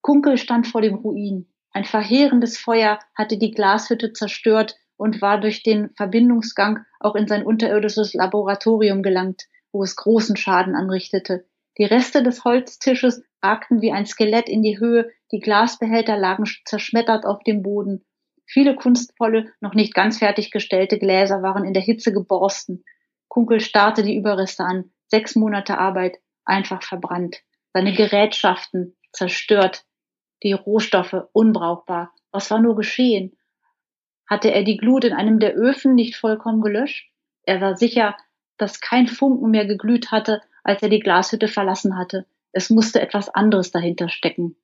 Kunkel 0.00 0.36
stand 0.36 0.66
vor 0.66 0.82
dem 0.82 0.96
Ruin. 0.96 1.51
Ein 1.72 1.84
verheerendes 1.84 2.58
Feuer 2.58 2.98
hatte 3.14 3.38
die 3.38 3.50
Glashütte 3.50 4.12
zerstört 4.12 4.76
und 4.96 5.22
war 5.22 5.40
durch 5.40 5.62
den 5.62 5.90
Verbindungsgang 5.96 6.84
auch 7.00 7.14
in 7.14 7.26
sein 7.26 7.44
unterirdisches 7.44 8.14
Laboratorium 8.14 9.02
gelangt, 9.02 9.44
wo 9.72 9.82
es 9.82 9.96
großen 9.96 10.36
Schaden 10.36 10.74
anrichtete. 10.74 11.46
Die 11.78 11.84
Reste 11.84 12.22
des 12.22 12.44
Holztisches 12.44 13.22
ragten 13.42 13.80
wie 13.80 13.92
ein 13.92 14.06
Skelett 14.06 14.48
in 14.48 14.62
die 14.62 14.78
Höhe, 14.78 15.10
die 15.32 15.40
Glasbehälter 15.40 16.16
lagen 16.16 16.44
zerschmettert 16.66 17.24
auf 17.24 17.42
dem 17.42 17.62
Boden. 17.62 18.04
Viele 18.44 18.76
kunstvolle, 18.76 19.50
noch 19.60 19.72
nicht 19.72 19.94
ganz 19.94 20.18
fertiggestellte 20.18 20.98
Gläser 20.98 21.42
waren 21.42 21.64
in 21.64 21.72
der 21.72 21.82
Hitze 21.82 22.12
geborsten. 22.12 22.84
Kunkel 23.28 23.60
starrte 23.60 24.02
die 24.02 24.14
Überreste 24.14 24.64
an. 24.64 24.92
Sechs 25.06 25.34
Monate 25.34 25.78
Arbeit, 25.78 26.18
einfach 26.44 26.82
verbrannt. 26.82 27.40
Seine 27.72 27.94
Gerätschaften 27.94 28.94
zerstört, 29.12 29.84
die 30.42 30.52
Rohstoffe 30.52 31.26
unbrauchbar. 31.32 32.12
Was 32.30 32.50
war 32.50 32.60
nur 32.60 32.76
geschehen? 32.76 33.36
Hatte 34.26 34.50
er 34.50 34.64
die 34.64 34.76
Glut 34.76 35.04
in 35.04 35.12
einem 35.12 35.38
der 35.38 35.56
Öfen 35.56 35.94
nicht 35.94 36.16
vollkommen 36.16 36.62
gelöscht? 36.62 37.10
Er 37.44 37.60
war 37.60 37.76
sicher, 37.76 38.16
dass 38.56 38.80
kein 38.80 39.06
Funken 39.06 39.50
mehr 39.50 39.66
geglüht 39.66 40.10
hatte, 40.10 40.40
als 40.64 40.82
er 40.82 40.88
die 40.88 41.00
Glashütte 41.00 41.48
verlassen 41.48 41.96
hatte. 41.96 42.26
Es 42.52 42.70
musste 42.70 43.00
etwas 43.00 43.28
anderes 43.28 43.70
dahinter 43.70 44.08
stecken. 44.08 44.56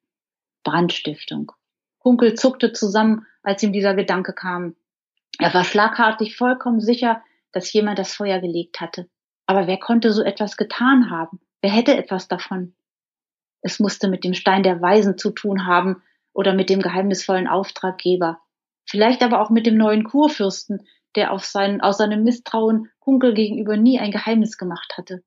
Brandstiftung. 0.63 1.53
Kunkel 1.99 2.35
zuckte 2.35 2.73
zusammen, 2.73 3.27
als 3.43 3.63
ihm 3.63 3.73
dieser 3.73 3.95
Gedanke 3.95 4.33
kam. 4.33 4.77
Er 5.39 5.53
war 5.55 5.65
schlagartig 5.65 6.37
vollkommen 6.37 6.81
sicher, 6.81 7.23
dass 7.53 7.73
jemand 7.73 7.99
das 7.99 8.15
Feuer 8.15 8.41
gelegt 8.41 8.81
hatte. 8.81 9.09
Aber 9.47 9.67
wer 9.67 9.79
konnte 9.79 10.13
so 10.13 10.23
etwas 10.23 10.57
getan 10.57 11.11
haben? 11.11 11.41
Wer 11.61 11.71
hätte 11.71 11.97
etwas 11.97 12.29
davon? 12.29 12.75
Es 13.61 13.81
musste 13.81 14.09
mit 14.09 14.25
dem 14.25 14.35
Stein 14.35 14.63
der 14.63 14.81
Weisen 14.81 15.19
zu 15.19 15.31
tun 15.31 15.67
haben 15.67 16.03
oder 16.33 16.55
mit 16.55 16.71
dem 16.71 16.81
geheimnisvollen 16.81 17.49
Auftraggeber. 17.49 18.41
Vielleicht 18.87 19.23
aber 19.23 19.41
auch 19.41 19.51
mit 19.51 19.67
dem 19.67 19.77
neuen 19.77 20.05
Kurfürsten, 20.05 20.87
der 21.17 21.33
auf 21.33 21.45
seinen, 21.45 21.81
aus 21.81 21.99
seinem 21.99 22.23
Misstrauen 22.23 22.91
Kunkel 23.01 23.35
gegenüber 23.35 23.77
nie 23.77 23.99
ein 23.99 24.13
Geheimnis 24.13 24.57
gemacht 24.57 24.95
hatte. 24.97 25.23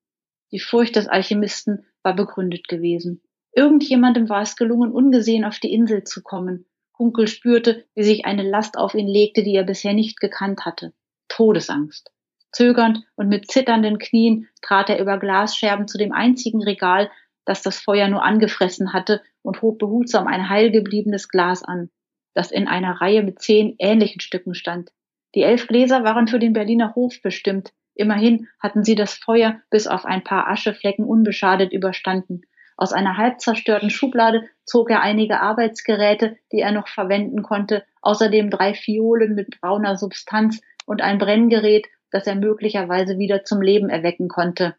Die 0.51 0.59
Furcht 0.59 0.95
des 0.95 1.07
Alchemisten 1.07 1.85
war 2.03 2.15
begründet 2.15 2.67
gewesen. 2.67 3.21
Irgendjemandem 3.53 4.29
war 4.29 4.41
es 4.41 4.55
gelungen, 4.55 4.91
ungesehen 4.91 5.45
auf 5.45 5.59
die 5.59 5.73
Insel 5.73 6.03
zu 6.03 6.21
kommen. 6.23 6.65
Kunkel 6.93 7.27
spürte, 7.27 7.85
wie 7.95 8.03
sich 8.03 8.25
eine 8.25 8.47
Last 8.47 8.77
auf 8.77 8.93
ihn 8.93 9.07
legte, 9.07 9.43
die 9.43 9.55
er 9.55 9.63
bisher 9.63 9.93
nicht 9.93 10.19
gekannt 10.19 10.65
hatte. 10.65 10.93
Todesangst. 11.27 12.11
Zögernd 12.51 13.03
und 13.15 13.29
mit 13.29 13.49
zitternden 13.49 13.97
Knien 13.97 14.47
trat 14.61 14.89
er 14.89 14.99
über 14.99 15.17
Glasscherben 15.17 15.87
zu 15.87 15.97
dem 15.97 16.11
einzigen 16.11 16.61
Regal, 16.61 17.09
das 17.45 17.61
das 17.61 17.79
Feuer 17.79 18.07
nur 18.07 18.23
angefressen 18.23 18.93
hatte, 18.93 19.21
und 19.41 19.61
hob 19.61 19.79
behutsam 19.79 20.27
ein 20.27 20.49
heilgebliebenes 20.49 21.27
Glas 21.27 21.63
an, 21.63 21.89
das 22.33 22.51
in 22.51 22.67
einer 22.67 23.01
Reihe 23.01 23.23
mit 23.23 23.39
zehn 23.39 23.75
ähnlichen 23.79 24.21
Stücken 24.21 24.53
stand. 24.53 24.91
Die 25.33 25.43
elf 25.43 25.67
Gläser 25.67 26.03
waren 26.03 26.27
für 26.27 26.39
den 26.39 26.53
Berliner 26.53 26.93
Hof 26.95 27.21
bestimmt. 27.21 27.73
Immerhin 27.95 28.47
hatten 28.59 28.83
sie 28.83 28.95
das 28.95 29.13
Feuer 29.13 29.61
bis 29.69 29.87
auf 29.87 30.05
ein 30.05 30.23
paar 30.23 30.47
Ascheflecken 30.47 31.05
unbeschadet 31.05 31.73
überstanden. 31.73 32.41
Aus 32.77 32.93
einer 32.93 33.17
halb 33.17 33.39
zerstörten 33.39 33.89
Schublade 33.89 34.43
zog 34.65 34.89
er 34.89 35.01
einige 35.01 35.39
Arbeitsgeräte, 35.39 36.37
die 36.51 36.59
er 36.59 36.71
noch 36.71 36.87
verwenden 36.87 37.43
konnte, 37.43 37.83
außerdem 38.01 38.49
drei 38.49 38.73
Fiolen 38.73 39.35
mit 39.35 39.61
brauner 39.61 39.97
Substanz 39.97 40.61
und 40.85 41.01
ein 41.01 41.19
Brenngerät, 41.19 41.87
das 42.09 42.27
er 42.27 42.35
möglicherweise 42.35 43.17
wieder 43.17 43.43
zum 43.43 43.61
Leben 43.61 43.89
erwecken 43.89 44.29
konnte. 44.29 44.75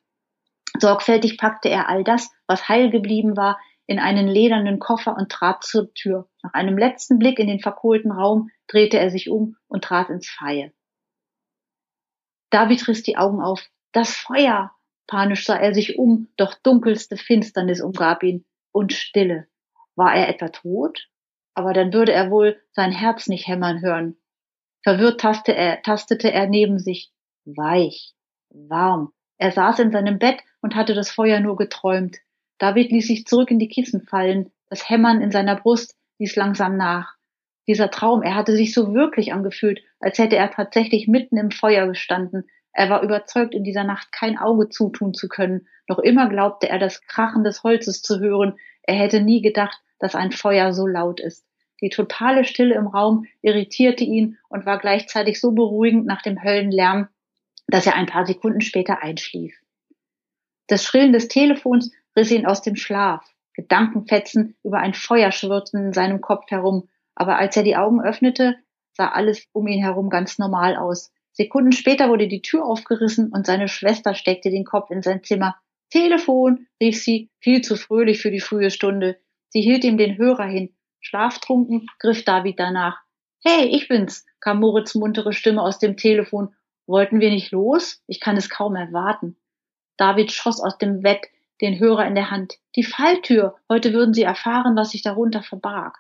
Sorgfältig 0.79 1.39
packte 1.39 1.69
er 1.69 1.89
all 1.89 2.05
das, 2.05 2.31
was 2.47 2.69
heil 2.69 2.91
geblieben 2.91 3.37
war, 3.37 3.59
in 3.87 3.99
einen 3.99 4.29
ledernen 4.29 4.79
Koffer 4.79 5.17
und 5.17 5.31
trat 5.31 5.65
zur 5.65 5.93
Tür. 5.95 6.29
Nach 6.43 6.55
einem 6.55 6.79
letzten 6.79 7.19
Blick 7.19 7.39
in 7.39 7.49
den 7.49 7.61
verkohlten 7.61 8.13
Raum 8.13 8.51
drehte 8.69 8.99
er 8.99 9.11
sich 9.11 9.29
um 9.29 9.57
und 9.69 9.85
trat 9.85 10.09
ins 10.09 10.29
Freie. 10.29 10.73
David 12.51 12.87
riss 12.87 13.03
die 13.03 13.17
Augen 13.17 13.41
auf. 13.41 13.67
Das 13.93 14.17
Feuer! 14.17 14.73
Panisch 15.07 15.45
sah 15.45 15.57
er 15.57 15.75
sich 15.75 15.99
um, 15.99 16.29
doch 16.37 16.55
dunkelste 16.55 17.17
Finsternis 17.17 17.83
umgab 17.83 18.23
ihn 18.23 18.45
und 18.71 18.93
Stille. 18.93 19.49
War 19.95 20.15
er 20.15 20.29
etwa 20.29 20.49
tot? 20.49 21.09
Aber 21.55 21.75
dann 21.75 21.93
würde 21.93 22.13
er 22.13 22.31
wohl 22.31 22.63
sein 22.71 22.93
Herz 22.93 23.27
nicht 23.27 23.47
hämmern 23.47 23.83
hören. 23.83 24.17
Verwirrt 24.83 25.21
tastete 25.21 25.55
er, 25.55 25.83
tastete 25.83 26.33
er 26.33 26.47
neben 26.47 26.79
sich. 26.79 27.13
Weich, 27.45 28.15
warm. 28.51 29.13
Er 29.39 29.53
saß 29.53 29.81
in 29.81 29.93
seinem 29.93 30.19
Bett 30.19 30.41
und 30.63 30.75
hatte 30.75 30.95
das 30.95 31.11
Feuer 31.11 31.41
nur 31.41 31.57
geträumt. 31.57 32.19
David 32.59 32.91
ließ 32.91 33.07
sich 33.07 33.27
zurück 33.27 33.51
in 33.51 33.59
die 33.59 33.69
Kissen 33.69 34.01
fallen. 34.01 34.51
Das 34.71 34.89
Hämmern 34.89 35.21
in 35.21 35.31
seiner 35.31 35.57
Brust 35.57 35.97
ließ 36.19 36.37
langsam 36.37 36.77
nach. 36.77 37.17
Dieser 37.69 37.91
Traum, 37.91 38.23
er 38.23 38.35
hatte 38.35 38.53
sich 38.57 38.73
so 38.73 38.95
wirklich 38.95 39.33
angefühlt, 39.33 39.83
als 40.01 40.19
hätte 40.19 40.37
er 40.37 40.51
tatsächlich 40.51 41.07
mitten 41.07 41.37
im 41.37 41.51
Feuer 41.51 41.87
gestanden. 41.87 42.49
Er 42.73 42.89
war 42.89 43.03
überzeugt, 43.03 43.55
in 43.55 43.65
dieser 43.65 43.85
Nacht 43.85 44.13
kein 44.13 44.39
Auge 44.39 44.69
zutun 44.69 45.13
zu 45.13 45.29
können. 45.29 45.69
Noch 45.89 45.99
immer 45.99 46.29
glaubte 46.29 46.69
er, 46.69 46.79
das 46.79 47.03
Krachen 47.03 47.45
des 47.45 47.63
Holzes 47.63 48.03
zu 48.03 48.21
hören. 48.21 48.57
Er 48.83 48.95
hätte 48.95 49.21
nie 49.21 49.43
gedacht, 49.43 49.79
dass 49.99 50.15
ein 50.15 50.33
Feuer 50.33 50.73
so 50.73 50.87
laut 50.87 51.21
ist. 51.21 51.47
Die 51.81 51.91
totale 51.91 52.45
Stille 52.45 52.75
im 52.77 52.87
Raum 52.87 53.27
irritierte 53.43 54.05
ihn 54.05 54.39
und 54.49 54.67
war 54.67 54.79
gleichzeitig 54.79 55.41
so 55.41 55.51
beruhigend 55.53 56.07
nach 56.07 56.23
dem 56.23 56.43
Höllenlärm, 56.43 57.09
dass 57.67 57.87
er 57.87 57.97
ein 57.97 58.07
paar 58.07 58.25
Sekunden 58.25 58.61
später 58.61 59.03
einschlief. 59.03 59.62
Das 60.67 60.85
Schrillen 60.85 61.13
des 61.13 61.29
Telefons 61.29 61.91
riss 62.17 62.31
ihn 62.31 62.47
aus 62.47 62.63
dem 62.63 62.77
Schlaf. 62.77 63.25
Gedankenfetzen 63.55 64.57
über 64.63 64.79
ein 64.79 64.95
Feuer 64.95 65.31
schwirrten 65.31 65.87
in 65.87 65.93
seinem 65.93 66.21
Kopf 66.21 66.51
herum, 66.51 66.89
aber 67.15 67.37
als 67.37 67.57
er 67.57 67.63
die 67.63 67.77
Augen 67.77 68.03
öffnete, 68.03 68.57
sah 68.95 69.09
alles 69.09 69.47
um 69.53 69.67
ihn 69.67 69.83
herum 69.83 70.09
ganz 70.09 70.39
normal 70.39 70.77
aus. 70.77 71.13
Sekunden 71.33 71.73
später 71.73 72.09
wurde 72.09 72.29
die 72.29 72.43
Tür 72.43 72.65
aufgerissen 72.65 73.31
und 73.33 73.47
seine 73.47 73.69
Schwester 73.69 74.15
steckte 74.15 74.51
den 74.51 74.65
Kopf 74.65 74.91
in 74.91 75.03
sein 75.03 75.23
Zimmer. 75.23 75.57
Telefon, 75.91 76.67
rief 76.81 77.03
sie, 77.03 77.31
viel 77.41 77.63
zu 77.63 77.77
fröhlich 77.77 78.21
für 78.21 78.31
die 78.31 78.41
frühe 78.41 78.71
Stunde. 78.71 79.19
Sie 79.49 79.61
hielt 79.61 79.85
ihm 79.85 79.99
den 79.99 80.17
Hörer 80.17 80.47
hin. 80.47 80.75
Schlaftrunken 81.01 81.89
griff 81.99 82.25
David 82.25 82.59
danach. 82.59 82.99
Hey, 83.45 83.67
ich 83.67 83.89
bin's, 83.89 84.25
kam 84.41 84.61
Moritz 84.61 84.95
muntere 84.95 85.33
Stimme 85.33 85.63
aus 85.63 85.79
dem 85.79 85.97
Telefon. 85.97 86.55
Wollten 86.87 87.21
wir 87.21 87.31
nicht 87.31 87.51
los? 87.51 88.03
Ich 88.07 88.21
kann 88.21 88.37
es 88.37 88.49
kaum 88.49 88.77
erwarten. 88.77 89.37
David 90.03 90.33
schoss 90.33 90.61
aus 90.61 90.79
dem 90.79 91.03
Bett, 91.03 91.29
den 91.61 91.79
Hörer 91.79 92.05
in 92.09 92.17
der 92.17 92.33
Hand. 92.33 92.55
Die 92.75 92.83
Falltür. 92.83 93.55
Heute 93.69 93.93
würden 93.93 94.15
sie 94.15 94.25
erfahren, 94.25 94.75
was 94.75 94.91
sich 94.91 95.03
darunter 95.03 95.45
verbarg. 95.45 95.97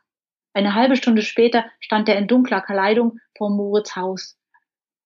Eine 0.52 0.74
halbe 0.74 0.96
Stunde 0.96 1.22
später 1.22 1.66
stand 1.78 2.08
er 2.08 2.18
in 2.18 2.26
dunkler 2.26 2.62
Kleidung 2.62 3.20
vor 3.38 3.50
Moritz 3.50 3.94
Haus. 3.94 4.36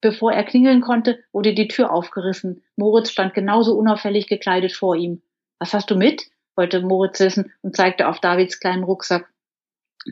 Bevor 0.00 0.32
er 0.32 0.44
klingeln 0.44 0.80
konnte, 0.80 1.22
wurde 1.30 1.52
die 1.52 1.68
Tür 1.68 1.92
aufgerissen. 1.92 2.62
Moritz 2.76 3.11
stand 3.11 3.35
genauso 3.35 3.76
unauffällig 3.76 4.28
gekleidet 4.28 4.72
vor 4.72 4.96
ihm. 4.96 5.20
Was 5.59 5.74
hast 5.74 5.90
du 5.90 5.94
mit? 5.94 6.30
wollte 6.56 6.80
Moritz 6.80 7.20
wissen 7.20 7.52
und 7.61 7.76
zeigte 7.76 8.09
auf 8.09 8.20
Davids 8.20 8.61
kleinen 8.61 8.85
Rucksack. 8.85 9.28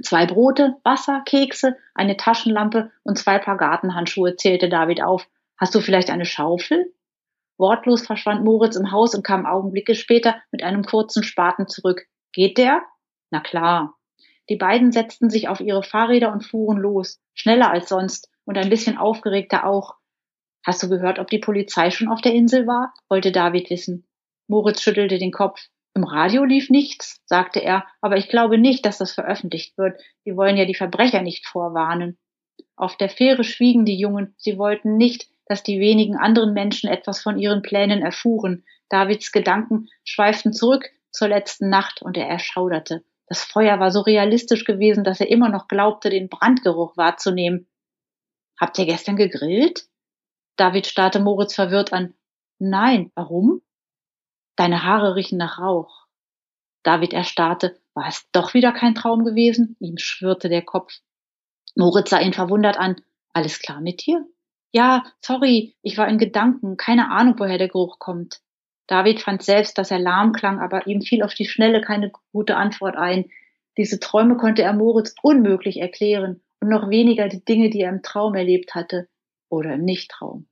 Zwei 0.03 0.27
Brote, 0.27 0.77
Wasser, 0.85 1.23
Kekse, 1.25 1.79
eine 1.95 2.19
Taschenlampe 2.19 2.91
und 3.03 3.19
zwei 3.19 3.39
Paar 3.39 3.57
Gartenhandschuhe 3.57 4.37
zählte 4.37 4.69
David 4.69 5.03
auf. 5.03 5.27
Hast 5.57 5.75
du 5.75 5.81
vielleicht 5.81 6.11
eine 6.11 6.27
Schaufel? 6.27 6.93
Wortlos 7.59 8.07
verschwand 8.07 8.45
Moritz 8.45 8.77
im 8.77 8.91
Haus 8.91 9.15
und 9.15 9.25
kam 9.25 9.47
Augenblicke 9.47 9.95
später 9.95 10.37
mit 10.51 10.63
einem 10.63 10.85
kurzen 10.85 11.23
Spaten 11.23 11.69
zurück. 11.69 12.07
Geht 12.33 12.59
der? 12.59 12.83
Na 13.31 13.41
klar. 13.41 13.95
Die 14.49 14.57
beiden 14.57 14.93
setzten 14.93 15.31
sich 15.31 15.49
auf 15.49 15.61
ihre 15.61 15.83
Fahrräder 15.83 16.33
und 16.33 16.45
fuhren 16.45 16.79
los, 16.79 17.21
schneller 17.33 17.71
als 17.71 17.89
sonst 17.89 18.29
und 18.45 18.59
ein 18.59 18.69
bisschen 18.69 18.99
aufgeregter 18.99 19.67
auch. 19.67 19.95
Hast 20.65 20.83
du 20.83 20.89
gehört, 20.89 21.19
ob 21.19 21.29
die 21.29 21.39
Polizei 21.39 21.91
schon 21.91 22.09
auf 22.09 22.21
der 22.21 22.35
Insel 22.35 22.67
war? 22.67 22.93
wollte 23.09 23.33
David 23.33 23.71
wissen. 23.71 24.07
Moritz 24.49 24.83
schüttelte 24.83 25.19
den 25.19 25.33
Kopf. 25.33 25.61
Im 25.95 26.05
Radio 26.05 26.45
lief 26.45 26.71
nichts, 26.71 27.23
sagte 27.25 27.61
er, 27.61 27.87
aber 28.01 28.17
ich 28.17 28.29
glaube 28.29 28.59
nicht, 28.59 28.85
dass 28.85 28.99
das 28.99 29.13
veröffentlicht 29.13 29.79
wird. 29.79 30.01
Sie 30.25 30.37
wollen 30.37 30.57
ja 30.57 30.65
die 30.65 30.75
Verbrecher 30.75 31.23
nicht 31.23 31.47
vorwarnen. 31.47 32.19
Auf 32.77 32.97
der 32.97 33.09
Fähre 33.09 33.45
schwiegen 33.45 33.85
die 33.85 33.97
Jungen, 33.97 34.35
sie 34.37 34.59
wollten 34.59 34.97
nicht, 34.97 35.29
dass 35.47 35.63
die 35.63 35.81
wenigen 35.81 36.17
anderen 36.17 36.53
Menschen 36.53 36.89
etwas 36.89 37.23
von 37.23 37.39
ihren 37.39 37.63
Plänen 37.63 38.03
erfuhren. 38.03 38.65
Davids 38.89 39.33
Gedanken 39.33 39.89
schweiften 40.05 40.53
zurück 40.53 40.91
zur 41.11 41.29
letzten 41.29 41.69
Nacht 41.69 42.03
und 42.03 42.17
er 42.17 42.29
erschauderte. 42.29 43.05
Das 43.27 43.43
Feuer 43.43 43.81
war 43.81 43.91
so 43.91 44.01
realistisch 44.01 44.65
gewesen, 44.65 45.05
dass 45.05 45.21
er 45.21 45.31
immer 45.31 45.49
noch 45.49 45.69
glaubte, 45.69 46.11
den 46.11 46.29
Brandgeruch 46.29 46.97
wahrzunehmen. 46.97 47.69
Habt 48.61 48.79
ihr 48.79 48.87
gestern 48.87 49.17
gegrillt? 49.17 49.89
David 50.57 50.87
starrte 50.87 51.21
Moritz 51.21 51.55
verwirrt 51.55 51.93
an. 51.93 52.15
Nein, 52.59 53.11
warum? 53.15 53.63
Deine 54.57 54.85
Haare 54.85 55.17
riechen 55.17 55.39
nach 55.39 55.59
Rauch. 55.59 56.07
David 56.83 57.13
erstarrte. 57.13 57.81
War 57.95 58.09
es 58.09 58.29
doch 58.33 58.55
wieder 58.55 58.73
kein 58.73 58.95
Traum 58.95 59.25
gewesen? 59.25 59.77
Ihm 59.81 59.99
schwirrte 59.99 60.49
der 60.49 60.63
Kopf. 60.63 60.93
Moritz 61.77 62.11
sah 62.11 62.21
ihn 62.21 62.33
verwundert 62.33 62.77
an. 62.77 63.01
Alles 63.33 63.59
klar 63.59 63.81
mit 63.81 64.07
dir? 64.07 64.25
Ja, 64.75 65.05
sorry, 65.21 65.77
ich 65.83 65.97
war 65.99 66.09
in 66.09 66.19
Gedanken, 66.19 66.77
keine 66.77 67.13
Ahnung, 67.13 67.37
woher 67.39 67.59
der 67.59 67.69
Geruch 67.69 68.01
kommt. 68.01 68.41
David 68.89 69.21
fand 69.21 69.41
selbst, 69.41 69.79
dass 69.79 69.93
er 69.93 70.01
lahm 70.01 70.33
klang, 70.33 70.59
aber 70.59 70.89
ihm 70.89 71.01
fiel 71.01 71.23
auf 71.23 71.33
die 71.33 71.45
Schnelle 71.45 71.81
keine 71.81 72.11
gute 72.33 72.57
Antwort 72.57 72.97
ein. 72.97 73.27
Diese 73.79 74.01
Träume 74.01 74.37
konnte 74.37 74.63
er 74.63 74.73
Moritz 74.73 75.15
unmöglich 75.23 75.81
erklären 75.81 76.43
und 76.61 76.71
noch 76.71 76.91
weniger 76.91 77.29
die 77.29 77.45
Dinge, 77.45 77.71
die 77.71 77.83
er 77.83 77.91
im 77.91 78.03
Traum 78.03 78.35
erlebt 78.35 78.75
hatte 78.75 79.09
oder 79.49 79.75
im 79.75 79.85
Nichttraum. 79.85 80.49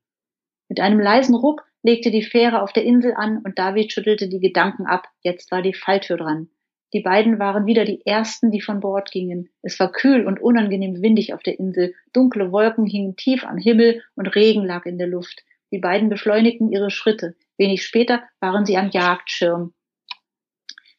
Mit 0.69 0.79
einem 0.79 1.01
leisen 1.01 1.35
Ruck 1.35 1.65
legte 1.83 2.13
die 2.13 2.23
Fähre 2.23 2.63
auf 2.63 2.73
der 2.73 2.85
Insel 2.85 3.15
an 3.15 3.43
und 3.45 3.59
David 3.59 3.93
schüttelte 3.93 4.29
die 4.29 4.39
Gedanken 4.39 4.87
ab. 4.87 5.09
Jetzt 5.23 5.51
war 5.51 5.63
die 5.63 5.75
Falltür 5.75 6.17
dran. 6.17 6.49
Die 6.92 7.00
beiden 7.00 7.38
waren 7.38 7.64
wieder 7.64 7.85
die 7.85 8.05
ersten, 8.05 8.50
die 8.50 8.61
von 8.61 8.81
Bord 8.81 9.11
gingen. 9.11 9.48
Es 9.62 9.81
war 9.81 9.90
kühl 9.90 10.26
und 10.26 10.40
unangenehm 10.40 11.00
windig 11.00 11.33
auf 11.33 11.42
der 11.42 11.59
Insel. 11.59 11.94
Dunkle 12.12 12.52
Wolken 12.52 12.87
hingen 12.87 13.16
tief 13.16 13.44
am 13.44 13.57
Himmel 13.57 14.02
und 14.14 14.26
Regen 14.35 14.64
lag 14.64 14.84
in 14.84 14.99
der 14.99 15.07
Luft. 15.07 15.43
Die 15.72 15.78
beiden 15.78 16.11
beschleunigten 16.11 16.70
ihre 16.70 16.90
Schritte. 16.90 17.34
Wenig 17.57 17.84
später 17.84 18.22
waren 18.40 18.66
sie 18.66 18.76
am 18.76 18.90
Jagdschirm. 18.90 19.72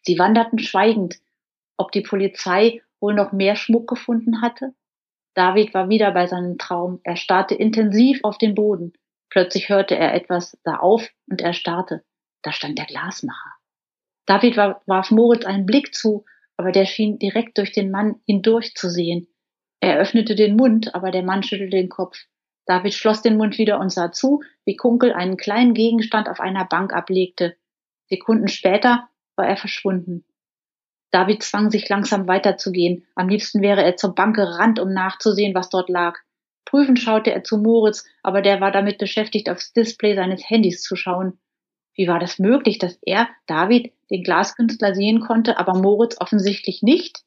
Sie 0.02 0.18
wanderten 0.18 0.58
schweigend. 0.58 1.20
Ob 1.78 1.92
die 1.92 2.02
Polizei 2.02 2.82
wohl 3.00 3.14
noch 3.14 3.32
mehr 3.32 3.56
Schmuck 3.56 3.88
gefunden 3.88 4.42
hatte? 4.42 4.74
David 5.36 5.74
war 5.74 5.90
wieder 5.90 6.12
bei 6.12 6.26
seinem 6.26 6.58
Traum. 6.58 7.02
Er 7.04 7.16
starrte 7.16 7.56
intensiv 7.56 8.20
auf 8.24 8.38
den 8.38 8.56
Boden. 8.56 8.94
Plötzlich 9.30 9.70
hörte 9.70 9.96
er 9.96 10.14
etwas, 10.14 10.58
sah 10.64 10.78
auf 10.78 11.08
und 11.30 11.42
er 11.42 11.54
starrte. 11.54 12.04
Da 12.42 12.52
stand 12.52 12.78
der 12.78 12.86
Glasmacher. 12.86 13.53
David 14.26 14.58
warf 14.58 15.12
Moritz 15.12 15.46
einen 15.46 15.66
Blick 15.66 15.94
zu, 15.94 16.26
aber 16.58 16.72
der 16.72 16.86
schien 16.86 17.20
direkt 17.20 17.58
durch 17.58 17.72
den 17.72 17.92
Mann 17.92 18.22
hindurch 18.26 18.76
zu 18.76 18.90
sehen. 18.90 19.28
Er 19.80 19.98
öffnete 19.98 20.36
den 20.36 20.56
Mund, 20.56 20.96
aber 20.96 21.12
der 21.12 21.24
Mann 21.24 21.44
schüttelte 21.44 21.76
den 21.76 21.90
Kopf. 21.90 22.18
David 22.66 22.94
schloss 22.94 23.22
den 23.22 23.36
Mund 23.36 23.58
wieder 23.58 23.80
und 23.80 23.92
sah 23.92 24.12
zu, 24.12 24.42
wie 24.64 24.78
Kunkel 24.78 25.12
einen 25.12 25.36
kleinen 25.36 25.74
Gegenstand 25.74 26.30
auf 26.30 26.40
einer 26.40 26.64
Bank 26.66 26.94
ablegte. 26.94 27.58
Sekunden 28.10 28.48
später 28.48 29.10
war 29.36 29.48
er 29.48 29.58
verschwunden. 29.58 30.24
David 31.12 31.44
zwang 31.44 31.70
sich 31.70 31.90
langsam 31.90 32.28
weiterzugehen. 32.28 33.06
Am 33.16 33.28
liebsten 33.28 33.62
wäre 33.62 33.84
er 33.84 33.98
zur 33.98 34.16
Bank 34.16 34.36
gerannt, 34.36 34.80
um 34.80 34.94
nachzusehen, 34.94 35.54
was 35.54 35.70
dort 35.70 35.90
lag. 35.90 36.18
Prüfend 36.66 37.00
schaute 37.00 37.32
er 37.32 37.44
zu 37.44 37.58
Moritz, 37.58 38.06
aber 38.24 38.42
der 38.42 38.62
war 38.62 38.72
damit 38.72 38.98
beschäftigt, 38.98 39.50
aufs 39.50 39.74
Display 39.74 40.16
seines 40.16 40.50
Handys 40.50 40.82
zu 40.82 40.96
schauen. 40.96 41.40
Wie 41.96 42.08
war 42.08 42.20
das 42.20 42.40
möglich, 42.40 42.80
dass 42.80 42.98
er, 43.04 43.30
David, 43.46 43.94
den 44.10 44.24
Glaskünstler 44.24 44.96
sehen 44.96 45.20
konnte, 45.20 45.58
aber 45.58 45.76
Moritz 45.76 46.20
offensichtlich 46.20 46.82
nicht? 46.82 47.22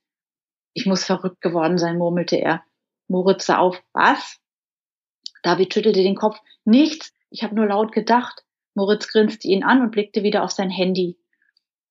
Ich 0.73 0.87
muss 0.87 1.05
verrückt 1.05 1.41
geworden 1.41 1.79
sein, 1.79 1.99
murmelte 1.99 2.37
er. 2.37 2.63
Moritz 3.09 3.47
sah 3.47 3.59
auf. 3.59 3.83
Was? 3.93 4.39
David 5.43 5.73
schüttelte 5.73 6.03
den 6.03 6.17
Kopf. 6.17 6.39
Nichts. 6.65 7.13
Ich 7.31 7.43
habe 7.43 7.55
nur 7.55 7.67
laut 7.67 7.93
gedacht. 7.93 8.45
Moritz 8.75 9.09
grinste 9.09 9.49
ihn 9.49 9.63
an 9.63 9.81
und 9.81 9.93
blickte 9.93 10.23
wieder 10.23 10.43
auf 10.43 10.51
sein 10.51 10.71
Handy. 10.71 11.17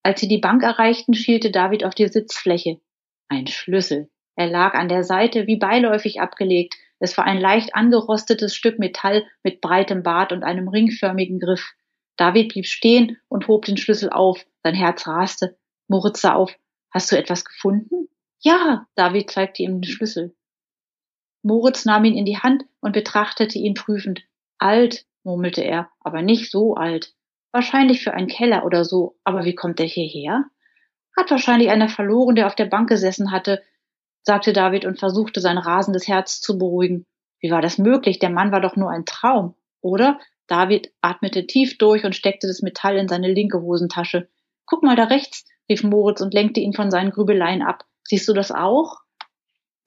Als 0.03 0.19
sie 0.19 0.27
die 0.27 0.37
Bank 0.37 0.61
erreichten, 0.61 1.13
schielte 1.13 1.49
David 1.49 1.83
auf 1.83 1.95
die 1.95 2.07
Sitzfläche. 2.07 2.79
Ein 3.27 3.47
Schlüssel. 3.47 4.09
Er 4.35 4.47
lag 4.47 4.73
an 4.73 4.89
der 4.89 5.03
Seite 5.03 5.47
wie 5.47 5.55
beiläufig 5.55 6.21
abgelegt. 6.21 6.75
Es 6.99 7.17
war 7.17 7.25
ein 7.25 7.39
leicht 7.39 7.73
angerostetes 7.73 8.55
Stück 8.55 8.77
Metall 8.77 9.25
mit 9.41 9.61
breitem 9.61 10.03
Bart 10.03 10.31
und 10.31 10.43
einem 10.43 10.67
ringförmigen 10.67 11.39
Griff. 11.39 11.73
David 12.17 12.53
blieb 12.53 12.65
stehen 12.65 13.17
und 13.27 13.47
hob 13.47 13.65
den 13.65 13.77
Schlüssel 13.77 14.09
auf. 14.09 14.45
Sein 14.63 14.75
Herz 14.75 15.07
raste. 15.07 15.57
Moritz 15.87 16.21
sah 16.21 16.33
auf. 16.33 16.55
Hast 16.91 17.11
du 17.11 17.17
etwas 17.17 17.45
gefunden? 17.45 18.09
Ja, 18.39 18.87
David 18.95 19.31
zeigte 19.31 19.63
ihm 19.63 19.81
den 19.81 19.91
Schlüssel. 19.91 20.35
Moritz 21.43 21.85
nahm 21.85 22.05
ihn 22.05 22.17
in 22.17 22.25
die 22.25 22.37
Hand 22.37 22.65
und 22.79 22.93
betrachtete 22.93 23.59
ihn 23.59 23.73
prüfend. 23.73 24.23
Alt, 24.57 25.05
murmelte 25.23 25.61
er, 25.61 25.89
aber 25.99 26.21
nicht 26.21 26.49
so 26.49 26.75
alt. 26.75 27.13
Wahrscheinlich 27.51 28.03
für 28.03 28.13
einen 28.13 28.27
Keller 28.27 28.65
oder 28.65 28.85
so. 28.85 29.17
Aber 29.23 29.45
wie 29.45 29.55
kommt 29.55 29.79
er 29.79 29.85
hierher? 29.85 30.45
Hat 31.15 31.31
wahrscheinlich 31.31 31.69
einer 31.69 31.89
verloren, 31.89 32.35
der 32.35 32.47
auf 32.47 32.55
der 32.55 32.65
Bank 32.65 32.89
gesessen 32.89 33.31
hatte, 33.31 33.61
sagte 34.23 34.53
David 34.53 34.85
und 34.85 34.99
versuchte 34.99 35.39
sein 35.39 35.57
rasendes 35.57 36.07
Herz 36.07 36.41
zu 36.41 36.57
beruhigen. 36.57 37.05
Wie 37.39 37.51
war 37.51 37.61
das 37.61 37.77
möglich? 37.77 38.19
Der 38.19 38.29
Mann 38.29 38.51
war 38.51 38.61
doch 38.61 38.75
nur 38.75 38.89
ein 38.89 39.05
Traum, 39.05 39.55
oder? 39.81 40.19
David 40.47 40.91
atmete 41.01 41.47
tief 41.47 41.77
durch 41.77 42.03
und 42.05 42.15
steckte 42.15 42.47
das 42.47 42.61
Metall 42.61 42.97
in 42.97 43.07
seine 43.07 43.31
linke 43.31 43.61
Hosentasche. 43.61 44.29
Guck 44.65 44.83
mal 44.83 44.95
da 44.95 45.05
rechts, 45.05 45.45
rief 45.69 45.83
Moritz 45.83 46.21
und 46.21 46.33
lenkte 46.33 46.59
ihn 46.59 46.73
von 46.73 46.91
seinen 46.91 47.11
Grübeleien 47.11 47.61
ab. 47.61 47.85
Siehst 48.03 48.27
du 48.27 48.33
das 48.33 48.51
auch? 48.51 48.99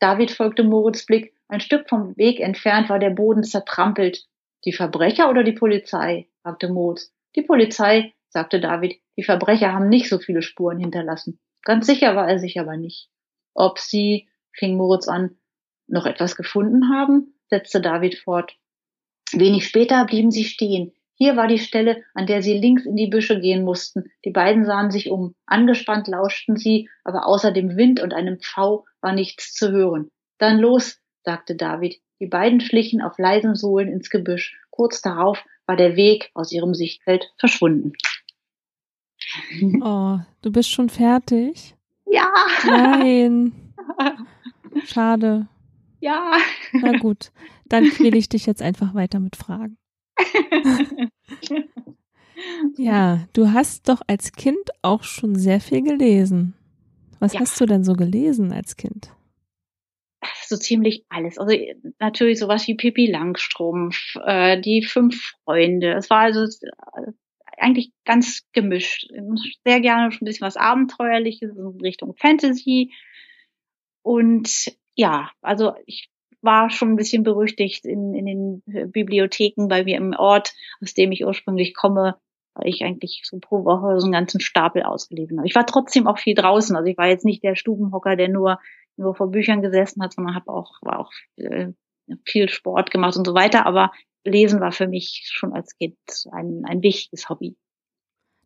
David 0.01 0.31
folgte 0.31 0.65
Moritz 0.65 1.07
Blick. 1.07 1.35
Ein 1.49 1.61
Stück 1.61 1.89
vom 1.89 2.17
Weg 2.17 2.41
entfernt 2.41 2.89
war 2.89 2.99
der 2.99 3.11
Boden 3.11 3.43
zertrampelt. 3.43 4.27
Die 4.65 4.73
Verbrecher 4.73 5.31
oder 5.31 5.45
die 5.45 5.53
Polizei? 5.53 6.29
fragte 6.43 6.69
Moritz. 6.69 7.13
Die 7.37 7.43
Polizei, 7.43 8.15
sagte 8.29 8.61
David. 8.61 9.01
Die 9.17 9.23
Verbrecher 9.25 9.73
haben 9.73 9.89
nicht 9.89 10.09
so 10.09 10.19
viele 10.19 10.43
Spuren 10.43 10.79
hinterlassen. 10.79 11.41
Ganz 11.63 11.87
sicher 11.87 12.17
war 12.17 12.29
er 12.29 12.39
sich 12.39 12.59
aber 12.61 12.77
nicht. 12.77 13.11
Ob 13.55 13.79
sie, 13.79 14.29
fing 14.53 14.77
Moritz 14.77 15.09
an, 15.09 15.39
noch 15.87 16.07
etwas 16.07 16.37
gefunden 16.37 16.91
haben, 16.91 17.35
setzte 17.49 17.81
David 17.81 18.17
fort. 18.17 18.57
Wenig 19.33 19.67
später 19.67 20.05
blieben 20.07 20.31
sie 20.31 20.45
stehen. 20.45 20.93
Hier 21.15 21.37
war 21.37 21.49
die 21.49 21.59
Stelle, 21.59 22.05
an 22.15 22.27
der 22.27 22.43
sie 22.43 22.57
links 22.57 22.87
in 22.87 22.95
die 22.95 23.09
Büsche 23.09 23.41
gehen 23.41 23.65
mussten. 23.65 24.05
Die 24.25 24.31
beiden 24.31 24.65
sahen 24.65 24.93
sich 24.93 25.11
um. 25.11 25.35
Angespannt 25.47 26.07
lauschten 26.07 26.57
sie, 26.57 26.89
aber 27.03 27.27
außer 27.27 27.51
dem 27.51 27.77
Wind 27.77 28.01
und 28.01 28.15
einem 28.15 28.39
Pfau 28.39 28.85
war 29.01 29.13
nichts 29.13 29.53
zu 29.53 29.73
hören. 29.73 30.11
Dann 30.39 30.59
los, 30.59 31.01
sagte 31.25 31.57
David. 31.57 31.97
Die 32.21 32.27
beiden 32.27 32.61
schlichen 32.61 33.03
auf 33.03 33.19
leisen 33.19 33.57
Sohlen 33.57 33.89
ins 33.89 34.11
Gebüsch. 34.11 34.57
Kurz 34.71 35.03
darauf 35.03 35.45
war 35.67 35.77
der 35.77 35.97
Weg 35.97 36.31
aus 36.35 36.53
ihrem 36.53 36.75
Sichtfeld 36.75 37.33
verschwunden. 37.39 37.93
Oh, 39.83 40.19
du 40.41 40.51
bist 40.51 40.71
schon 40.71 40.89
fertig? 40.89 41.75
Ja. 42.07 42.33
Nein. 42.65 43.53
Schade. 44.87 45.49
Ja. 46.01 46.37
Na 46.73 46.99
gut, 46.99 47.33
dann 47.67 47.85
quäle 47.85 48.17
ich 48.17 48.29
dich 48.29 48.47
jetzt 48.47 48.63
einfach 48.63 48.95
weiter 48.95 49.21
mit 49.21 49.37
Fragen. 49.37 49.79
ja, 52.77 53.27
du 53.33 53.53
hast 53.53 53.89
doch 53.89 54.01
als 54.07 54.33
Kind 54.33 54.71
auch 54.83 55.03
schon 55.03 55.37
sehr 55.37 55.61
viel 55.61 55.83
gelesen. 55.83 56.55
Was 57.19 57.33
ja. 57.33 57.41
hast 57.41 57.61
du 57.61 57.67
denn 57.67 57.85
so 57.85 57.95
gelesen 57.95 58.53
als 58.53 58.77
Kind? 58.77 59.13
So 60.47 60.57
ziemlich 60.57 61.05
alles. 61.09 61.39
Also 61.39 61.57
natürlich 61.99 62.39
sowas 62.39 62.67
wie 62.67 62.75
Pippi 62.75 63.07
Langstrumpf, 63.07 64.17
äh, 64.25 64.61
die 64.61 64.83
fünf 64.83 65.35
Freunde. 65.45 65.93
Es 65.93 66.11
war 66.11 66.21
also 66.21 66.45
äh, 66.45 67.13
eigentlich 67.57 67.93
ganz 68.05 68.47
gemischt. 68.53 69.09
Sehr 69.65 69.81
gerne 69.81 70.11
schon 70.11 70.23
ein 70.23 70.27
bisschen 70.27 70.47
was 70.47 70.57
Abenteuerliches 70.57 71.57
in 71.57 71.81
Richtung 71.81 72.15
Fantasy. 72.17 72.93
Und 74.03 74.73
ja, 74.99 75.31
also 75.43 75.75
ich 75.87 76.11
war 76.43 76.71
schon 76.71 76.91
ein 76.91 76.97
bisschen 76.97 77.23
berüchtigt 77.23 77.87
in, 77.87 78.15
in 78.15 78.27
den 78.27 78.91
Bibliotheken 78.91 79.69
bei 79.69 79.85
mir 79.85 79.97
im 79.97 80.13
Ort, 80.13 80.53
aus 80.83 80.93
dem 80.93 81.13
ich 81.13 81.25
ursprünglich 81.25 81.75
komme, 81.75 82.17
weil 82.55 82.69
ich 82.69 82.83
eigentlich 82.83 83.23
so 83.25 83.39
pro 83.39 83.65
Woche 83.65 84.01
so 84.01 84.07
einen 84.07 84.13
ganzen 84.13 84.41
Stapel 84.41 84.83
ausgelesen 84.83 85.39
habe. 85.39 85.47
Ich 85.47 85.55
war 85.55 85.67
trotzdem 85.67 86.09
auch 86.09 86.19
viel 86.19 86.35
draußen. 86.35 86.77
Also 86.77 86.91
ich 86.91 86.99
war 86.99 87.07
jetzt 87.07 87.25
nicht 87.25 87.45
der 87.45 87.55
Stubenhocker, 87.55 88.17
der 88.17 88.29
nur, 88.29 88.59
nur 88.97 89.15
vor 89.15 89.31
Büchern 89.31 89.63
gesessen 89.63 90.03
hat, 90.03 90.15
sondern 90.15 90.35
habe 90.35 90.51
auch, 90.53 90.75
war 90.83 90.99
auch 90.99 91.13
äh, 91.37 91.69
viel 92.25 92.49
Sport 92.49 92.91
gemacht 92.91 93.17
und 93.17 93.25
so 93.27 93.35
weiter. 93.35 93.67
Aber 93.67 93.93
Lesen 94.25 94.61
war 94.61 94.73
für 94.73 94.89
mich 94.89 95.29
schon 95.31 95.53
als 95.53 95.77
Kind 95.77 95.97
ein, 96.33 96.65
ein 96.65 96.83
wichtiges 96.83 97.29
Hobby. 97.29 97.57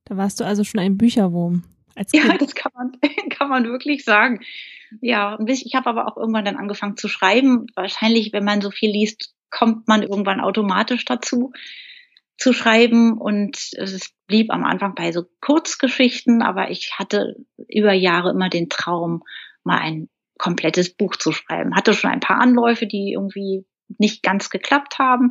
Da 0.05 0.19
warst 0.19 0.39
du 0.39 0.45
also 0.45 0.65
schon 0.65 0.81
ein 0.81 0.99
Bücherwurm. 0.99 1.65
Ja, 2.13 2.37
das 2.39 2.55
kann 2.55 2.73
man, 2.75 2.93
kann 3.31 3.49
man 3.49 3.65
wirklich 3.65 4.05
sagen. 4.05 4.41
Ja, 5.01 5.39
ich 5.47 5.75
habe 5.75 5.89
aber 5.89 6.09
auch 6.09 6.17
irgendwann 6.17 6.45
dann 6.45 6.57
angefangen 6.57 6.97
zu 6.97 7.09
schreiben. 7.09 7.67
Wahrscheinlich, 7.75 8.33
wenn 8.33 8.45
man 8.45 8.61
so 8.61 8.71
viel 8.71 8.91
liest, 8.91 9.35
kommt 9.51 9.89
man 9.89 10.03
irgendwann 10.03 10.41
automatisch 10.41 11.05
dazu 11.05 11.53
zu 12.39 12.53
schreiben 12.53 13.19
und 13.19 13.57
es 13.77 14.11
blieb 14.27 14.51
am 14.51 14.65
Anfang 14.65 14.95
bei 14.95 15.13
so 15.13 15.25
Kurzgeschichten, 15.41 16.43
aber 16.43 16.71
ich 16.71 16.99
hatte 16.99 17.37
über 17.69 17.93
Jahre 17.93 18.31
immer 18.31 18.49
den 18.49 18.69
Traum, 18.69 19.23
mal 19.63 19.79
ein 19.79 20.09
komplettes 20.39 20.93
Buch 20.95 21.17
zu 21.17 21.31
schreiben. 21.31 21.77
Hatte 21.77 21.95
schon 21.95 22.11
ein 22.11 22.21
paar 22.21 22.41
Anläufe, 22.41 22.87
die 22.87 23.13
irgendwie 23.13 23.65
nicht 23.99 24.23
ganz 24.23 24.51
geklappt 24.51 24.99
haben, 24.99 25.31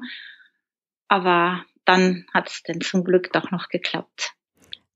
aber 1.10 1.66
dann 1.84 2.26
hat 2.34 2.50
es 2.50 2.64
denn 2.64 2.80
zum 2.80 3.04
Glück 3.04 3.34
doch 3.34 3.52
noch 3.52 3.68
geklappt. 3.68 4.34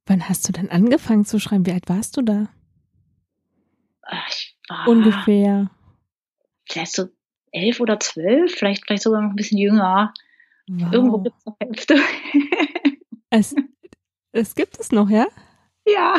Wann 0.05 0.29
hast 0.29 0.47
du 0.47 0.51
denn 0.51 0.69
angefangen 0.69 1.25
zu 1.25 1.39
schreiben? 1.39 1.65
Wie 1.65 1.71
alt 1.71 1.89
warst 1.89 2.15
du 2.17 2.21
da? 2.21 2.47
Ich 4.29 4.55
war 4.69 4.87
ungefähr. 4.87 5.71
Vielleicht 6.67 6.93
so 6.93 7.07
elf 7.51 7.79
oder 7.79 7.99
zwölf, 7.99 8.53
vielleicht, 8.53 8.85
vielleicht 8.85 9.03
sogar 9.03 9.21
noch 9.21 9.31
ein 9.31 9.35
bisschen 9.35 9.57
jünger. 9.57 10.13
Wow. 10.67 10.93
Irgendwo 10.93 11.17
gibt 11.19 11.35
es 11.37 11.45
noch 11.45 11.57
Hälfte. 11.59 11.99
es, 13.29 13.55
es 14.31 14.55
gibt 14.55 14.79
es 14.79 14.91
noch, 14.91 15.09
ja? 15.09 15.27
Ja. 15.87 16.15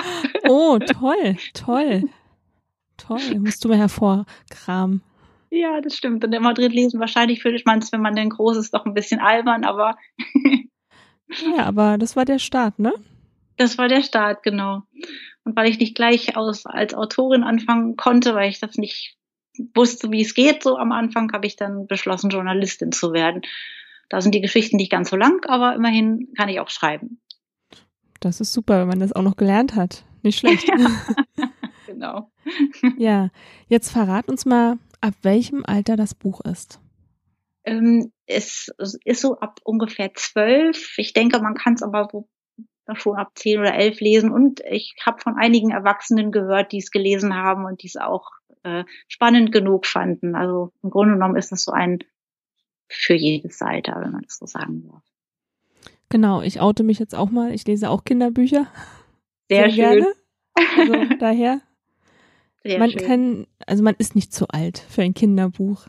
Oh, 0.48 0.78
toll, 0.78 1.36
toll. 1.54 2.08
Toll, 2.96 3.38
musst 3.38 3.64
du 3.64 3.68
mal 3.68 3.78
hervorkramen. 3.78 5.02
Ja, 5.50 5.80
das 5.80 5.96
stimmt. 5.96 6.24
Und 6.24 6.32
in 6.32 6.42
Madrid 6.42 6.72
lesen 6.72 6.98
wahrscheinlich 6.98 7.42
für 7.42 7.54
man 7.64 7.78
es, 7.78 7.92
wenn 7.92 8.00
man 8.00 8.16
denn 8.16 8.30
groß 8.30 8.56
ist, 8.56 8.74
doch 8.74 8.86
ein 8.86 8.94
bisschen 8.94 9.20
albern, 9.20 9.64
aber. 9.64 9.96
ja, 11.56 11.64
aber 11.64 11.98
das 11.98 12.16
war 12.16 12.24
der 12.24 12.38
Start, 12.38 12.78
ne? 12.78 12.92
Das 13.56 13.78
war 13.78 13.88
der 13.88 14.02
Start, 14.02 14.42
genau. 14.42 14.82
Und 15.44 15.56
weil 15.56 15.68
ich 15.68 15.78
nicht 15.78 15.94
gleich 15.94 16.36
aus, 16.36 16.66
als 16.66 16.94
Autorin 16.94 17.42
anfangen 17.42 17.96
konnte, 17.96 18.34
weil 18.34 18.50
ich 18.50 18.60
das 18.60 18.76
nicht 18.76 19.16
wusste, 19.74 20.10
wie 20.10 20.20
es 20.20 20.34
geht, 20.34 20.62
so 20.62 20.76
am 20.76 20.92
Anfang, 20.92 21.32
habe 21.32 21.46
ich 21.46 21.56
dann 21.56 21.86
beschlossen, 21.86 22.30
Journalistin 22.30 22.92
zu 22.92 23.12
werden. 23.12 23.42
Da 24.08 24.20
sind 24.20 24.34
die 24.34 24.40
Geschichten 24.40 24.76
nicht 24.76 24.90
ganz 24.90 25.10
so 25.10 25.16
lang, 25.16 25.44
aber 25.46 25.74
immerhin 25.74 26.28
kann 26.36 26.48
ich 26.48 26.60
auch 26.60 26.68
schreiben. 26.68 27.20
Das 28.20 28.40
ist 28.40 28.52
super, 28.52 28.80
wenn 28.80 28.88
man 28.88 29.00
das 29.00 29.12
auch 29.12 29.22
noch 29.22 29.36
gelernt 29.36 29.74
hat. 29.74 30.04
Nicht 30.22 30.38
schlecht. 30.38 30.68
Ja, 30.78 31.48
genau. 31.86 32.32
ja, 32.98 33.30
jetzt 33.68 33.90
verrat 33.90 34.28
uns 34.28 34.44
mal, 34.44 34.78
ab 35.00 35.14
welchem 35.22 35.64
Alter 35.64 35.96
das 35.96 36.14
Buch 36.14 36.40
ist. 36.40 36.80
Ähm, 37.64 38.12
es 38.26 38.68
ist 39.04 39.20
so 39.20 39.38
ab 39.38 39.60
ungefähr 39.62 40.12
zwölf. 40.14 40.98
Ich 40.98 41.12
denke, 41.12 41.38
man 41.40 41.54
kann 41.54 41.74
es 41.74 41.82
aber 41.82 42.08
so 42.10 42.28
schon 42.94 43.16
ab 43.16 43.32
zehn 43.34 43.58
oder 43.60 43.74
elf 43.74 44.00
lesen. 44.00 44.30
Und 44.30 44.60
ich 44.60 44.94
habe 45.04 45.20
von 45.20 45.36
einigen 45.36 45.70
Erwachsenen 45.70 46.30
gehört, 46.30 46.72
die 46.72 46.78
es 46.78 46.90
gelesen 46.90 47.34
haben 47.34 47.64
und 47.64 47.82
die 47.82 47.88
es 47.88 47.96
auch 47.96 48.30
äh, 48.62 48.84
spannend 49.08 49.52
genug 49.52 49.86
fanden. 49.86 50.34
Also 50.34 50.72
im 50.82 50.90
Grunde 50.90 51.14
genommen 51.14 51.36
ist 51.36 51.52
es 51.52 51.64
so 51.64 51.72
ein 51.72 51.98
für 52.88 53.14
jedes 53.14 53.60
Alter, 53.62 54.00
wenn 54.00 54.12
man 54.12 54.22
das 54.22 54.38
so 54.38 54.46
sagen 54.46 54.88
darf. 54.88 55.02
Genau, 56.08 56.42
ich 56.42 56.60
oute 56.60 56.84
mich 56.84 56.98
jetzt 56.98 57.14
auch 57.14 57.30
mal. 57.30 57.52
Ich 57.52 57.66
lese 57.66 57.90
auch 57.90 58.04
Kinderbücher. 58.04 58.66
Sehr, 59.48 59.70
Sehr 59.70 59.70
schön. 59.70 59.76
gerne. 59.76 60.12
Also 60.78 61.14
daher. 61.18 61.60
Sehr 62.62 62.78
man 62.78 62.90
schön. 62.90 63.02
kann, 63.02 63.46
also 63.66 63.82
man 63.82 63.94
ist 63.98 64.14
nicht 64.14 64.32
zu 64.32 64.48
alt 64.48 64.78
für 64.78 65.02
ein 65.02 65.14
Kinderbuch. 65.14 65.86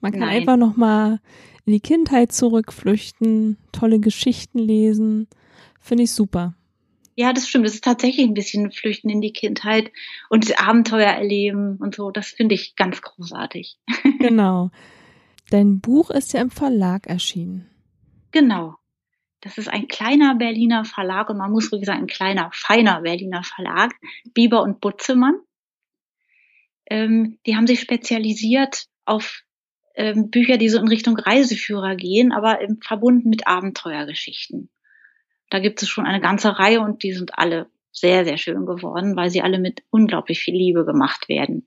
Man 0.00 0.12
kann 0.12 0.20
Nein. 0.20 0.40
einfach 0.40 0.56
noch 0.56 0.76
mal 0.76 1.20
in 1.64 1.72
die 1.72 1.80
Kindheit 1.80 2.32
zurückflüchten, 2.32 3.58
tolle 3.72 3.98
Geschichten 3.98 4.58
lesen. 4.58 5.28
Finde 5.86 6.02
ich 6.02 6.10
super. 6.10 6.56
Ja, 7.14 7.32
das 7.32 7.48
stimmt. 7.48 7.64
Das 7.64 7.74
ist 7.74 7.84
tatsächlich 7.84 8.26
ein 8.26 8.34
bisschen 8.34 8.72
Flüchten 8.72 9.08
in 9.08 9.20
die 9.20 9.32
Kindheit 9.32 9.92
und 10.28 10.60
Abenteuer 10.60 11.12
erleben 11.12 11.76
und 11.76 11.94
so. 11.94 12.10
Das 12.10 12.26
finde 12.26 12.56
ich 12.56 12.74
ganz 12.74 13.02
großartig. 13.02 13.78
Genau. 14.18 14.72
Dein 15.50 15.80
Buch 15.80 16.10
ist 16.10 16.32
ja 16.32 16.40
im 16.40 16.50
Verlag 16.50 17.06
erschienen. 17.06 17.70
Genau. 18.32 18.74
Das 19.40 19.58
ist 19.58 19.68
ein 19.68 19.86
kleiner 19.86 20.34
Berliner 20.34 20.84
Verlag 20.84 21.30
und 21.30 21.38
man 21.38 21.52
muss 21.52 21.70
wirklich 21.70 21.86
sagen, 21.86 22.00
ein 22.00 22.06
kleiner, 22.08 22.50
feiner 22.52 23.02
Berliner 23.02 23.44
Verlag. 23.44 23.94
Bieber 24.34 24.62
und 24.62 24.80
Butzemann. 24.80 25.38
ähm, 26.90 27.38
die 27.46 27.54
haben 27.54 27.68
sich 27.68 27.80
spezialisiert 27.80 28.86
auf 29.04 29.44
ähm, 29.94 30.30
Bücher, 30.30 30.56
die 30.56 30.68
so 30.68 30.80
in 30.80 30.88
Richtung 30.88 31.16
Reiseführer 31.16 31.94
gehen, 31.94 32.32
aber 32.32 32.60
im, 32.60 32.80
verbunden 32.80 33.28
mit 33.28 33.46
Abenteuergeschichten. 33.46 34.68
Da 35.56 35.60
gibt 35.60 35.80
es 35.80 35.88
schon 35.88 36.04
eine 36.04 36.20
ganze 36.20 36.58
Reihe 36.58 36.82
und 36.82 37.02
die 37.02 37.14
sind 37.14 37.38
alle 37.38 37.70
sehr, 37.90 38.26
sehr 38.26 38.36
schön 38.36 38.66
geworden, 38.66 39.16
weil 39.16 39.30
sie 39.30 39.40
alle 39.40 39.58
mit 39.58 39.82
unglaublich 39.88 40.38
viel 40.40 40.54
Liebe 40.54 40.84
gemacht 40.84 41.30
werden. 41.30 41.66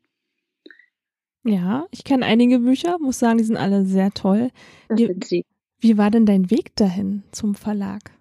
Ja, 1.44 1.88
ich 1.90 2.04
kenne 2.04 2.28
einige 2.28 2.60
Bücher, 2.60 3.00
muss 3.00 3.18
sagen, 3.18 3.40
die 3.40 3.46
sind 3.46 3.58
alle 3.58 3.86
sehr 3.86 4.12
toll. 4.12 4.52
Das 4.90 5.00
sind 5.00 5.24
sie. 5.24 5.44
Wie 5.80 5.98
war 5.98 6.12
denn 6.12 6.28
dein 6.28 6.52
Weg 6.52 6.76
dahin 6.76 7.24
zum 7.32 7.56
Verlag? 7.56 8.12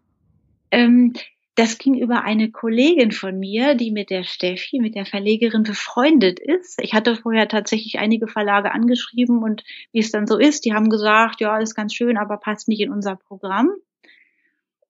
Ähm, 0.71 1.13
das 1.55 1.77
ging 1.77 1.99
über 1.99 2.25
eine 2.25 2.51
Kollegin 2.51 3.13
von 3.13 3.39
mir, 3.39 3.75
die 3.75 3.91
mit 3.91 4.09
der 4.09 4.23
Steffi, 4.23 4.81
mit 4.81 4.95
der 4.95 5.05
Verlegerin 5.05 5.65
befreundet 5.65 6.41
ist. 6.41 6.81
Ich 6.81 6.95
hatte 6.95 7.15
vorher 7.15 7.47
tatsächlich 7.47 7.99
einige 7.99 8.27
Verlage 8.27 8.73
angeschrieben 8.73 9.43
und 9.43 9.65
wie 9.93 9.99
es 9.99 10.11
dann 10.11 10.27
so 10.27 10.39
ist, 10.39 10.65
die 10.65 10.73
haben 10.73 10.89
gesagt, 10.89 11.43
ja, 11.43 11.59
ist 11.59 11.75
ganz 11.75 11.93
schön, 11.93 12.17
aber 12.17 12.39
passt 12.39 12.69
nicht 12.69 12.81
in 12.81 12.91
unser 12.91 13.17
Programm. 13.17 13.69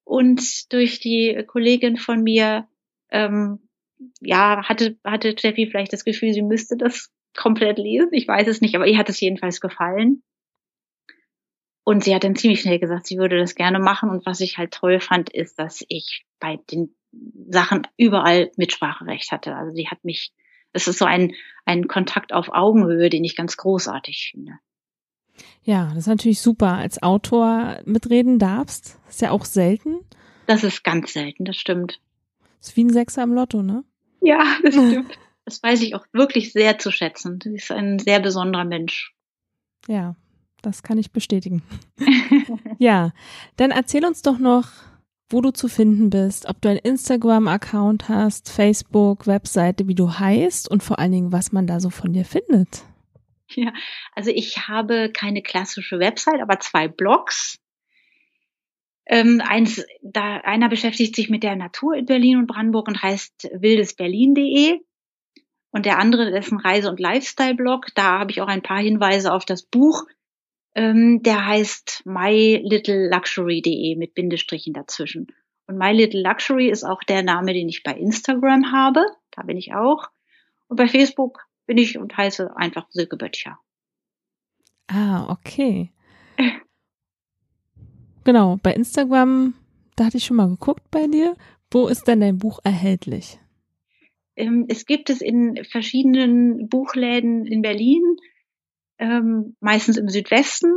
Und 0.08 0.72
durch 0.72 1.00
die 1.00 1.44
Kollegin 1.46 1.98
von 1.98 2.22
mir, 2.22 2.66
ähm, 3.10 3.58
ja, 4.22 4.66
hatte, 4.66 4.96
hatte 5.04 5.36
Steffi 5.36 5.66
vielleicht 5.66 5.92
das 5.92 6.02
Gefühl, 6.02 6.32
sie 6.32 6.40
müsste 6.40 6.78
das 6.78 7.12
komplett 7.36 7.76
lesen. 7.76 8.08
Ich 8.12 8.26
weiß 8.26 8.48
es 8.48 8.62
nicht, 8.62 8.74
aber 8.74 8.86
ihr 8.86 8.96
hat 8.96 9.10
es 9.10 9.20
jedenfalls 9.20 9.60
gefallen. 9.60 10.22
Und 11.84 12.04
sie 12.04 12.14
hat 12.14 12.24
dann 12.24 12.36
ziemlich 12.36 12.62
schnell 12.62 12.78
gesagt, 12.78 13.06
sie 13.06 13.18
würde 13.18 13.36
das 13.36 13.54
gerne 13.54 13.80
machen. 13.80 14.08
Und 14.08 14.24
was 14.24 14.40
ich 14.40 14.56
halt 14.56 14.72
toll 14.72 14.98
fand, 15.00 15.28
ist, 15.28 15.58
dass 15.58 15.84
ich 15.90 16.24
bei 16.40 16.58
den 16.70 16.96
Sachen 17.50 17.86
überall 17.98 18.50
Mitspracherecht 18.56 19.30
hatte. 19.30 19.56
Also 19.56 19.74
sie 19.74 19.88
hat 19.88 20.02
mich, 20.04 20.32
es 20.72 20.88
ist 20.88 20.98
so 20.98 21.04
ein, 21.04 21.34
ein 21.66 21.86
Kontakt 21.86 22.32
auf 22.32 22.48
Augenhöhe, 22.48 23.10
den 23.10 23.24
ich 23.24 23.36
ganz 23.36 23.58
großartig 23.58 24.30
finde. 24.30 24.52
Ja, 25.62 25.88
das 25.88 25.98
ist 25.98 26.06
natürlich 26.06 26.40
super. 26.40 26.74
Als 26.74 27.02
Autor 27.02 27.80
mitreden 27.84 28.38
darfst, 28.38 28.98
ist 29.08 29.20
ja 29.20 29.30
auch 29.30 29.44
selten. 29.44 29.98
Das 30.46 30.64
ist 30.64 30.84
ganz 30.84 31.12
selten, 31.12 31.44
das 31.44 31.56
stimmt. 31.56 32.00
Das 32.60 32.70
ist 32.70 32.76
wie 32.76 32.84
ein 32.84 32.92
Sechser 32.92 33.22
im 33.22 33.32
Lotto, 33.32 33.62
ne? 33.62 33.84
Ja, 34.20 34.42
das 34.62 34.74
stimmt. 34.74 35.18
das 35.44 35.62
weiß 35.62 35.82
ich 35.82 35.94
auch 35.94 36.06
wirklich 36.12 36.52
sehr 36.52 36.78
zu 36.78 36.90
schätzen. 36.90 37.38
Sie 37.42 37.54
ist 37.54 37.70
ein 37.70 37.98
sehr 37.98 38.20
besonderer 38.20 38.64
Mensch. 38.64 39.14
Ja, 39.86 40.16
das 40.62 40.82
kann 40.82 40.98
ich 40.98 41.12
bestätigen. 41.12 41.62
ja, 42.78 43.12
dann 43.56 43.70
erzähl 43.70 44.04
uns 44.04 44.22
doch 44.22 44.38
noch, 44.38 44.68
wo 45.30 45.40
du 45.40 45.50
zu 45.50 45.68
finden 45.68 46.10
bist, 46.10 46.48
ob 46.48 46.60
du 46.60 46.70
einen 46.70 46.78
Instagram-Account 46.78 48.08
hast, 48.08 48.48
Facebook, 48.48 49.26
Webseite, 49.26 49.86
wie 49.86 49.94
du 49.94 50.18
heißt 50.18 50.70
und 50.70 50.82
vor 50.82 50.98
allen 50.98 51.12
Dingen, 51.12 51.32
was 51.32 51.52
man 51.52 51.66
da 51.66 51.80
so 51.80 51.90
von 51.90 52.12
dir 52.12 52.24
findet. 52.24 52.84
Ja, 53.54 53.72
also 54.14 54.30
ich 54.30 54.68
habe 54.68 55.10
keine 55.10 55.40
klassische 55.40 55.98
Website, 55.98 56.42
aber 56.42 56.60
zwei 56.60 56.86
Blogs. 56.86 57.58
Ähm, 59.06 59.40
eins, 59.42 59.86
da, 60.02 60.36
einer 60.44 60.68
beschäftigt 60.68 61.16
sich 61.16 61.30
mit 61.30 61.42
der 61.42 61.56
Natur 61.56 61.94
in 61.94 62.04
Berlin 62.04 62.36
und 62.36 62.46
Brandenburg 62.46 62.88
und 62.88 63.02
heißt 63.02 63.48
wildesberlin.de. 63.54 64.80
Und 65.70 65.86
der 65.86 65.98
andere 65.98 66.28
ist 66.36 66.52
ein 66.52 66.60
Reise- 66.60 66.90
und 66.90 67.00
Lifestyle-Blog. 67.00 67.86
Da 67.94 68.18
habe 68.18 68.30
ich 68.30 68.42
auch 68.42 68.48
ein 68.48 68.62
paar 68.62 68.80
Hinweise 68.80 69.32
auf 69.32 69.46
das 69.46 69.62
Buch 69.62 70.04
ähm, 70.78 71.22
der 71.24 71.44
heißt 71.44 72.02
mylittleluxury.de 72.04 73.96
mit 73.96 74.14
Bindestrichen 74.14 74.74
dazwischen. 74.74 75.26
Und 75.66 75.76
My 75.76 75.90
Little 75.90 76.22
Luxury 76.22 76.68
ist 76.68 76.84
auch 76.84 77.02
der 77.02 77.24
Name, 77.24 77.52
den 77.52 77.68
ich 77.68 77.82
bei 77.82 77.94
Instagram 77.94 78.70
habe. 78.70 79.04
Da 79.32 79.42
bin 79.42 79.56
ich 79.56 79.74
auch. 79.74 80.08
Und 80.68 80.76
bei 80.76 80.86
Facebook 80.86 81.47
bin 81.68 81.78
ich 81.78 81.98
und 81.98 82.16
heiße 82.16 82.56
einfach 82.56 82.86
Silke 82.90 83.16
Böttcher. 83.16 83.60
Ah, 84.88 85.30
okay. 85.30 85.92
genau, 88.24 88.58
bei 88.62 88.72
Instagram, 88.72 89.54
da 89.94 90.06
hatte 90.06 90.16
ich 90.16 90.24
schon 90.24 90.38
mal 90.38 90.48
geguckt 90.48 90.90
bei 90.90 91.06
dir. 91.06 91.36
Wo 91.70 91.86
ist 91.86 92.08
denn 92.08 92.20
dein 92.20 92.38
Buch 92.38 92.58
erhältlich? 92.64 93.38
Ähm, 94.34 94.64
es 94.68 94.86
gibt 94.86 95.10
es 95.10 95.20
in 95.20 95.62
verschiedenen 95.64 96.68
Buchläden 96.68 97.46
in 97.46 97.60
Berlin 97.60 98.16
ähm, 98.98 99.56
meistens 99.60 99.98
im 99.98 100.08
Südwesten. 100.08 100.72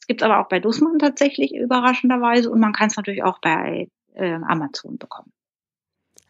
Es 0.00 0.06
gibt 0.06 0.22
aber 0.22 0.40
auch 0.40 0.48
bei 0.48 0.60
Dussmann 0.60 0.98
tatsächlich 0.98 1.54
überraschenderweise 1.54 2.50
und 2.50 2.58
man 2.58 2.72
kann 2.72 2.88
es 2.88 2.96
natürlich 2.96 3.22
auch 3.22 3.38
bei 3.40 3.88
äh, 4.14 4.38
Amazon 4.48 4.96
bekommen. 4.96 5.30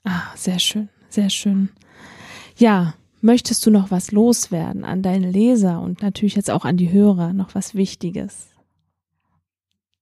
Ah, 0.05 0.35
sehr 0.35 0.59
schön, 0.59 0.89
sehr 1.09 1.31
schön. 1.31 1.71
Ja, 2.57 2.95
möchtest 3.23 3.65
du 3.65 3.71
noch 3.71 3.91
was 3.91 4.13
loswerden 4.13 4.85
an 4.85 5.03
deine 5.03 5.31
Leser 5.31 5.81
und 5.81 6.03
natürlich 6.03 6.35
jetzt 6.35 6.51
auch 6.51 6.65
an 6.65 6.77
die 6.77 6.93
Hörer, 6.93 7.33
noch 7.33 7.55
was 7.55 7.75
Wichtiges? 7.75 8.49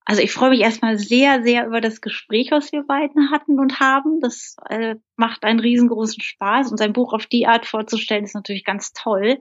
Also 0.05 0.23
ich 0.23 0.33
freue 0.33 0.51
mich 0.51 0.61
erstmal 0.61 0.99
sehr, 0.99 1.43
sehr 1.45 1.67
über 1.67 1.81
das 1.81 2.01
Gespräch, 2.01 2.51
was 2.51 2.73
wir 2.73 2.83
beiden 2.83 3.31
hatten 3.31 3.61
und 3.61 3.79
haben. 3.79 4.21
Das 4.21 4.57
äh, 4.69 4.97
macht 5.17 5.45
einen 5.45 5.61
riesengroßen 5.61 6.21
Spaß 6.21 6.71
und 6.71 6.79
sein 6.79 6.93
Buch 6.93 7.13
auf 7.13 7.27
die 7.27 7.47
Art 7.47 7.67
vorzustellen 7.67 8.25
ist 8.25 8.35
natürlich 8.35 8.65
ganz 8.65 8.93
toll. 8.93 9.41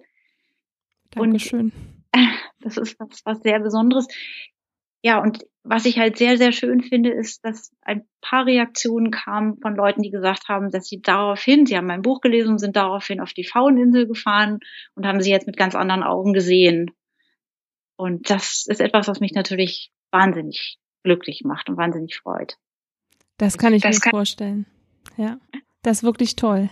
Dankeschön. 1.12 1.72
Und 1.72 1.74
das 2.60 2.78
ist 2.78 3.00
was, 3.00 3.26
was 3.26 3.40
sehr 3.42 3.60
Besonderes. 3.60 4.08
Ja, 5.02 5.22
und 5.22 5.46
was 5.64 5.86
ich 5.86 6.00
halt 6.00 6.18
sehr, 6.18 6.38
sehr 6.38 6.52
schön 6.52 6.82
finde, 6.82 7.12
ist, 7.12 7.46
dass 7.46 7.72
ein 7.82 8.08
paar 8.22 8.46
Reaktionen 8.46 9.12
kamen 9.12 9.60
von 9.62 9.76
Leuten, 9.76 10.02
die 10.02 10.10
gesagt 10.10 10.48
haben, 10.50 10.72
dass 10.72 10.88
sie 10.88 11.02
daraufhin, 11.02 11.66
sie 11.66 11.78
haben 11.78 11.88
mein 11.88 12.02
Buch 12.02 12.22
gelesen 12.22 12.52
und 12.52 12.60
sind 12.60 12.76
daraufhin 12.76 13.22
auf 13.22 13.34
die 13.34 13.44
Fauninsel 13.44 14.08
gefahren 14.08 14.60
und 14.96 15.06
haben 15.06 15.22
sie 15.22 15.32
jetzt 15.32 15.48
mit 15.48 15.58
ganz 15.58 15.76
anderen 15.76 16.04
Augen 16.04 16.34
gesehen. 16.34 16.92
Und 17.96 18.30
das 18.30 18.66
ist 18.68 18.82
etwas, 18.82 19.08
was 19.08 19.20
mich 19.20 19.34
natürlich 19.34 19.92
wahnsinnig 20.12 20.80
glücklich 21.04 21.44
macht 21.44 21.70
und 21.70 21.78
wahnsinnig 21.78 22.18
freut. 22.18 22.58
Das 23.38 23.58
kann 23.58 23.74
ich 23.74 23.84
das 23.84 23.98
mir 23.98 24.02
kann 24.02 24.12
vorstellen. 24.12 24.66
Ja, 25.18 25.38
das 25.82 25.98
ist 25.98 26.04
wirklich 26.04 26.36
toll. 26.36 26.70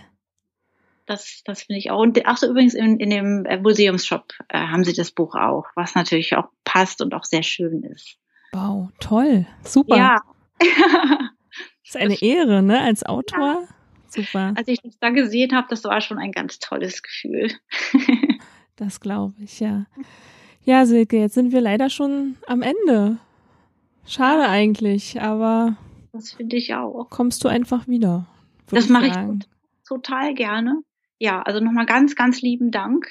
Das, 1.06 1.42
das 1.44 1.62
finde 1.62 1.78
ich 1.78 1.90
auch. 1.90 2.00
Und 2.00 2.20
ach 2.26 2.36
so, 2.36 2.48
übrigens 2.48 2.74
in, 2.74 3.00
in 3.00 3.08
dem 3.08 3.46
äh, 3.46 3.58
Museumsshop 3.58 4.34
äh, 4.48 4.58
haben 4.58 4.84
sie 4.84 4.92
das 4.92 5.10
Buch 5.10 5.34
auch, 5.34 5.64
was 5.74 5.94
natürlich 5.94 6.36
auch 6.36 6.48
passt 6.68 7.00
und 7.00 7.14
auch 7.14 7.24
sehr 7.24 7.42
schön 7.42 7.82
ist. 7.82 8.16
Wow, 8.52 8.90
toll, 9.00 9.46
super. 9.64 9.96
Ja. 9.96 10.16
das 10.58 10.68
ist 11.84 11.96
eine 11.96 12.20
Ehre, 12.20 12.62
ne, 12.62 12.80
als 12.80 13.04
Autor. 13.04 13.62
Ja. 13.62 13.68
Super. 14.08 14.54
Als 14.56 14.68
ich 14.68 14.80
das 14.80 14.98
da 14.98 15.10
gesehen 15.10 15.54
habe, 15.54 15.66
das 15.68 15.84
war 15.84 16.00
schon 16.00 16.18
ein 16.18 16.32
ganz 16.32 16.58
tolles 16.58 17.02
Gefühl. 17.02 17.50
das 18.76 19.00
glaube 19.00 19.34
ich, 19.38 19.60
ja. 19.60 19.86
Ja, 20.64 20.86
Silke, 20.86 21.18
jetzt 21.18 21.34
sind 21.34 21.52
wir 21.52 21.60
leider 21.60 21.90
schon 21.90 22.36
am 22.46 22.62
Ende. 22.62 23.18
Schade 24.06 24.48
eigentlich, 24.48 25.20
aber. 25.20 25.76
Das 26.12 26.32
finde 26.32 26.56
ich 26.56 26.74
auch. 26.74 27.08
Kommst 27.10 27.44
du 27.44 27.48
einfach 27.48 27.86
wieder? 27.86 28.26
Das 28.70 28.88
mache 28.88 29.06
ich 29.06 29.46
total 29.86 30.34
gerne 30.34 30.82
ja, 31.18 31.42
also 31.42 31.60
nochmal 31.60 31.86
ganz, 31.86 32.14
ganz 32.14 32.40
lieben 32.42 32.70
Dank. 32.70 33.08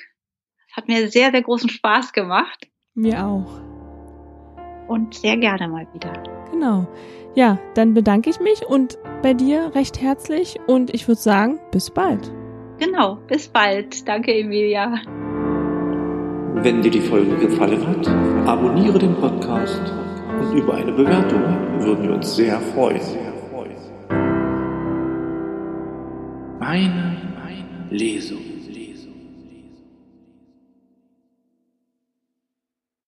Es 0.70 0.78
hat 0.78 0.88
mir 0.88 1.10
sehr, 1.10 1.32
sehr 1.32 1.41
großen 1.41 1.70
Spaß 1.70 2.14
gemacht. 2.14 2.68
Mir 2.97 3.23
auch. 3.23 3.61
Und 4.87 5.13
sehr 5.13 5.37
gerne 5.37 5.67
mal 5.67 5.85
wieder. 5.93 6.11
Genau. 6.51 6.87
Ja, 7.35 7.59
dann 7.75 7.93
bedanke 7.93 8.31
ich 8.31 8.39
mich 8.39 8.65
und 8.65 8.97
bei 9.21 9.35
dir 9.35 9.75
recht 9.75 10.01
herzlich 10.01 10.59
und 10.65 10.91
ich 10.95 11.07
würde 11.07 11.21
sagen, 11.21 11.59
bis 11.71 11.91
bald. 11.91 12.31
Genau, 12.79 13.19
bis 13.27 13.47
bald. 13.49 14.07
Danke, 14.07 14.33
Emilia. 14.33 14.95
Wenn 16.55 16.81
dir 16.81 16.89
die 16.89 17.01
Folge 17.01 17.35
gefallen 17.35 17.85
hat, 17.87 18.07
abonniere 18.47 18.97
den 18.97 19.13
Podcast 19.13 19.93
und 20.39 20.57
über 20.57 20.73
eine 20.73 20.91
Bewertung 20.91 21.43
würden 21.79 22.03
wir 22.03 22.15
uns 22.15 22.35
sehr 22.35 22.59
freuen. 22.59 22.99
Meine 26.59 27.17
Lesung. 27.91 28.57